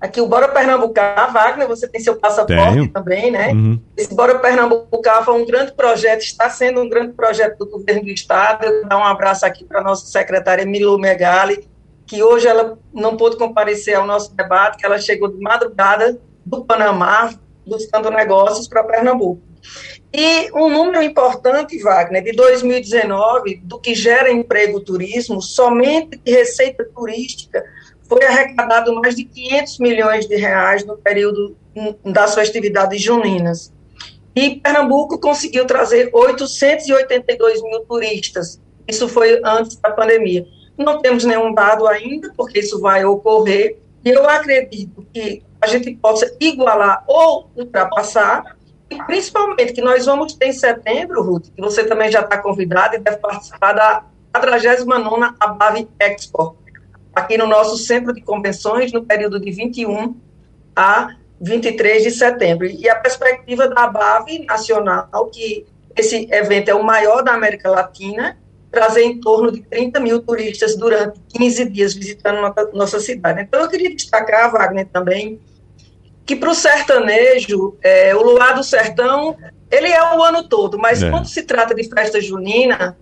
Aqui 0.00 0.20
o 0.20 0.28
Bora 0.28 0.48
Pernambucar, 0.48 1.32
Wagner, 1.32 1.66
você 1.66 1.88
tem 1.88 2.00
seu 2.00 2.16
passaporte 2.16 2.72
Tenho. 2.72 2.92
também, 2.92 3.32
né? 3.32 3.48
Uhum. 3.48 3.80
Esse 3.96 4.14
Bora 4.14 4.38
Pernambucar 4.38 5.24
foi 5.24 5.34
um 5.34 5.44
grande 5.44 5.72
projeto, 5.72 6.20
está 6.20 6.48
sendo 6.48 6.80
um 6.80 6.88
grande 6.88 7.14
projeto 7.14 7.58
do 7.58 7.66
governo 7.66 8.04
do 8.04 8.10
estado. 8.10 8.64
Eu 8.64 8.80
vou 8.80 8.88
dar 8.88 8.98
um 8.98 9.04
abraço 9.04 9.44
aqui 9.44 9.64
para 9.64 9.80
a 9.80 9.82
nossa 9.82 10.06
secretária 10.06 10.64
Milu 10.64 10.98
Megali, 10.98 11.68
que 12.06 12.22
hoje 12.22 12.46
ela 12.46 12.78
não 12.92 13.16
pôde 13.16 13.36
comparecer 13.36 13.96
ao 13.96 14.06
nosso 14.06 14.34
debate, 14.36 14.78
que 14.78 14.86
ela 14.86 15.00
chegou 15.00 15.28
de 15.28 15.40
madrugada 15.40 16.16
do 16.46 16.64
Panamá 16.64 17.34
buscando 17.66 18.08
negócios 18.10 18.68
para 18.68 18.84
Pernambuco. 18.84 19.42
E 20.12 20.50
um 20.52 20.70
número 20.70 21.02
importante, 21.02 21.78
Wagner, 21.82 22.22
de 22.22 22.32
2019, 22.32 23.60
do 23.64 23.78
que 23.78 23.94
gera 23.94 24.32
emprego 24.32 24.80
turismo, 24.80 25.42
somente 25.42 26.16
de 26.16 26.32
receita 26.32 26.84
turística, 26.94 27.62
foi 28.08 28.24
arrecadado 28.24 28.94
mais 28.94 29.14
de 29.14 29.24
500 29.24 29.78
milhões 29.78 30.26
de 30.26 30.36
reais 30.36 30.84
no 30.84 30.96
período 30.96 31.56
das 32.04 32.34
festividades 32.34 33.00
juninas. 33.02 33.72
E 34.34 34.56
Pernambuco 34.56 35.18
conseguiu 35.18 35.66
trazer 35.66 36.10
882 36.12 37.62
mil 37.62 37.80
turistas. 37.80 38.60
Isso 38.86 39.08
foi 39.08 39.40
antes 39.44 39.76
da 39.76 39.90
pandemia. 39.90 40.46
Não 40.76 41.00
temos 41.00 41.24
nenhum 41.24 41.52
dado 41.52 41.86
ainda, 41.86 42.32
porque 42.36 42.60
isso 42.60 42.80
vai 42.80 43.04
ocorrer. 43.04 43.78
E 44.04 44.10
eu 44.10 44.28
acredito 44.28 45.04
que 45.12 45.42
a 45.60 45.66
gente 45.66 45.94
possa 45.96 46.32
igualar 46.40 47.04
ou 47.06 47.50
ultrapassar, 47.56 48.56
e 48.88 48.96
principalmente 49.04 49.72
que 49.72 49.82
nós 49.82 50.06
vamos 50.06 50.34
ter 50.34 50.46
em 50.46 50.52
setembro, 50.52 51.22
Ruth, 51.22 51.48
que 51.54 51.60
você 51.60 51.84
também 51.84 52.10
já 52.10 52.20
está 52.20 52.38
convidada 52.38 52.96
e 52.96 53.00
deve 53.00 53.18
participar 53.18 53.72
da 53.72 54.04
49ª 54.32 55.34
Abave 55.38 55.88
Expo, 55.98 56.56
aqui 57.18 57.36
no 57.36 57.46
nosso 57.46 57.76
centro 57.76 58.12
de 58.12 58.20
convenções, 58.20 58.92
no 58.92 59.04
período 59.04 59.38
de 59.38 59.50
21 59.50 60.16
a 60.74 61.16
23 61.40 62.02
de 62.02 62.10
setembro. 62.10 62.66
E 62.66 62.88
a 62.88 62.96
perspectiva 62.96 63.68
da 63.68 63.86
BAV 63.86 64.44
nacional, 64.46 65.26
que 65.32 65.66
esse 65.96 66.28
evento 66.30 66.68
é 66.68 66.74
o 66.74 66.82
maior 66.82 67.22
da 67.22 67.32
América 67.32 67.70
Latina, 67.70 68.38
trazer 68.70 69.02
em 69.02 69.20
torno 69.20 69.50
de 69.50 69.62
30 69.62 69.98
mil 70.00 70.20
turistas 70.20 70.76
durante 70.76 71.20
15 71.28 71.70
dias 71.70 71.94
visitando 71.94 72.54
nossa 72.72 73.00
cidade. 73.00 73.42
Então, 73.42 73.60
eu 73.60 73.68
queria 73.68 73.94
destacar, 73.94 74.50
Wagner, 74.52 74.86
também, 74.86 75.40
que 76.24 76.36
para 76.36 76.50
o 76.50 76.54
sertanejo, 76.54 77.76
é, 77.82 78.14
o 78.14 78.22
Luar 78.22 78.54
do 78.54 78.62
Sertão, 78.62 79.36
ele 79.70 79.88
é 79.88 80.14
o 80.14 80.22
ano 80.22 80.46
todo, 80.46 80.78
mas 80.78 81.02
é. 81.02 81.10
quando 81.10 81.26
se 81.26 81.42
trata 81.42 81.74
de 81.74 81.88
festa 81.88 82.20
junina, 82.20 82.96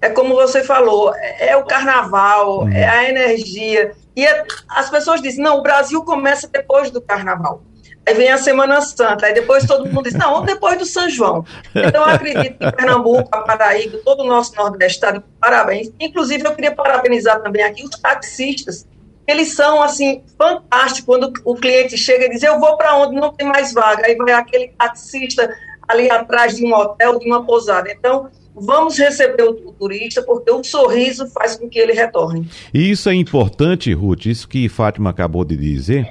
é 0.00 0.10
como 0.10 0.34
você 0.34 0.62
falou, 0.62 1.14
é 1.14 1.56
o 1.56 1.64
carnaval, 1.64 2.60
uhum. 2.60 2.72
é 2.72 2.86
a 2.86 3.08
energia. 3.08 3.92
E 4.14 4.26
é, 4.26 4.44
as 4.68 4.90
pessoas 4.90 5.20
dizem, 5.20 5.42
não, 5.42 5.58
o 5.58 5.62
Brasil 5.62 6.02
começa 6.04 6.48
depois 6.48 6.90
do 6.90 7.00
carnaval. 7.00 7.62
Aí 8.06 8.14
vem 8.14 8.30
a 8.30 8.38
Semana 8.38 8.80
Santa, 8.80 9.26
aí 9.26 9.34
depois 9.34 9.66
todo 9.66 9.84
mundo 9.86 10.04
diz, 10.04 10.14
não, 10.14 10.44
depois 10.44 10.78
do 10.78 10.86
São 10.86 11.10
João. 11.10 11.44
Então, 11.74 12.04
eu 12.04 12.14
acredito 12.14 12.56
que 12.56 12.72
Pernambuco, 12.72 13.28
a 13.32 13.40
Paraíba, 13.40 13.98
todo 14.04 14.22
o 14.22 14.26
nosso 14.26 14.54
Nordeste 14.54 14.98
está 14.98 15.10
de 15.10 15.20
parabéns. 15.40 15.90
Inclusive, 15.98 16.46
eu 16.46 16.54
queria 16.54 16.72
parabenizar 16.72 17.42
também 17.42 17.64
aqui 17.64 17.82
os 17.82 17.98
taxistas. 17.98 18.86
Eles 19.26 19.56
são, 19.56 19.82
assim, 19.82 20.22
fantásticos 20.38 21.04
quando 21.04 21.32
o 21.44 21.56
cliente 21.56 21.98
chega 21.98 22.26
e 22.26 22.30
diz, 22.30 22.44
eu 22.44 22.60
vou 22.60 22.76
para 22.76 22.96
onde 22.96 23.16
não 23.16 23.32
tem 23.32 23.44
mais 23.44 23.74
vaga. 23.74 24.06
Aí 24.06 24.14
vai 24.14 24.34
aquele 24.34 24.68
taxista 24.78 25.52
ali 25.88 26.08
atrás 26.08 26.56
de 26.56 26.64
um 26.64 26.72
hotel, 26.72 27.18
de 27.18 27.26
uma 27.26 27.44
pousada. 27.44 27.90
Então, 27.90 28.30
vamos 28.56 28.98
receber 28.98 29.42
o, 29.42 29.54
turista, 29.72 30.22
porque 30.22 30.50
o 30.50 30.64
sorriso 30.64 31.26
faz 31.28 31.56
com 31.56 31.68
que 31.68 31.78
ele 31.78 31.92
retorne. 31.92 32.48
E 32.72 32.90
isso 32.90 33.08
é 33.08 33.14
importante, 33.14 33.92
Ruth, 33.92 34.26
isso 34.26 34.48
que 34.48 34.68
Fátima 34.68 35.10
acabou 35.10 35.44
de 35.44 35.56
dizer, 35.56 36.08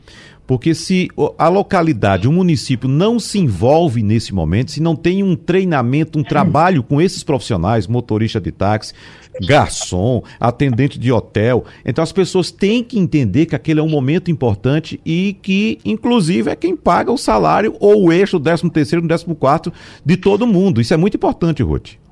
porque 0.47 0.75
se 0.75 1.09
a 1.37 1.47
localidade, 1.47 2.27
o 2.27 2.31
município 2.31 2.87
não 2.87 3.19
se 3.19 3.39
envolve 3.39 4.03
nesse 4.03 4.33
momento, 4.33 4.71
se 4.71 4.81
não 4.81 4.95
tem 4.95 5.23
um 5.23 5.35
treinamento, 5.35 6.19
um 6.19 6.23
trabalho 6.23 6.83
com 6.83 7.01
esses 7.01 7.23
profissionais, 7.23 7.87
motorista 7.87 8.39
de 8.39 8.51
táxi, 8.51 8.93
garçom, 9.41 10.21
atendente 10.39 10.99
de 10.99 11.11
hotel, 11.11 11.65
então 11.83 12.03
as 12.03 12.11
pessoas 12.11 12.51
têm 12.51 12.83
que 12.83 12.99
entender 12.99 13.47
que 13.47 13.55
aquele 13.55 13.79
é 13.79 13.83
um 13.83 13.89
momento 13.89 14.29
importante 14.29 14.99
e 15.03 15.35
que, 15.41 15.79
inclusive, 15.83 16.51
é 16.51 16.55
quem 16.55 16.75
paga 16.75 17.11
o 17.11 17.17
salário 17.17 17.75
ou 17.79 18.03
o 18.03 18.13
eixo, 18.13 18.37
o 18.37 18.39
13 18.39 18.69
terceiro, 18.69 19.03
o 19.03 19.07
14 19.07 19.35
quarto 19.35 19.73
de 20.05 20.15
todo 20.15 20.45
mundo. 20.45 20.79
Isso 20.79 20.93
é 20.93 20.97
muito 20.97 21.17
importante, 21.17 21.63
Ruth. 21.63 22.04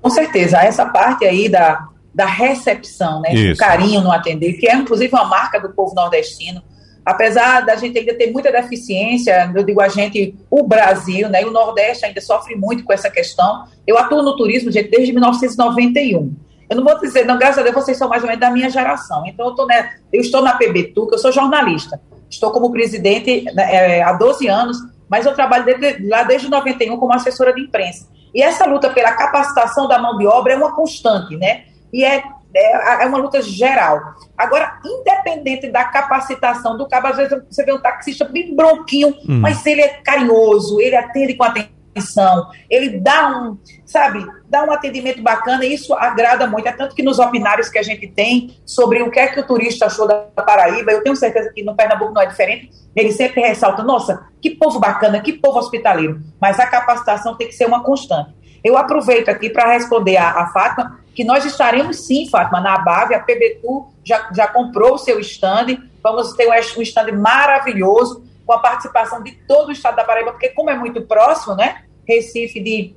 Com 0.00 0.10
certeza, 0.10 0.58
essa 0.58 0.86
parte 0.86 1.24
aí 1.24 1.48
da, 1.48 1.88
da 2.14 2.26
recepção, 2.26 3.20
né? 3.20 3.30
O 3.52 3.56
carinho 3.56 4.00
no 4.00 4.12
atender, 4.12 4.54
que 4.54 4.68
é 4.68 4.74
inclusive 4.74 5.12
uma 5.12 5.24
marca 5.24 5.60
do 5.60 5.70
povo 5.70 5.94
nordestino. 5.94 6.62
Apesar 7.04 7.60
da 7.64 7.76
gente 7.76 7.98
ainda 7.98 8.14
ter 8.14 8.30
muita 8.30 8.52
deficiência, 8.52 9.50
eu 9.54 9.64
digo 9.64 9.80
a 9.80 9.88
gente, 9.88 10.34
o 10.50 10.62
Brasil, 10.62 11.28
né? 11.28 11.42
E 11.42 11.44
o 11.44 11.50
Nordeste 11.50 12.04
ainda 12.04 12.20
sofre 12.20 12.54
muito 12.54 12.84
com 12.84 12.92
essa 12.92 13.10
questão. 13.10 13.64
Eu 13.86 13.98
atuo 13.98 14.22
no 14.22 14.36
turismo, 14.36 14.70
gente, 14.70 14.90
desde 14.90 15.12
1991. 15.12 16.34
Eu 16.68 16.76
não 16.76 16.84
vou 16.84 17.00
dizer, 17.00 17.24
não, 17.24 17.36
graças 17.36 17.58
a 17.58 17.62
Deus, 17.62 17.74
vocês 17.74 17.98
são 17.98 18.08
mais 18.08 18.22
ou 18.22 18.28
menos 18.28 18.40
da 18.40 18.50
minha 18.50 18.70
geração. 18.70 19.26
Então, 19.26 19.48
eu, 19.48 19.54
tô, 19.54 19.66
né, 19.66 19.94
eu 20.12 20.20
estou 20.20 20.40
na 20.40 20.52
PBTU, 20.52 21.08
que 21.08 21.14
eu 21.14 21.18
sou 21.18 21.32
jornalista. 21.32 22.00
Estou 22.30 22.52
como 22.52 22.70
presidente 22.70 23.42
né, 23.54 23.98
é, 23.98 24.02
há 24.02 24.12
12 24.12 24.46
anos, 24.46 24.76
mas 25.08 25.26
eu 25.26 25.34
trabalho 25.34 25.64
desde, 25.64 26.06
lá 26.06 26.22
desde 26.22 26.48
91 26.48 26.96
como 26.96 27.12
assessora 27.12 27.52
de 27.52 27.62
imprensa. 27.62 28.06
E 28.34 28.42
essa 28.42 28.66
luta 28.66 28.90
pela 28.90 29.12
capacitação 29.12 29.88
da 29.88 29.98
mão 29.98 30.16
de 30.18 30.26
obra 30.26 30.52
é 30.52 30.56
uma 30.56 30.74
constante, 30.74 31.36
né? 31.36 31.64
E 31.92 32.04
é, 32.04 32.22
é, 32.54 33.02
é 33.02 33.06
uma 33.06 33.18
luta 33.18 33.42
geral. 33.42 34.00
Agora, 34.36 34.78
independente 34.84 35.68
da 35.68 35.84
capacitação 35.84 36.76
do 36.76 36.88
cabo, 36.88 37.08
às 37.08 37.16
vezes 37.16 37.42
você 37.50 37.64
vê 37.64 37.72
um 37.72 37.80
taxista 37.80 38.24
bem 38.24 38.54
bronquinho, 38.54 39.08
hum. 39.28 39.40
mas 39.40 39.64
ele 39.66 39.82
é 39.82 39.88
carinhoso, 39.88 40.80
ele 40.80 40.96
atende 40.96 41.34
com 41.34 41.44
atenção 41.44 41.79
atenção, 41.90 42.48
ele 42.68 42.98
dá 42.98 43.28
um, 43.28 43.58
sabe, 43.84 44.26
dá 44.48 44.64
um 44.64 44.72
atendimento 44.72 45.22
bacana 45.22 45.64
e 45.64 45.74
isso 45.74 45.92
agrada 45.94 46.46
muito. 46.46 46.66
É 46.66 46.72
tanto 46.72 46.94
que 46.94 47.02
nos 47.02 47.18
opinários 47.18 47.68
que 47.68 47.78
a 47.78 47.82
gente 47.82 48.06
tem 48.08 48.56
sobre 48.64 49.02
o 49.02 49.10
que 49.10 49.18
é 49.18 49.28
que 49.28 49.40
o 49.40 49.46
turista 49.46 49.86
achou 49.86 50.06
da 50.06 50.16
Paraíba, 50.16 50.92
eu 50.92 51.02
tenho 51.02 51.16
certeza 51.16 51.52
que 51.52 51.62
no 51.62 51.74
Pernambuco 51.74 52.12
não 52.12 52.22
é 52.22 52.26
diferente, 52.26 52.70
ele 52.94 53.12
sempre 53.12 53.40
ressalta, 53.40 53.82
nossa, 53.82 54.26
que 54.40 54.50
povo 54.50 54.78
bacana, 54.78 55.20
que 55.20 55.32
povo 55.32 55.58
hospitaleiro, 55.58 56.20
mas 56.40 56.58
a 56.58 56.66
capacitação 56.66 57.36
tem 57.36 57.48
que 57.48 57.54
ser 57.54 57.66
uma 57.66 57.82
constante. 57.82 58.34
Eu 58.62 58.76
aproveito 58.76 59.28
aqui 59.28 59.48
para 59.48 59.72
responder 59.72 60.16
a, 60.16 60.30
a 60.30 60.46
Fátima, 60.48 61.00
que 61.14 61.24
nós 61.24 61.44
estaremos 61.44 62.06
sim, 62.06 62.28
Fátima, 62.28 62.60
na 62.60 62.78
BAV, 62.78 63.14
a 63.14 63.20
PBTU 63.20 63.88
já, 64.04 64.28
já 64.34 64.46
comprou 64.46 64.94
o 64.94 64.98
seu 64.98 65.18
stand, 65.20 65.78
vamos 66.02 66.32
ter 66.34 66.48
um 66.48 66.82
stand 66.82 67.12
maravilhoso, 67.12 68.24
com 68.50 68.54
a 68.54 68.58
participação 68.58 69.22
de 69.22 69.30
todo 69.46 69.68
o 69.68 69.72
estado 69.72 69.94
da 69.94 70.02
Paraíba, 70.02 70.32
porque 70.32 70.48
como 70.48 70.70
é 70.70 70.74
muito 70.74 71.02
próximo, 71.02 71.54
né, 71.54 71.84
Recife 72.04 72.58
de 72.58 72.96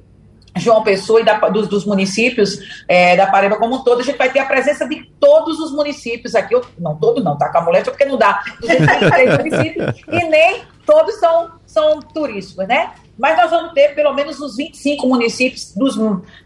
João 0.58 0.82
Pessoa 0.82 1.22
e 1.22 1.24
da, 1.24 1.38
dos, 1.48 1.68
dos, 1.68 1.86
municípios 1.86 2.58
é, 2.88 3.16
da 3.16 3.28
Paraíba 3.28 3.58
como 3.58 3.76
um 3.76 3.84
todo, 3.84 4.02
a 4.02 4.04
gente 4.04 4.18
vai 4.18 4.32
ter 4.32 4.40
a 4.40 4.46
presença 4.46 4.90
de 4.90 5.04
todos 5.20 5.60
os 5.60 5.72
municípios 5.72 6.34
aqui, 6.34 6.60
não 6.80 6.96
todos 6.96 7.24
não, 7.24 7.38
tá 7.38 7.52
com 7.52 7.60
a 7.60 7.62
mulher, 7.62 7.84
porque 7.84 8.04
não 8.04 8.18
dá, 8.18 8.42
233 8.62 9.38
municípios, 9.38 9.96
e 10.12 10.28
nem 10.28 10.64
todos 10.88 11.20
são, 11.20 11.52
são 11.68 12.00
turísticos, 12.00 12.68
né? 12.68 12.92
Mas 13.16 13.38
nós 13.38 13.52
vamos 13.52 13.74
ter 13.74 13.94
pelo 13.94 14.12
menos 14.12 14.42
uns 14.42 14.58
25 14.58 15.06
municípios 15.06 15.72
dos 15.76 15.96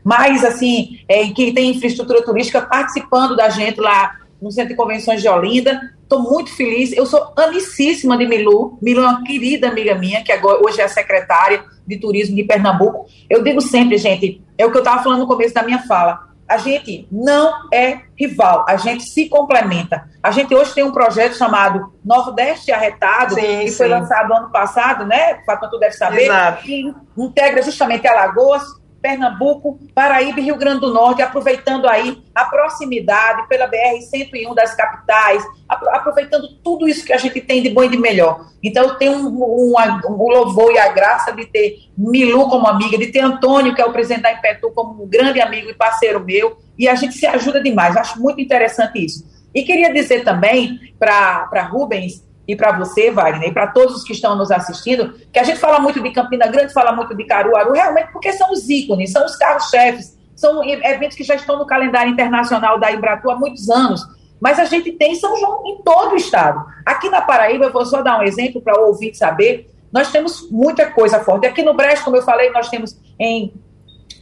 mais, 0.03 0.43
assim, 0.43 0.99
é, 1.08 1.26
que 1.30 1.53
tem 1.53 1.72
infraestrutura 1.72 2.22
turística 2.26 2.62
participando 2.62 3.38
da 3.38 3.47
gente 3.47 3.80
lá 3.80 4.18
no 4.41 4.51
Centro 4.51 4.72
de 4.72 4.76
Convenções 4.76 5.22
de 5.22 5.30
Olinda. 5.30 5.95
Estou 6.08 6.22
muito 6.22 6.55
feliz. 6.55 6.93
Eu 6.93 7.05
sou 7.05 7.34
amicíssima 7.36 8.18
de 8.18 8.26
Milu. 8.26 8.80
Milu 8.82 9.03
é 9.03 9.08
uma 9.08 9.24
querida 9.26 9.68
amiga 9.68 9.93
minha, 9.93 10.24
que 10.24 10.32
agora, 10.32 10.66
hoje 10.66 10.80
é 10.80 10.86
a 10.86 10.88
secretária 10.88 11.66
de 11.86 11.99
Turismo 11.99 12.34
de 12.34 12.45
Pernambuco. 12.45 13.08
Eu 13.30 13.43
digo 13.43 13.60
sempre, 13.60 13.97
gente, 13.97 14.41
é 14.58 14.66
o 14.66 14.72
que 14.72 14.78
eu 14.78 14.82
estava 14.82 15.03
falando 15.03 15.20
no 15.20 15.28
começo 15.28 15.53
da 15.53 15.64
minha 15.64 15.80
fala. 15.80 16.28
A 16.47 16.58
gente 16.58 17.05
não 17.12 17.68
é 17.74 18.03
rival, 18.18 18.66
a 18.70 18.78
gente 18.78 19.03
se 19.03 19.28
complementa. 19.28 20.10
A 20.24 20.32
gente 20.32 20.55
hoje 20.55 20.74
tem 20.74 20.84
um 20.86 20.93
projeto 20.93 21.36
chamado 21.36 21.91
Nordeste 22.05 22.72
Arretado, 22.72 23.36
sim, 23.36 23.41
que 23.41 23.70
sim. 23.70 23.76
foi 23.76 23.89
lançado 23.89 24.34
ano 24.34 24.49
passado, 24.49 25.05
né? 25.05 25.41
Fátima, 25.45 25.70
tu 25.70 25.78
deve 25.78 25.91
saber, 25.93 26.22
Exato. 26.22 26.64
que 26.64 26.93
integra 27.18 27.62
justamente 27.62 28.08
Alagoas, 28.08 28.64
Pernambuco, 29.08 29.80
Paraíba 29.95 30.41
e 30.41 30.43
Rio 30.43 30.58
Grande 30.58 30.82
do 30.82 30.93
Norte, 30.93 31.22
aproveitando 31.22 31.88
aí 31.88 32.22
a 32.36 32.43
proximidade 32.43 33.47
pela 33.47 33.66
BR-101 33.66 34.53
das 34.53 34.76
capitais, 34.76 35.41
aproveitando 35.70 36.49
tudo 36.62 36.89
isso 36.89 37.05
que 37.05 37.14
a 37.14 37.18
gente 37.18 37.39
tem 37.39 37.64
de 37.64 37.70
bom 37.70 37.86
e 37.86 37.89
de 37.89 37.97
melhor. 37.97 38.47
Então, 38.62 38.84
eu 38.84 38.95
tenho 38.95 39.14
um, 39.14 39.41
um, 39.41 39.76
um 40.10 40.28
louvor 40.28 40.74
e 40.74 40.78
a 40.78 40.89
graça 40.89 41.32
de 41.32 41.45
ter 41.45 41.88
Milu 41.97 42.49
como 42.49 42.68
amiga, 42.68 42.97
de 42.97 43.08
ter 43.08 43.22
Antônio, 43.22 43.74
que 43.74 43.82
é 43.82 43.86
o 43.86 43.93
presidente 43.93 44.24
da 44.24 44.34
Impetu, 44.34 44.72
como 44.72 45.01
um 45.01 45.08
grande 45.08 45.39
amigo 45.39 45.70
e 45.70 45.74
parceiro 45.74 46.20
meu, 46.20 46.58
e 46.78 46.89
a 46.89 46.95
gente 46.95 47.14
se 47.14 47.26
ajuda 47.26 47.64
demais. 47.64 47.95
Acho 47.95 48.20
muito 48.20 48.41
interessante 48.41 49.05
isso. 49.05 49.26
E 49.55 49.64
queria 49.64 49.93
dizer 49.93 50.26
também 50.26 50.93
para 50.99 51.70
Rubens 51.72 52.26
e 52.47 52.55
para 52.55 52.71
você, 52.71 53.11
Wagner, 53.11 53.49
e 53.49 53.51
para 53.51 53.67
todos 53.67 53.97
os 53.97 54.03
que 54.03 54.13
estão 54.13 54.35
nos 54.35 54.51
assistindo, 54.51 55.13
que 55.33 55.39
a 55.39 55.43
gente 55.43 55.59
fala 55.59 55.79
muito 55.79 56.01
de 56.01 56.11
Campina 56.11 56.47
Grande, 56.47 56.71
fala 56.71 56.93
muito 56.93 57.13
de 57.13 57.25
Caruaru, 57.25 57.73
realmente 57.73 58.11
porque 58.13 58.31
são 58.31 58.51
os 58.51 58.69
ícones, 58.69 59.11
são 59.11 59.25
os 59.25 59.35
carros-chefes, 59.35 60.17
são 60.33 60.63
eventos 60.63 61.17
que 61.17 61.23
já 61.23 61.35
estão 61.35 61.57
no 61.57 61.65
calendário 61.65 62.11
internacional 62.11 62.79
da 62.79 62.91
Embratur 62.91 63.31
há 63.31 63.35
muitos 63.35 63.69
anos. 63.69 64.01
Mas 64.39 64.59
a 64.59 64.65
gente 64.65 64.91
tem 64.91 65.15
São 65.15 65.35
João 65.35 65.63
em 65.65 65.81
todo 65.81 66.13
o 66.13 66.15
estado. 66.15 66.63
Aqui 66.85 67.09
na 67.09 67.21
Paraíba, 67.21 67.65
eu 67.65 67.73
vou 67.73 67.85
só 67.85 68.03
dar 68.03 68.19
um 68.19 68.23
exemplo 68.23 68.61
para 68.61 68.79
o 68.79 68.87
ouvinte 68.87 69.17
saber, 69.17 69.69
nós 69.91 70.11
temos 70.11 70.49
muita 70.51 70.91
coisa 70.91 71.19
forte. 71.19 71.47
Aqui 71.47 71.63
no 71.63 71.73
Brejo, 71.73 72.03
como 72.03 72.17
eu 72.17 72.21
falei, 72.21 72.51
nós 72.51 72.69
temos 72.69 72.97
em 73.19 73.51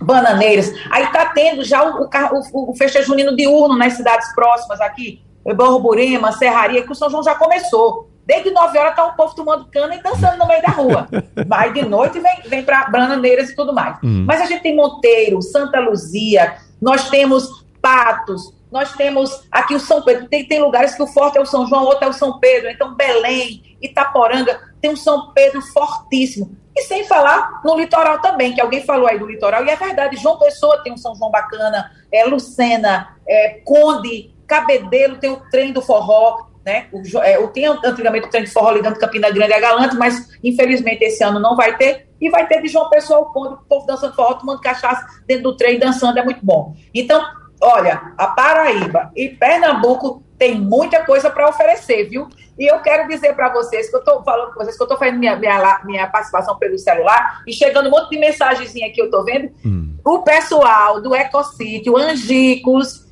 Bananeiras, 0.02 0.74
aí 0.90 1.04
está 1.04 1.28
tendo 1.28 1.64
já 1.64 1.84
o, 1.84 2.10
o, 2.54 2.72
o 2.72 2.76
festejo 2.76 3.08
junino 3.08 3.36
diurno 3.36 3.78
nas 3.78 3.94
cidades 3.94 4.34
próximas 4.34 4.82
aqui, 4.82 5.22
Borborema, 5.54 6.32
Serraria, 6.32 6.84
que 6.84 6.92
o 6.92 6.96
São 6.96 7.10
João 7.10 7.24
já 7.24 7.36
começou. 7.36 8.10
Desde 8.26 8.52
9 8.52 8.78
horas 8.78 8.96
tá 8.96 9.06
o 9.06 9.16
povo 9.16 9.36
tomando 9.36 9.66
cana 9.66 9.96
e 9.96 10.02
dançando 10.02 10.38
no 10.38 10.48
meio 10.48 10.62
da 10.62 10.70
rua. 10.70 11.08
Aí 11.52 11.74
de 11.74 11.86
noite 11.86 12.20
vem, 12.20 12.42
vem 12.48 12.64
para 12.64 12.90
Bananeiras 12.90 13.50
e 13.50 13.56
tudo 13.56 13.74
mais. 13.74 13.98
Hum. 14.04 14.26
Mas 14.28 14.42
a 14.42 14.46
gente 14.46 14.64
tem 14.64 14.76
Monteiro, 14.76 15.42
Santa 15.42 15.80
Luzia, 15.80 16.58
nós 16.82 17.10
temos 17.10 17.66
Patos, 17.82 18.54
nós 18.72 18.94
temos 18.94 19.44
aqui 19.52 19.76
o 19.76 19.80
São 19.80 20.02
Pedro. 20.02 20.28
Tem, 20.28 20.46
tem 20.46 20.62
lugares 20.62 20.96
que 20.96 21.04
o 21.04 21.08
forte 21.08 21.38
é 21.38 21.42
o 21.42 21.46
São 21.46 21.68
João, 21.68 21.84
outro 21.84 22.06
é 22.06 22.10
o 22.10 22.14
São 22.14 22.40
Pedro. 22.40 22.70
Então, 22.70 22.96
Belém, 22.96 23.78
Itaporanga, 23.82 24.60
tem 24.82 24.92
um 24.92 24.98
São 24.98 25.32
Pedro 25.32 25.62
fortíssimo. 25.62 26.56
E 26.76 26.82
sem 26.84 27.06
falar 27.06 27.62
no 27.64 27.78
litoral 27.78 28.20
também, 28.20 28.54
que 28.54 28.60
alguém 28.60 28.84
falou 28.84 29.08
aí 29.08 29.18
do 29.18 29.26
litoral, 29.26 29.64
e 29.64 29.70
é 29.70 29.76
verdade, 29.76 30.18
João 30.18 30.38
Pessoa 30.38 30.84
tem 30.84 30.92
um 30.92 30.98
São 30.98 31.16
João 31.16 31.32
bacana, 31.32 31.90
é, 32.12 32.26
Lucena, 32.26 33.16
é, 33.26 33.62
Conde, 33.64 34.36
Cabedelo 34.46 35.18
tem 35.18 35.30
o 35.30 35.40
trem 35.50 35.72
do 35.72 35.82
forró, 35.82 36.48
né? 36.66 36.88
O, 36.92 37.02
é, 37.20 37.36
eu 37.38 37.52
tinha 37.54 37.72
antigamente 37.86 38.28
o 38.28 38.30
trem 38.30 38.44
de 38.44 38.50
forró 38.50 38.72
ligando 38.72 38.98
Campina 38.98 39.30
Grande 39.30 39.54
a 39.54 39.60
Galante, 39.60 39.96
mas 39.96 40.36
infelizmente 40.44 41.04
esse 41.04 41.24
ano 41.24 41.40
não 41.40 41.56
vai 41.56 41.78
ter. 41.78 42.08
E 42.20 42.30
vai 42.30 42.48
ter 42.48 42.62
de 42.62 42.70
João 42.70 42.90
Pessoa 42.90 43.20
ao 43.20 43.32
Conde, 43.32 43.56
o 43.56 43.58
povo 43.70 43.86
dançando 43.86 44.16
forró, 44.16 44.34
tomando 44.34 44.62
cachaça 44.62 45.06
dentro 45.28 45.44
do 45.44 45.58
trem, 45.58 45.78
dançando, 45.78 46.18
é 46.18 46.24
muito 46.24 46.44
bom. 46.44 46.74
Então, 46.94 47.24
olha, 47.62 48.14
a 48.18 48.28
Paraíba 48.28 49.12
e 49.16 49.30
Pernambuco 49.30 50.24
tem 50.38 50.60
muita 50.60 51.06
coisa 51.06 51.30
para 51.30 51.48
oferecer, 51.48 52.10
viu? 52.10 52.28
E 52.58 52.72
eu 52.72 52.80
quero 52.80 53.08
dizer 53.08 53.36
para 53.36 53.50
vocês 53.50 53.90
que 53.90 53.96
eu 53.96 54.00
estou 54.00 54.24
falando 54.24 54.54
com 54.54 54.60
vocês 54.60 54.76
que 54.76 54.82
eu 54.82 54.86
estou 54.86 54.98
fazendo 54.98 55.20
minha, 55.20 55.36
minha, 55.36 55.82
minha, 55.84 56.08
participação 56.08 56.58
pelo 56.58 56.78
celular 56.78 57.42
e 57.46 57.54
chegando 57.54 57.88
um 57.88 57.92
monte 57.92 58.10
de 58.10 58.18
mensagenzinha 58.18 58.88
aqui, 58.88 59.02
eu 59.02 59.06
estou 59.06 59.24
vendo. 59.24 59.52
Hum. 59.66 59.98
O 60.06 60.20
pessoal 60.20 61.02
do 61.02 61.14
Ecosítio, 61.14 61.98
Angicos, 61.98 63.05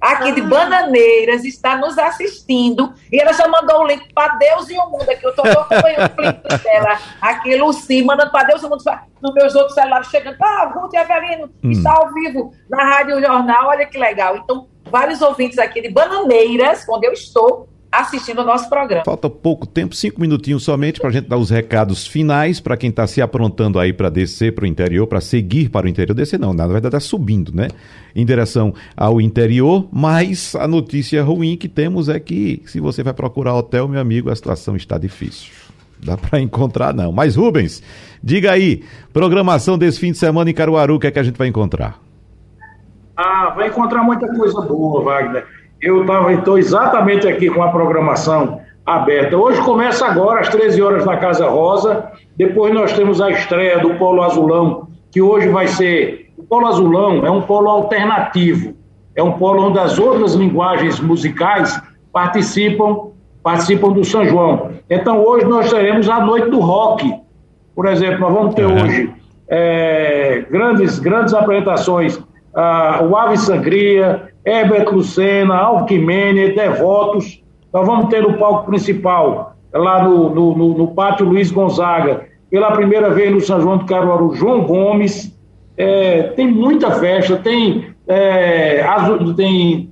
aqui 0.00 0.32
de 0.32 0.40
Bananeiras, 0.40 1.44
está 1.44 1.76
nos 1.76 1.98
assistindo. 1.98 2.92
E 3.12 3.20
ela 3.20 3.32
já 3.32 3.46
mandou 3.46 3.82
o 3.82 3.86
link 3.86 4.12
para 4.14 4.36
Deus 4.36 4.70
e 4.70 4.78
o 4.78 4.88
mundo 4.88 5.08
aqui. 5.08 5.24
Eu 5.24 5.30
estou 5.30 5.44
acompanhando 5.44 6.12
o 6.18 6.22
link 6.22 6.42
dela. 6.64 6.98
Aqui, 7.20 7.56
Luci, 7.56 8.02
mandando 8.02 8.30
para 8.30 8.44
Deus 8.44 8.62
e 8.62 8.66
o 8.66 8.70
mundo 8.70 8.82
nos 9.20 9.34
meus 9.34 9.54
outros 9.54 9.74
celulares, 9.74 10.08
chegando. 10.08 10.36
Ah, 10.42 10.72
Ruth 10.74 10.94
Avelino 10.94 11.50
hum. 11.62 11.70
está 11.70 11.92
ao 11.92 12.12
vivo 12.12 12.54
na 12.68 12.82
Rádio 12.82 13.20
Jornal. 13.20 13.68
Olha 13.68 13.86
que 13.86 13.98
legal. 13.98 14.36
Então, 14.36 14.66
vários 14.90 15.20
ouvintes 15.20 15.58
aqui 15.58 15.82
de 15.82 15.90
Bananeiras, 15.90 16.86
onde 16.88 17.06
eu 17.06 17.12
estou, 17.12 17.68
assistindo 17.90 18.42
o 18.42 18.44
nosso 18.44 18.68
programa. 18.68 19.04
Falta 19.04 19.28
pouco 19.28 19.66
tempo, 19.66 19.94
cinco 19.94 20.20
minutinhos 20.20 20.62
somente, 20.62 21.00
para 21.00 21.08
a 21.08 21.12
gente 21.12 21.28
dar 21.28 21.36
os 21.36 21.50
recados 21.50 22.06
finais 22.06 22.60
para 22.60 22.76
quem 22.76 22.90
está 22.90 23.06
se 23.06 23.20
aprontando 23.20 23.78
aí 23.78 23.92
para 23.92 24.08
descer 24.08 24.54
para 24.54 24.64
o 24.64 24.66
interior, 24.66 25.06
para 25.06 25.20
seguir 25.20 25.68
para 25.68 25.86
o 25.86 25.88
interior. 25.88 26.14
Descer 26.14 26.38
não, 26.38 26.52
na 26.52 26.66
verdade 26.66 26.96
está 26.96 27.00
subindo, 27.00 27.52
né? 27.54 27.68
Em 28.14 28.24
direção 28.24 28.72
ao 28.96 29.20
interior, 29.20 29.88
mas 29.90 30.54
a 30.54 30.68
notícia 30.68 31.22
ruim 31.22 31.56
que 31.56 31.68
temos 31.68 32.08
é 32.08 32.20
que 32.20 32.62
se 32.66 32.78
você 32.78 33.02
vai 33.02 33.12
procurar 33.12 33.54
hotel, 33.54 33.88
meu 33.88 34.00
amigo, 34.00 34.30
a 34.30 34.36
situação 34.36 34.76
está 34.76 34.96
difícil. 34.96 35.52
Dá 36.02 36.16
para 36.16 36.40
encontrar 36.40 36.94
não. 36.94 37.12
Mas 37.12 37.36
Rubens, 37.36 37.82
diga 38.22 38.52
aí, 38.52 38.84
programação 39.12 39.76
desse 39.76 39.98
fim 39.98 40.12
de 40.12 40.18
semana 40.18 40.48
em 40.48 40.54
Caruaru, 40.54 40.94
o 40.94 40.98
que 41.00 41.08
é 41.08 41.10
que 41.10 41.18
a 41.18 41.22
gente 41.22 41.36
vai 41.36 41.48
encontrar? 41.48 42.00
Ah, 43.16 43.52
vai 43.54 43.68
encontrar 43.68 44.02
muita 44.02 44.26
coisa 44.34 44.62
boa, 44.62 45.02
Wagner 45.02 45.59
eu 45.80 46.04
estou 46.30 46.58
exatamente 46.58 47.26
aqui 47.26 47.48
com 47.48 47.62
a 47.62 47.68
programação 47.68 48.60
aberta. 48.84 49.36
Hoje 49.36 49.60
começa 49.62 50.06
agora 50.06 50.40
às 50.40 50.48
13 50.48 50.82
horas 50.82 51.04
na 51.04 51.16
Casa 51.16 51.48
Rosa. 51.48 52.10
Depois 52.36 52.72
nós 52.74 52.92
temos 52.92 53.20
a 53.20 53.30
estreia 53.30 53.78
do 53.78 53.94
Polo 53.94 54.22
Azulão, 54.22 54.88
que 55.10 55.22
hoje 55.22 55.48
vai 55.48 55.66
ser 55.66 56.30
o 56.36 56.42
Polo 56.42 56.66
Azulão 56.66 57.24
é 57.26 57.30
um 57.30 57.42
polo 57.42 57.68
alternativo. 57.68 58.74
É 59.14 59.22
um 59.22 59.32
polo 59.32 59.66
onde 59.66 59.78
as 59.78 59.98
outras 59.98 60.34
linguagens 60.34 60.98
musicais 60.98 61.80
participam 62.12 63.10
participam 63.42 63.92
do 63.92 64.04
São 64.04 64.24
João. 64.26 64.70
Então 64.88 65.22
hoje 65.24 65.46
nós 65.46 65.70
teremos 65.70 66.08
a 66.08 66.20
noite 66.20 66.50
do 66.50 66.60
rock. 66.60 67.10
Por 67.74 67.86
exemplo, 67.86 68.20
nós 68.20 68.32
vamos 68.34 68.54
ter 68.54 68.66
hoje 68.66 69.12
é, 69.48 70.44
grandes 70.50 70.98
grandes 70.98 71.34
apresentações. 71.34 72.20
Ah, 72.54 73.00
o 73.02 73.16
Ave 73.16 73.36
Sangria, 73.36 74.30
Herbert 74.44 74.92
Lucena, 74.92 75.54
Alquimene, 75.54 76.52
Devotos. 76.52 77.42
Nós 77.72 77.86
vamos 77.86 78.08
ter 78.08 78.24
o 78.26 78.36
palco 78.36 78.66
principal, 78.66 79.54
lá 79.72 80.02
no, 80.02 80.30
no, 80.30 80.56
no, 80.56 80.78
no, 80.78 80.88
Pátio 80.88 81.26
Luiz 81.26 81.50
Gonzaga, 81.50 82.26
pela 82.50 82.72
primeira 82.72 83.10
vez 83.10 83.32
no 83.32 83.40
São 83.40 83.60
João 83.60 83.78
do 83.78 83.84
Caruaru, 83.84 84.34
João 84.34 84.64
Gomes. 84.64 85.38
É, 85.76 86.24
tem 86.34 86.50
muita 86.50 86.90
festa, 86.92 87.36
tem, 87.36 87.86
é, 88.08 88.82
azul, 88.82 89.34
tem 89.34 89.90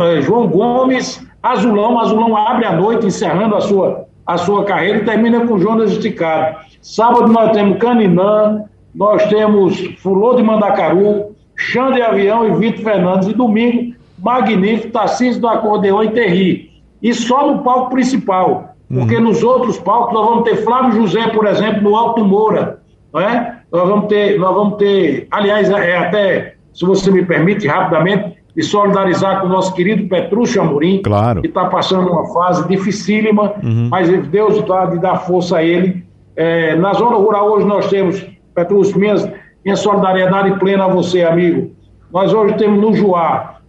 é, 0.00 0.22
João 0.22 0.48
Gomes, 0.48 1.24
Azulão, 1.42 1.98
Azulão 1.98 2.36
abre 2.36 2.64
a 2.64 2.72
noite, 2.72 3.06
encerrando 3.06 3.56
a 3.56 3.60
sua, 3.60 4.06
a 4.26 4.38
sua 4.38 4.64
carreira 4.64 4.98
e 4.98 5.04
termina 5.04 5.46
com 5.46 5.58
Jonas 5.58 5.92
Esticado. 5.92 6.56
Sábado 6.80 7.28
nós 7.32 7.52
temos 7.52 7.78
Caninã, 7.78 8.64
nós 8.94 9.24
temos 9.26 9.78
Fulô 9.98 10.34
de 10.34 10.42
Mandacaru, 10.42 11.31
Xande 11.56 12.02
Avião 12.02 12.46
e 12.46 12.58
Vitor 12.58 12.84
Fernandes. 12.84 13.28
E 13.28 13.34
domingo, 13.34 13.94
magnífico, 14.18 14.92
Tarcísio 14.92 15.40
do 15.40 15.48
Acordeão 15.48 16.02
e 16.02 16.10
Terri. 16.10 16.70
E 17.02 17.12
só 17.14 17.52
no 17.52 17.62
palco 17.62 17.90
principal. 17.90 18.74
Porque 18.88 19.16
uhum. 19.16 19.22
nos 19.22 19.42
outros 19.42 19.78
palcos 19.78 20.12
nós 20.12 20.26
vamos 20.26 20.44
ter 20.44 20.56
Flávio 20.56 20.92
José, 20.92 21.28
por 21.28 21.46
exemplo, 21.46 21.82
no 21.82 21.96
Alto 21.96 22.24
Moura. 22.24 22.80
Não 23.12 23.20
é? 23.20 23.62
nós 23.72 23.88
vamos 23.88 24.06
ter, 24.06 24.38
nós 24.38 24.54
vamos 24.54 24.76
ter, 24.76 25.26
aliás, 25.30 25.70
é 25.70 25.96
até, 25.96 26.56
se 26.74 26.84
você 26.84 27.10
me 27.10 27.24
permite, 27.24 27.66
rapidamente, 27.66 28.36
e 28.54 28.62
solidarizar 28.62 29.40
com 29.40 29.46
o 29.46 29.48
nosso 29.48 29.72
querido 29.72 30.06
Petrúcio 30.06 30.60
Amorim, 30.60 31.00
claro. 31.02 31.40
que 31.40 31.46
está 31.48 31.64
passando 31.64 32.12
uma 32.12 32.30
fase 32.34 32.68
dificílima, 32.68 33.54
uhum. 33.64 33.88
mas 33.90 34.10
Deus 34.28 34.58
está 34.58 34.84
de 34.84 34.98
dar 34.98 35.16
força 35.20 35.56
a 35.56 35.62
ele. 35.64 36.04
É, 36.36 36.76
na 36.76 36.92
zona 36.92 37.16
rural 37.16 37.50
hoje 37.50 37.66
nós 37.66 37.88
temos, 37.88 38.22
Petrúcio, 38.54 38.98
minha, 38.98 39.14
minha 39.64 39.76
solidariedade 39.76 40.58
plena 40.58 40.84
a 40.84 40.88
você, 40.88 41.22
amigo. 41.22 41.70
Nós 42.12 42.32
hoje 42.32 42.54
temos 42.54 42.80
no 42.80 42.94
Juá 42.94 43.60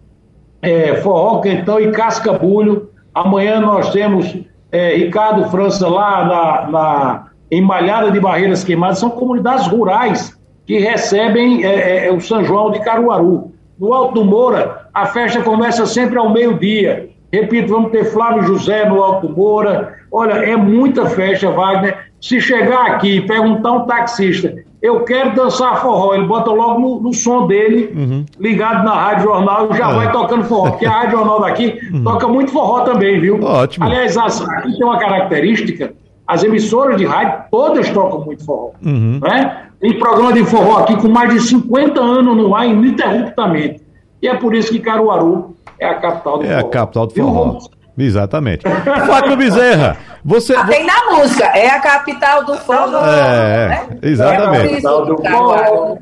é, 0.60 0.96
forró, 0.96 1.40
quentão 1.40 1.78
e 1.80 1.90
cascabulho. 1.90 2.90
Amanhã 3.14 3.60
nós 3.60 3.90
temos 3.90 4.36
é, 4.72 4.96
Ricardo 4.96 5.48
França 5.50 5.88
lá 5.88 6.24
na, 6.24 6.70
na 6.70 7.26
em 7.50 7.60
Malhada 7.60 8.10
de 8.10 8.18
Barreiras 8.18 8.64
Queimadas. 8.64 8.98
São 8.98 9.10
comunidades 9.10 9.66
rurais 9.66 10.36
que 10.66 10.78
recebem 10.78 11.64
é, 11.64 12.06
é, 12.06 12.12
o 12.12 12.20
São 12.20 12.44
João 12.44 12.70
de 12.70 12.80
Caruaru. 12.80 13.52
No 13.78 13.92
Alto 13.92 14.14
do 14.14 14.24
Moura, 14.24 14.88
a 14.94 15.06
festa 15.06 15.42
começa 15.42 15.84
sempre 15.86 16.18
ao 16.18 16.32
meio-dia. 16.32 17.10
Repito, 17.32 17.72
vamos 17.72 17.90
ter 17.90 18.04
Flávio 18.04 18.44
José 18.44 18.88
no 18.88 19.02
Alto 19.02 19.28
Moura. 19.28 19.94
Olha, 20.10 20.34
é 20.34 20.56
muita 20.56 21.06
festa, 21.06 21.50
Wagner. 21.50 21.96
Se 22.20 22.40
chegar 22.40 22.92
aqui 22.92 23.16
e 23.16 23.26
perguntar 23.26 23.72
um 23.72 23.86
taxista, 23.86 24.54
eu 24.84 25.00
quero 25.00 25.34
dançar 25.34 25.80
forró, 25.80 26.14
ele 26.14 26.26
bota 26.26 26.50
logo 26.50 26.78
no, 26.78 27.00
no 27.00 27.14
som 27.14 27.46
dele, 27.46 27.90
uhum. 27.96 28.26
ligado 28.38 28.84
na 28.84 28.92
Rádio 28.92 29.24
Jornal, 29.24 29.70
e 29.72 29.78
já 29.78 29.90
é. 29.90 29.94
vai 29.94 30.12
tocando 30.12 30.44
forró, 30.44 30.72
porque 30.72 30.84
a 30.84 30.90
Rádio 30.90 31.12
Jornal 31.12 31.40
daqui 31.40 31.78
uhum. 31.90 32.04
toca 32.04 32.28
muito 32.28 32.52
forró 32.52 32.80
também, 32.80 33.18
viu? 33.18 33.42
Ótimo. 33.42 33.86
Aliás, 33.86 34.14
aqui 34.18 34.76
tem 34.76 34.84
uma 34.84 34.98
característica, 34.98 35.94
as 36.26 36.44
emissoras 36.44 36.98
de 36.98 37.06
rádio 37.06 37.44
todas 37.50 37.88
tocam 37.88 38.26
muito 38.26 38.44
forró. 38.44 38.72
Uhum. 38.84 39.20
Né? 39.22 39.68
Tem 39.80 39.98
programa 39.98 40.34
de 40.34 40.44
forró 40.44 40.80
aqui 40.80 40.94
com 40.96 41.08
mais 41.08 41.32
de 41.32 41.40
50 41.40 41.98
anos 41.98 42.36
no 42.36 42.54
ar, 42.54 42.66
ininterruptamente. 42.66 43.80
E 44.20 44.28
é 44.28 44.34
por 44.34 44.54
isso 44.54 44.70
que 44.70 44.80
Caruaru 44.80 45.56
é 45.78 45.86
a 45.86 45.94
capital 45.94 46.36
do 46.40 46.44
é 46.44 46.48
forró. 46.48 46.58
É 46.58 46.60
a 46.60 46.68
capital 46.68 47.06
do 47.06 47.14
forró. 47.14 47.58
Exatamente. 47.96 48.64
Fábio 49.06 49.34
Bezerra, 49.34 49.96
você. 50.24 50.54
Ah, 50.54 50.66
tem 50.66 50.86
na 50.86 51.12
música, 51.12 51.44
é 51.44 51.68
a 51.68 51.80
capital 51.80 52.44
do 52.44 52.56
forró. 52.56 53.04
É, 53.04 53.68
né? 53.68 53.88
exatamente. 54.02 54.86
É, 54.86 54.90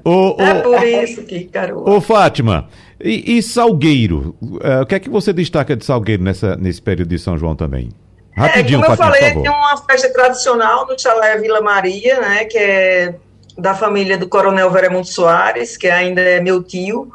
o, 0.04 0.36
o, 0.36 0.36
é 0.38 0.54
por 0.54 0.82
isso 0.84 1.22
que 1.24 1.44
Caruaru. 1.46 1.90
Ô, 1.90 2.00
Fátima, 2.00 2.68
e, 3.00 3.38
e 3.38 3.42
Salgueiro? 3.42 4.36
Uh, 4.40 4.82
o 4.82 4.86
que 4.86 4.94
é 4.94 5.00
que 5.00 5.10
você 5.10 5.32
destaca 5.32 5.74
de 5.74 5.84
Salgueiro 5.84 6.22
nessa, 6.22 6.54
nesse 6.54 6.80
período 6.80 7.08
de 7.08 7.18
São 7.18 7.36
João 7.36 7.56
também? 7.56 7.90
Rapidinho, 8.36 8.80
é, 8.80 8.84
como 8.84 8.96
Fátima, 8.96 9.16
eu 9.16 9.20
falei, 9.20 9.42
tem 9.42 9.50
uma 9.50 9.76
festa 9.78 10.12
tradicional 10.12 10.86
no 10.86 10.98
Chalé 10.98 11.36
Vila 11.38 11.60
Maria, 11.60 12.20
né, 12.20 12.44
que 12.44 12.56
é 12.56 13.14
da 13.58 13.74
família 13.74 14.16
do 14.16 14.28
Coronel 14.28 14.70
Veremundo 14.70 15.06
Soares, 15.06 15.76
que 15.76 15.88
ainda 15.88 16.20
é 16.20 16.40
meu 16.40 16.62
tio, 16.62 17.10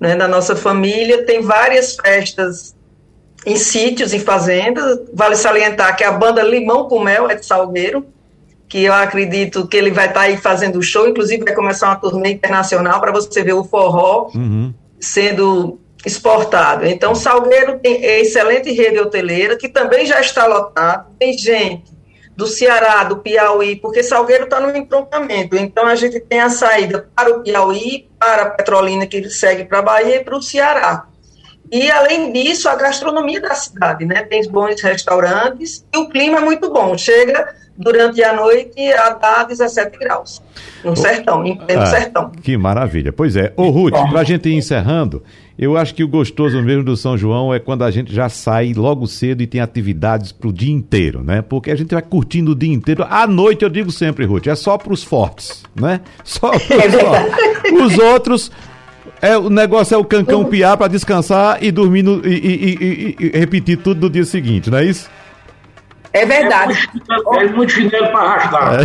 né, 0.00 0.14
da 0.14 0.28
nossa 0.28 0.54
família. 0.54 1.24
Tem 1.24 1.42
várias 1.42 1.96
festas 1.96 2.74
em 3.44 3.56
sítios, 3.56 4.12
em 4.12 4.20
fazendas. 4.20 5.00
Vale 5.12 5.36
salientar 5.36 5.96
que 5.96 6.04
a 6.04 6.12
banda 6.12 6.42
Limão 6.42 6.88
com 6.88 7.00
Mel 7.00 7.30
é 7.30 7.34
de 7.34 7.44
Salgueiro, 7.44 8.06
que 8.68 8.84
eu 8.84 8.92
acredito 8.92 9.66
que 9.66 9.76
ele 9.76 9.90
vai 9.90 10.06
estar 10.06 10.20
tá 10.20 10.26
aí 10.26 10.36
fazendo 10.36 10.82
show, 10.82 11.08
inclusive 11.08 11.44
vai 11.44 11.54
começar 11.54 11.88
uma 11.88 11.96
turnê 11.96 12.32
internacional 12.32 13.00
para 13.00 13.12
você 13.12 13.42
ver 13.42 13.52
o 13.52 13.64
forró 13.64 14.30
uhum. 14.34 14.72
sendo 14.98 15.78
exportado. 16.04 16.86
Então, 16.86 17.14
Salgueiro 17.14 17.78
tem 17.78 18.04
excelente 18.04 18.70
rede 18.72 18.98
hoteleira, 18.98 19.56
que 19.56 19.68
também 19.68 20.04
já 20.04 20.20
está 20.20 20.46
lotado, 20.46 21.06
tem 21.18 21.36
gente 21.36 21.94
do 22.36 22.46
Ceará, 22.46 23.04
do 23.04 23.18
Piauí, 23.18 23.76
porque 23.76 24.02
Salgueiro 24.02 24.44
está 24.44 24.60
no 24.60 24.76
entroncamento. 24.76 25.56
Então, 25.56 25.86
a 25.86 25.94
gente 25.94 26.18
tem 26.18 26.40
a 26.40 26.50
saída 26.50 27.08
para 27.14 27.30
o 27.30 27.42
Piauí, 27.42 28.08
para 28.18 28.42
a 28.42 28.50
Petrolina, 28.50 29.06
que 29.06 29.30
segue 29.30 29.64
para 29.64 29.78
a 29.78 29.82
Bahia, 29.82 30.16
e 30.16 30.24
para 30.24 30.36
o 30.36 30.42
Ceará. 30.42 31.06
E, 31.70 31.90
além 31.90 32.32
disso, 32.32 32.68
a 32.68 32.76
gastronomia 32.76 33.40
da 33.40 33.54
cidade, 33.54 34.04
né? 34.04 34.22
Tem 34.22 34.48
bons 34.48 34.80
restaurantes 34.80 35.84
e 35.92 35.98
o 35.98 36.08
clima 36.08 36.38
é 36.38 36.40
muito 36.40 36.70
bom. 36.70 36.96
Chega 36.96 37.54
durante 37.76 38.22
a 38.22 38.32
noite 38.34 38.80
a 38.92 39.10
dar 39.10 39.44
17 39.46 39.98
graus. 39.98 40.40
No 40.84 40.94
sertão, 40.96 41.44
em 41.44 41.56
pleno 41.56 41.82
ah, 41.82 41.86
sertão. 41.86 42.30
Que 42.30 42.56
maravilha. 42.56 43.12
Pois 43.12 43.36
é. 43.36 43.52
Ô, 43.56 43.70
Ruth, 43.70 43.94
para 44.10 44.20
a 44.20 44.24
gente 44.24 44.48
ir 44.48 44.54
encerrando, 44.54 45.22
eu 45.58 45.76
acho 45.76 45.94
que 45.94 46.04
o 46.04 46.08
gostoso 46.08 46.60
mesmo 46.62 46.84
do 46.84 46.96
São 46.96 47.16
João 47.16 47.52
é 47.52 47.58
quando 47.58 47.82
a 47.82 47.90
gente 47.90 48.14
já 48.14 48.28
sai 48.28 48.72
logo 48.74 49.06
cedo 49.06 49.42
e 49.42 49.46
tem 49.46 49.60
atividades 49.60 50.30
pro 50.30 50.52
dia 50.52 50.72
inteiro, 50.72 51.24
né? 51.24 51.42
Porque 51.42 51.70
a 51.70 51.76
gente 51.76 51.92
vai 51.92 52.02
curtindo 52.02 52.52
o 52.52 52.54
dia 52.54 52.72
inteiro. 52.72 53.04
À 53.08 53.26
noite, 53.26 53.62
eu 53.62 53.70
digo 53.70 53.90
sempre, 53.90 54.24
Ruth, 54.24 54.46
é 54.46 54.54
só 54.54 54.76
pros 54.76 55.02
fortes, 55.02 55.64
né? 55.74 56.00
Só 56.22 56.50
pros 56.50 56.60
fortes. 57.00 57.72
Os 57.72 57.98
outros 57.98 58.52
é, 59.24 59.38
o 59.38 59.48
negócio 59.48 59.94
é 59.94 59.98
o 59.98 60.04
cancão 60.04 60.44
piar 60.44 60.76
para 60.76 60.88
descansar 60.88 61.62
e 61.62 61.70
dormir 61.72 62.02
no, 62.02 62.24
e, 62.26 62.34
e, 62.34 62.74
e, 62.74 63.16
e, 63.18 63.38
repetir 63.38 63.78
tudo 63.78 64.02
no 64.02 64.10
dia 64.10 64.24
seguinte, 64.24 64.70
não 64.70 64.78
é 64.78 64.84
isso? 64.84 65.10
É 66.12 66.24
verdade. 66.24 66.88
É 67.38 67.48
muito 67.48 67.72
chinelo 67.72 68.08
para 68.12 68.20
arrastar. 68.20 68.80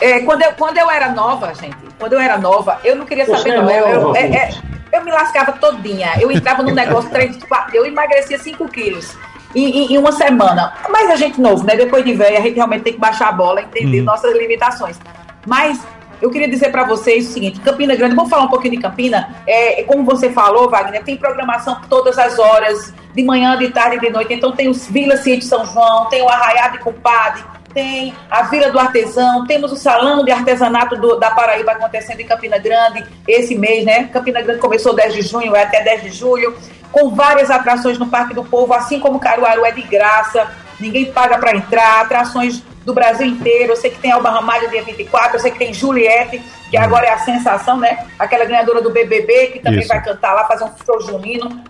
É. 0.00 0.10
é. 0.10 0.20
quando, 0.20 0.42
eu, 0.42 0.52
quando 0.52 0.78
eu 0.78 0.90
era 0.90 1.10
nova, 1.12 1.52
gente, 1.54 1.76
quando 1.98 2.12
eu 2.12 2.20
era 2.20 2.38
nova, 2.38 2.78
eu 2.84 2.94
não 2.94 3.04
queria 3.04 3.26
saber, 3.26 3.50
é 3.50 3.56
não. 3.56 3.70
Eu, 3.70 3.86
eu, 3.88 4.16
é, 4.16 4.20
é, 4.20 4.50
eu, 4.92 5.04
me 5.04 5.10
lascava 5.10 5.52
todinha. 5.52 6.12
Eu 6.20 6.30
entrava 6.30 6.62
no 6.62 6.70
negócio, 6.70 7.10
3, 7.10 7.42
4, 7.44 7.74
eu 7.74 7.86
emagrecia 7.86 8.38
5 8.38 8.68
quilos. 8.68 9.16
Em, 9.54 9.64
em, 9.64 9.92
em, 9.94 9.98
uma 9.98 10.12
semana. 10.12 10.74
Mas 10.90 11.10
a 11.10 11.16
gente 11.16 11.40
novo, 11.40 11.64
né? 11.64 11.76
Depois 11.76 12.04
de 12.04 12.12
velho, 12.12 12.36
a 12.36 12.40
gente 12.40 12.56
realmente 12.56 12.82
tem 12.82 12.92
que 12.92 12.98
baixar 12.98 13.28
a 13.28 13.32
bola, 13.32 13.62
entender 13.62 14.02
hum. 14.02 14.04
nossas 14.04 14.36
limitações. 14.36 14.98
Mas 15.46 15.80
eu 16.20 16.30
queria 16.30 16.48
dizer 16.48 16.70
para 16.70 16.84
vocês 16.84 17.28
o 17.28 17.32
seguinte: 17.32 17.60
Campina 17.60 17.94
Grande, 17.94 18.14
vamos 18.14 18.30
falar 18.30 18.44
um 18.44 18.48
pouquinho 18.48 18.74
de 18.74 18.80
Campina. 18.80 19.34
É, 19.46 19.82
como 19.84 20.04
você 20.04 20.30
falou, 20.30 20.68
Wagner, 20.68 21.02
tem 21.02 21.16
programação 21.16 21.80
todas 21.88 22.18
as 22.18 22.38
horas, 22.38 22.92
de 23.14 23.22
manhã, 23.22 23.56
de 23.56 23.70
tarde 23.70 23.96
e 23.96 24.00
de 24.00 24.10
noite. 24.10 24.34
Então, 24.34 24.52
tem 24.52 24.68
os 24.68 24.86
Vila 24.86 25.16
Cia 25.16 25.36
de 25.36 25.44
São 25.44 25.64
João, 25.64 26.06
tem 26.06 26.22
o 26.22 26.28
Arraiá 26.28 26.68
de 26.68 26.78
Compadre, 26.78 27.42
tem 27.72 28.14
a 28.30 28.42
Vila 28.42 28.70
do 28.70 28.78
Artesão, 28.78 29.46
temos 29.46 29.72
o 29.72 29.76
Salão 29.76 30.24
de 30.24 30.30
Artesanato 30.30 30.96
do, 30.96 31.16
da 31.16 31.30
Paraíba 31.30 31.72
acontecendo 31.72 32.20
em 32.20 32.26
Campina 32.26 32.58
Grande 32.58 33.04
esse 33.26 33.56
mês, 33.56 33.84
né? 33.84 34.04
Campina 34.12 34.42
Grande 34.42 34.60
começou 34.60 34.94
10 34.94 35.14
de 35.14 35.22
junho, 35.22 35.54
é 35.54 35.62
até 35.62 35.82
10 35.82 36.02
de 36.02 36.10
julho, 36.10 36.56
com 36.90 37.10
várias 37.10 37.50
atrações 37.50 37.98
no 37.98 38.06
Parque 38.06 38.34
do 38.34 38.44
Povo, 38.44 38.72
assim 38.72 39.00
como 39.00 39.18
Caruaru 39.18 39.64
é 39.64 39.72
de 39.72 39.82
graça, 39.82 40.48
ninguém 40.78 41.12
paga 41.12 41.38
para 41.38 41.56
entrar, 41.56 42.02
atrações 42.02 42.62
do 42.84 42.92
Brasil 42.92 43.26
inteiro. 43.26 43.72
Eu 43.72 43.76
sei 43.76 43.90
que 43.90 43.98
tem 43.98 44.12
Alba 44.12 44.30
Ramalho 44.30 44.68
dia 44.70 44.82
24, 44.82 45.36
eu 45.36 45.40
sei 45.40 45.50
que 45.50 45.58
tem 45.58 45.72
Juliette, 45.72 46.42
que 46.70 46.78
hum. 46.78 46.82
agora 46.82 47.06
é 47.06 47.12
a 47.12 47.18
sensação, 47.18 47.78
né? 47.78 48.06
Aquela 48.18 48.44
ganhadora 48.44 48.82
do 48.82 48.90
BBB, 48.90 49.48
que 49.48 49.58
também 49.60 49.80
Isso. 49.80 49.88
vai 49.88 50.02
cantar 50.02 50.34
lá, 50.34 50.44
fazer 50.44 50.64
um 50.64 50.72
show 50.84 51.00
junino. 51.00 51.64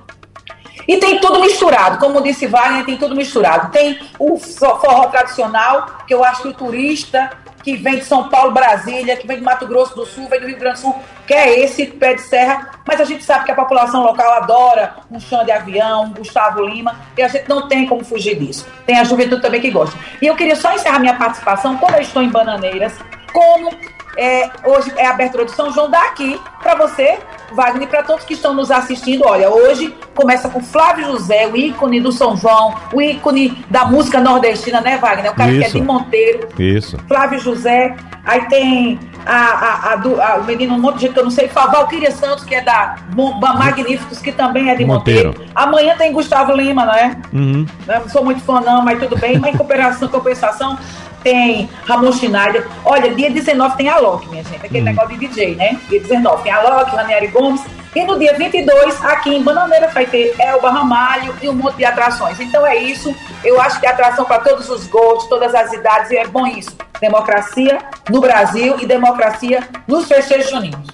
E 0.86 0.98
tem 0.98 1.18
tudo 1.18 1.40
misturado, 1.40 1.98
como 1.98 2.20
disse 2.20 2.46
Wagner, 2.46 2.84
tem 2.84 2.98
tudo 2.98 3.16
misturado. 3.16 3.70
Tem 3.70 3.98
o 4.18 4.38
forró 4.38 5.06
tradicional, 5.06 6.00
que 6.06 6.12
eu 6.12 6.22
acho 6.22 6.42
que 6.42 6.48
o 6.48 6.54
turista 6.54 7.30
que 7.62 7.76
vem 7.76 7.96
de 7.96 8.04
São 8.04 8.28
Paulo, 8.28 8.52
Brasília, 8.52 9.16
que 9.16 9.26
vem 9.26 9.38
de 9.38 9.42
Mato 9.42 9.66
Grosso 9.66 9.96
do 9.96 10.04
Sul, 10.04 10.28
vem 10.28 10.38
do 10.38 10.46
Rio 10.46 10.58
Grande 10.58 10.76
do 10.76 10.80
Sul, 10.80 10.94
quer 11.26 11.58
esse 11.58 11.86
pé 11.86 12.14
de 12.14 12.22
serra, 12.22 12.70
mas 12.86 13.00
a 13.00 13.04
gente 13.04 13.24
sabe 13.24 13.44
que 13.44 13.50
a 13.50 13.54
população 13.54 14.02
local 14.02 14.32
adora 14.34 14.96
um 15.10 15.18
chão 15.18 15.44
de 15.44 15.50
avião, 15.50 16.04
um 16.04 16.14
Gustavo 16.14 16.62
Lima, 16.62 16.96
e 17.16 17.22
a 17.22 17.28
gente 17.28 17.48
não 17.48 17.68
tem 17.68 17.86
como 17.86 18.04
fugir 18.04 18.38
disso. 18.38 18.66
Tem 18.86 18.98
a 18.98 19.04
juventude 19.04 19.42
também 19.42 19.60
que 19.60 19.70
gosta. 19.70 19.98
E 20.20 20.26
eu 20.26 20.36
queria 20.36 20.56
só 20.56 20.72
encerrar 20.72 20.98
minha 20.98 21.14
participação, 21.14 21.76
quando 21.76 21.94
eu 21.94 22.02
estou 22.02 22.22
em 22.22 22.28
Bananeiras, 22.28 22.94
como 23.32 23.70
é, 24.16 24.48
hoje 24.64 24.92
é 24.96 25.06
a 25.06 25.10
abertura 25.10 25.44
do 25.44 25.50
São 25.50 25.72
João 25.72 25.90
daqui 25.90 26.40
para 26.62 26.74
você, 26.74 27.18
Wagner, 27.52 27.88
para 27.88 28.02
todos 28.02 28.24
que 28.24 28.34
estão 28.34 28.54
nos 28.54 28.70
assistindo. 28.70 29.24
Olha, 29.24 29.50
hoje 29.50 29.94
começa 30.14 30.48
com 30.48 30.60
Flávio 30.60 31.06
José, 31.06 31.46
o 31.46 31.56
ícone 31.56 32.00
do 32.00 32.12
São 32.12 32.36
João, 32.36 32.74
o 32.92 33.02
ícone 33.02 33.64
da 33.68 33.84
música 33.84 34.20
nordestina, 34.20 34.80
né, 34.80 34.98
Wagner? 34.98 35.32
O 35.32 35.34
cara 35.34 35.50
Isso. 35.50 35.60
que 35.60 35.66
é 35.66 35.80
de 35.80 35.82
Monteiro. 35.82 36.48
Isso. 36.58 36.98
Flávio 37.08 37.38
José. 37.38 37.94
Aí 38.24 38.48
tem 38.48 38.98
a, 39.26 39.36
a, 39.36 39.92
a, 39.92 39.96
do, 39.96 40.20
a, 40.20 40.36
o 40.36 40.44
menino, 40.44 40.74
um 40.74 40.80
monte 40.80 40.96
de 40.96 41.00
gente 41.02 41.14
que 41.14 41.20
eu 41.20 41.24
não 41.24 41.30
sei, 41.30 41.48
Valquíria 41.48 42.10
Santos, 42.10 42.44
que 42.44 42.54
é 42.54 42.60
da 42.60 42.96
Magníficos, 43.58 44.18
que 44.18 44.32
também 44.32 44.70
é 44.70 44.74
de 44.74 44.84
Monteiro. 44.84 45.28
Monteiro. 45.28 45.52
Amanhã 45.54 45.96
tem 45.96 46.12
Gustavo 46.12 46.52
Lima, 46.52 46.84
não 46.84 46.94
é? 46.94 47.16
Uhum. 47.32 47.66
Não 47.86 48.08
sou 48.08 48.24
muito 48.24 48.40
fã, 48.42 48.60
não, 48.60 48.82
mas 48.82 48.98
tudo 48.98 49.16
bem. 49.16 49.38
Mas 49.38 49.54
em 49.54 49.58
compensação, 49.58 50.08
compensação 50.08 50.78
tem 51.22 51.68
Ramon 51.86 52.12
Schneider. 52.12 52.68
Olha, 52.84 53.12
dia 53.14 53.30
19 53.30 53.76
tem 53.76 53.88
a 53.88 53.98
Loki, 53.98 54.28
minha 54.28 54.44
gente, 54.44 54.56
aquele 54.56 54.80
hum. 54.80 54.84
negócio 54.84 55.18
de 55.18 55.26
DJ, 55.26 55.54
né? 55.54 55.78
Dia 55.88 56.00
19 56.00 56.42
tem 56.42 56.52
a 56.52 56.60
Loki, 56.60 56.94
Ranieri 56.94 57.28
Gomes. 57.28 57.62
E 57.94 58.04
no 58.04 58.18
dia 58.18 58.34
22, 58.36 59.04
aqui 59.04 59.30
em 59.36 59.42
Bananeira, 59.42 59.88
vai 59.88 60.04
ter 60.04 60.34
Elba 60.38 60.70
Ramalho 60.70 61.34
e 61.40 61.48
um 61.48 61.52
monte 61.52 61.76
de 61.76 61.84
atrações. 61.84 62.40
Então 62.40 62.66
é 62.66 62.76
isso. 62.76 63.14
Eu 63.44 63.60
acho 63.60 63.78
que 63.78 63.86
é 63.86 63.90
atração 63.90 64.24
para 64.24 64.40
todos 64.40 64.68
os 64.68 64.86
gostos, 64.88 65.28
todas 65.28 65.54
as 65.54 65.72
idades, 65.72 66.10
e 66.10 66.16
é 66.16 66.26
bom 66.26 66.46
isso. 66.46 66.76
Democracia 67.00 67.78
no 68.10 68.20
Brasil 68.20 68.76
e 68.80 68.86
democracia 68.86 69.68
nos 69.86 70.08
festejos 70.08 70.50
juninos. 70.50 70.88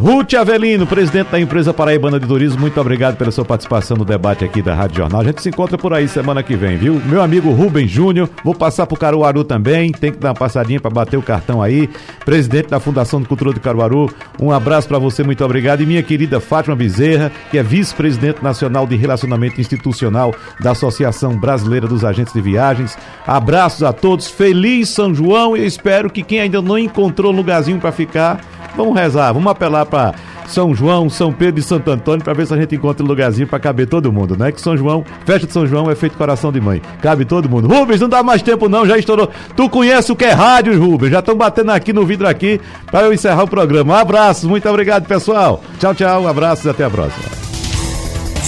Ruth 0.00 0.32
Avelino, 0.32 0.86
presidente 0.86 1.28
da 1.28 1.38
empresa 1.38 1.74
Paraibana 1.74 2.18
de 2.18 2.26
Turismo, 2.26 2.58
muito 2.58 2.80
obrigado 2.80 3.18
pela 3.18 3.30
sua 3.30 3.44
participação 3.44 3.98
no 3.98 4.04
debate 4.04 4.42
aqui 4.42 4.62
da 4.62 4.74
Rádio 4.74 4.96
Jornal. 4.96 5.20
A 5.20 5.24
gente 5.24 5.42
se 5.42 5.50
encontra 5.50 5.76
por 5.76 5.92
aí 5.92 6.08
semana 6.08 6.42
que 6.42 6.56
vem, 6.56 6.78
viu? 6.78 6.94
Meu 7.04 7.20
amigo 7.20 7.50
Rubens 7.50 7.90
Júnior, 7.90 8.26
vou 8.42 8.54
passar 8.54 8.86
pro 8.86 8.96
Caruaru 8.96 9.44
também, 9.44 9.92
tem 9.92 10.10
que 10.10 10.16
dar 10.16 10.30
uma 10.30 10.34
passadinha 10.34 10.80
para 10.80 10.88
bater 10.88 11.18
o 11.18 11.22
cartão 11.22 11.62
aí. 11.62 11.86
Presidente 12.24 12.70
da 12.70 12.80
Fundação 12.80 13.20
de 13.20 13.28
Cultura 13.28 13.52
do 13.52 13.60
Caruaru, 13.60 14.10
um 14.40 14.50
abraço 14.50 14.88
para 14.88 14.98
você, 14.98 15.22
muito 15.22 15.44
obrigado. 15.44 15.82
E 15.82 15.86
minha 15.86 16.02
querida 16.02 16.40
Fátima 16.40 16.74
Bezerra, 16.74 17.30
que 17.50 17.58
é 17.58 17.62
vice-presidente 17.62 18.42
nacional 18.42 18.86
de 18.86 18.96
relacionamento 18.96 19.60
institucional 19.60 20.34
da 20.60 20.70
Associação 20.70 21.38
Brasileira 21.38 21.86
dos 21.86 22.06
Agentes 22.06 22.32
de 22.32 22.40
Viagens. 22.40 22.96
Abraços 23.26 23.82
a 23.82 23.92
todos, 23.92 24.28
feliz 24.28 24.88
São 24.88 25.14
João 25.14 25.54
e 25.54 25.66
espero 25.66 26.08
que 26.08 26.22
quem 26.22 26.40
ainda 26.40 26.62
não 26.62 26.78
encontrou 26.78 27.30
lugarzinho 27.30 27.78
para 27.78 27.92
ficar, 27.92 28.40
vamos 28.76 28.94
rezar, 28.94 29.32
vamos 29.32 29.50
apelar 29.50 29.86
para 29.86 30.14
São 30.46 30.74
João, 30.74 31.08
São 31.08 31.32
Pedro 31.32 31.60
e 31.60 31.62
Santo 31.62 31.90
Antônio 31.90 32.24
para 32.24 32.32
ver 32.32 32.46
se 32.46 32.54
a 32.54 32.56
gente 32.56 32.74
encontra 32.74 33.04
um 33.04 33.08
lugarzinho 33.08 33.46
para 33.46 33.58
caber 33.58 33.86
todo 33.86 34.12
mundo, 34.12 34.36
né? 34.36 34.52
Que 34.52 34.60
São 34.60 34.76
João, 34.76 35.04
festa 35.24 35.46
de 35.46 35.52
São 35.52 35.66
João 35.66 35.90
é 35.90 35.94
feito 35.94 36.16
coração 36.16 36.52
de 36.52 36.60
mãe. 36.60 36.80
Cabe 37.00 37.24
todo 37.24 37.48
mundo. 37.48 37.68
Rubens, 37.68 38.00
não 38.00 38.08
dá 38.08 38.22
mais 38.22 38.42
tempo 38.42 38.68
não, 38.68 38.86
já 38.86 38.98
estourou. 38.98 39.28
Tu 39.56 39.68
conhece 39.68 40.12
o 40.12 40.16
que 40.16 40.24
é 40.24 40.32
rádio, 40.32 40.78
Rubens? 40.80 41.10
Já 41.10 41.20
estão 41.20 41.34
batendo 41.34 41.70
aqui 41.70 41.92
no 41.92 42.04
vidro 42.04 42.26
aqui 42.26 42.60
para 42.90 43.06
eu 43.06 43.12
encerrar 43.12 43.44
o 43.44 43.48
programa. 43.48 43.94
Um 43.94 43.96
abraço, 43.96 44.48
muito 44.48 44.68
obrigado, 44.68 45.06
pessoal. 45.06 45.62
Tchau, 45.78 45.94
tchau, 45.94 46.22
um 46.22 46.28
abraço 46.28 46.66
e 46.66 46.70
até 46.70 46.84
a 46.84 46.90
próxima. 46.90 47.49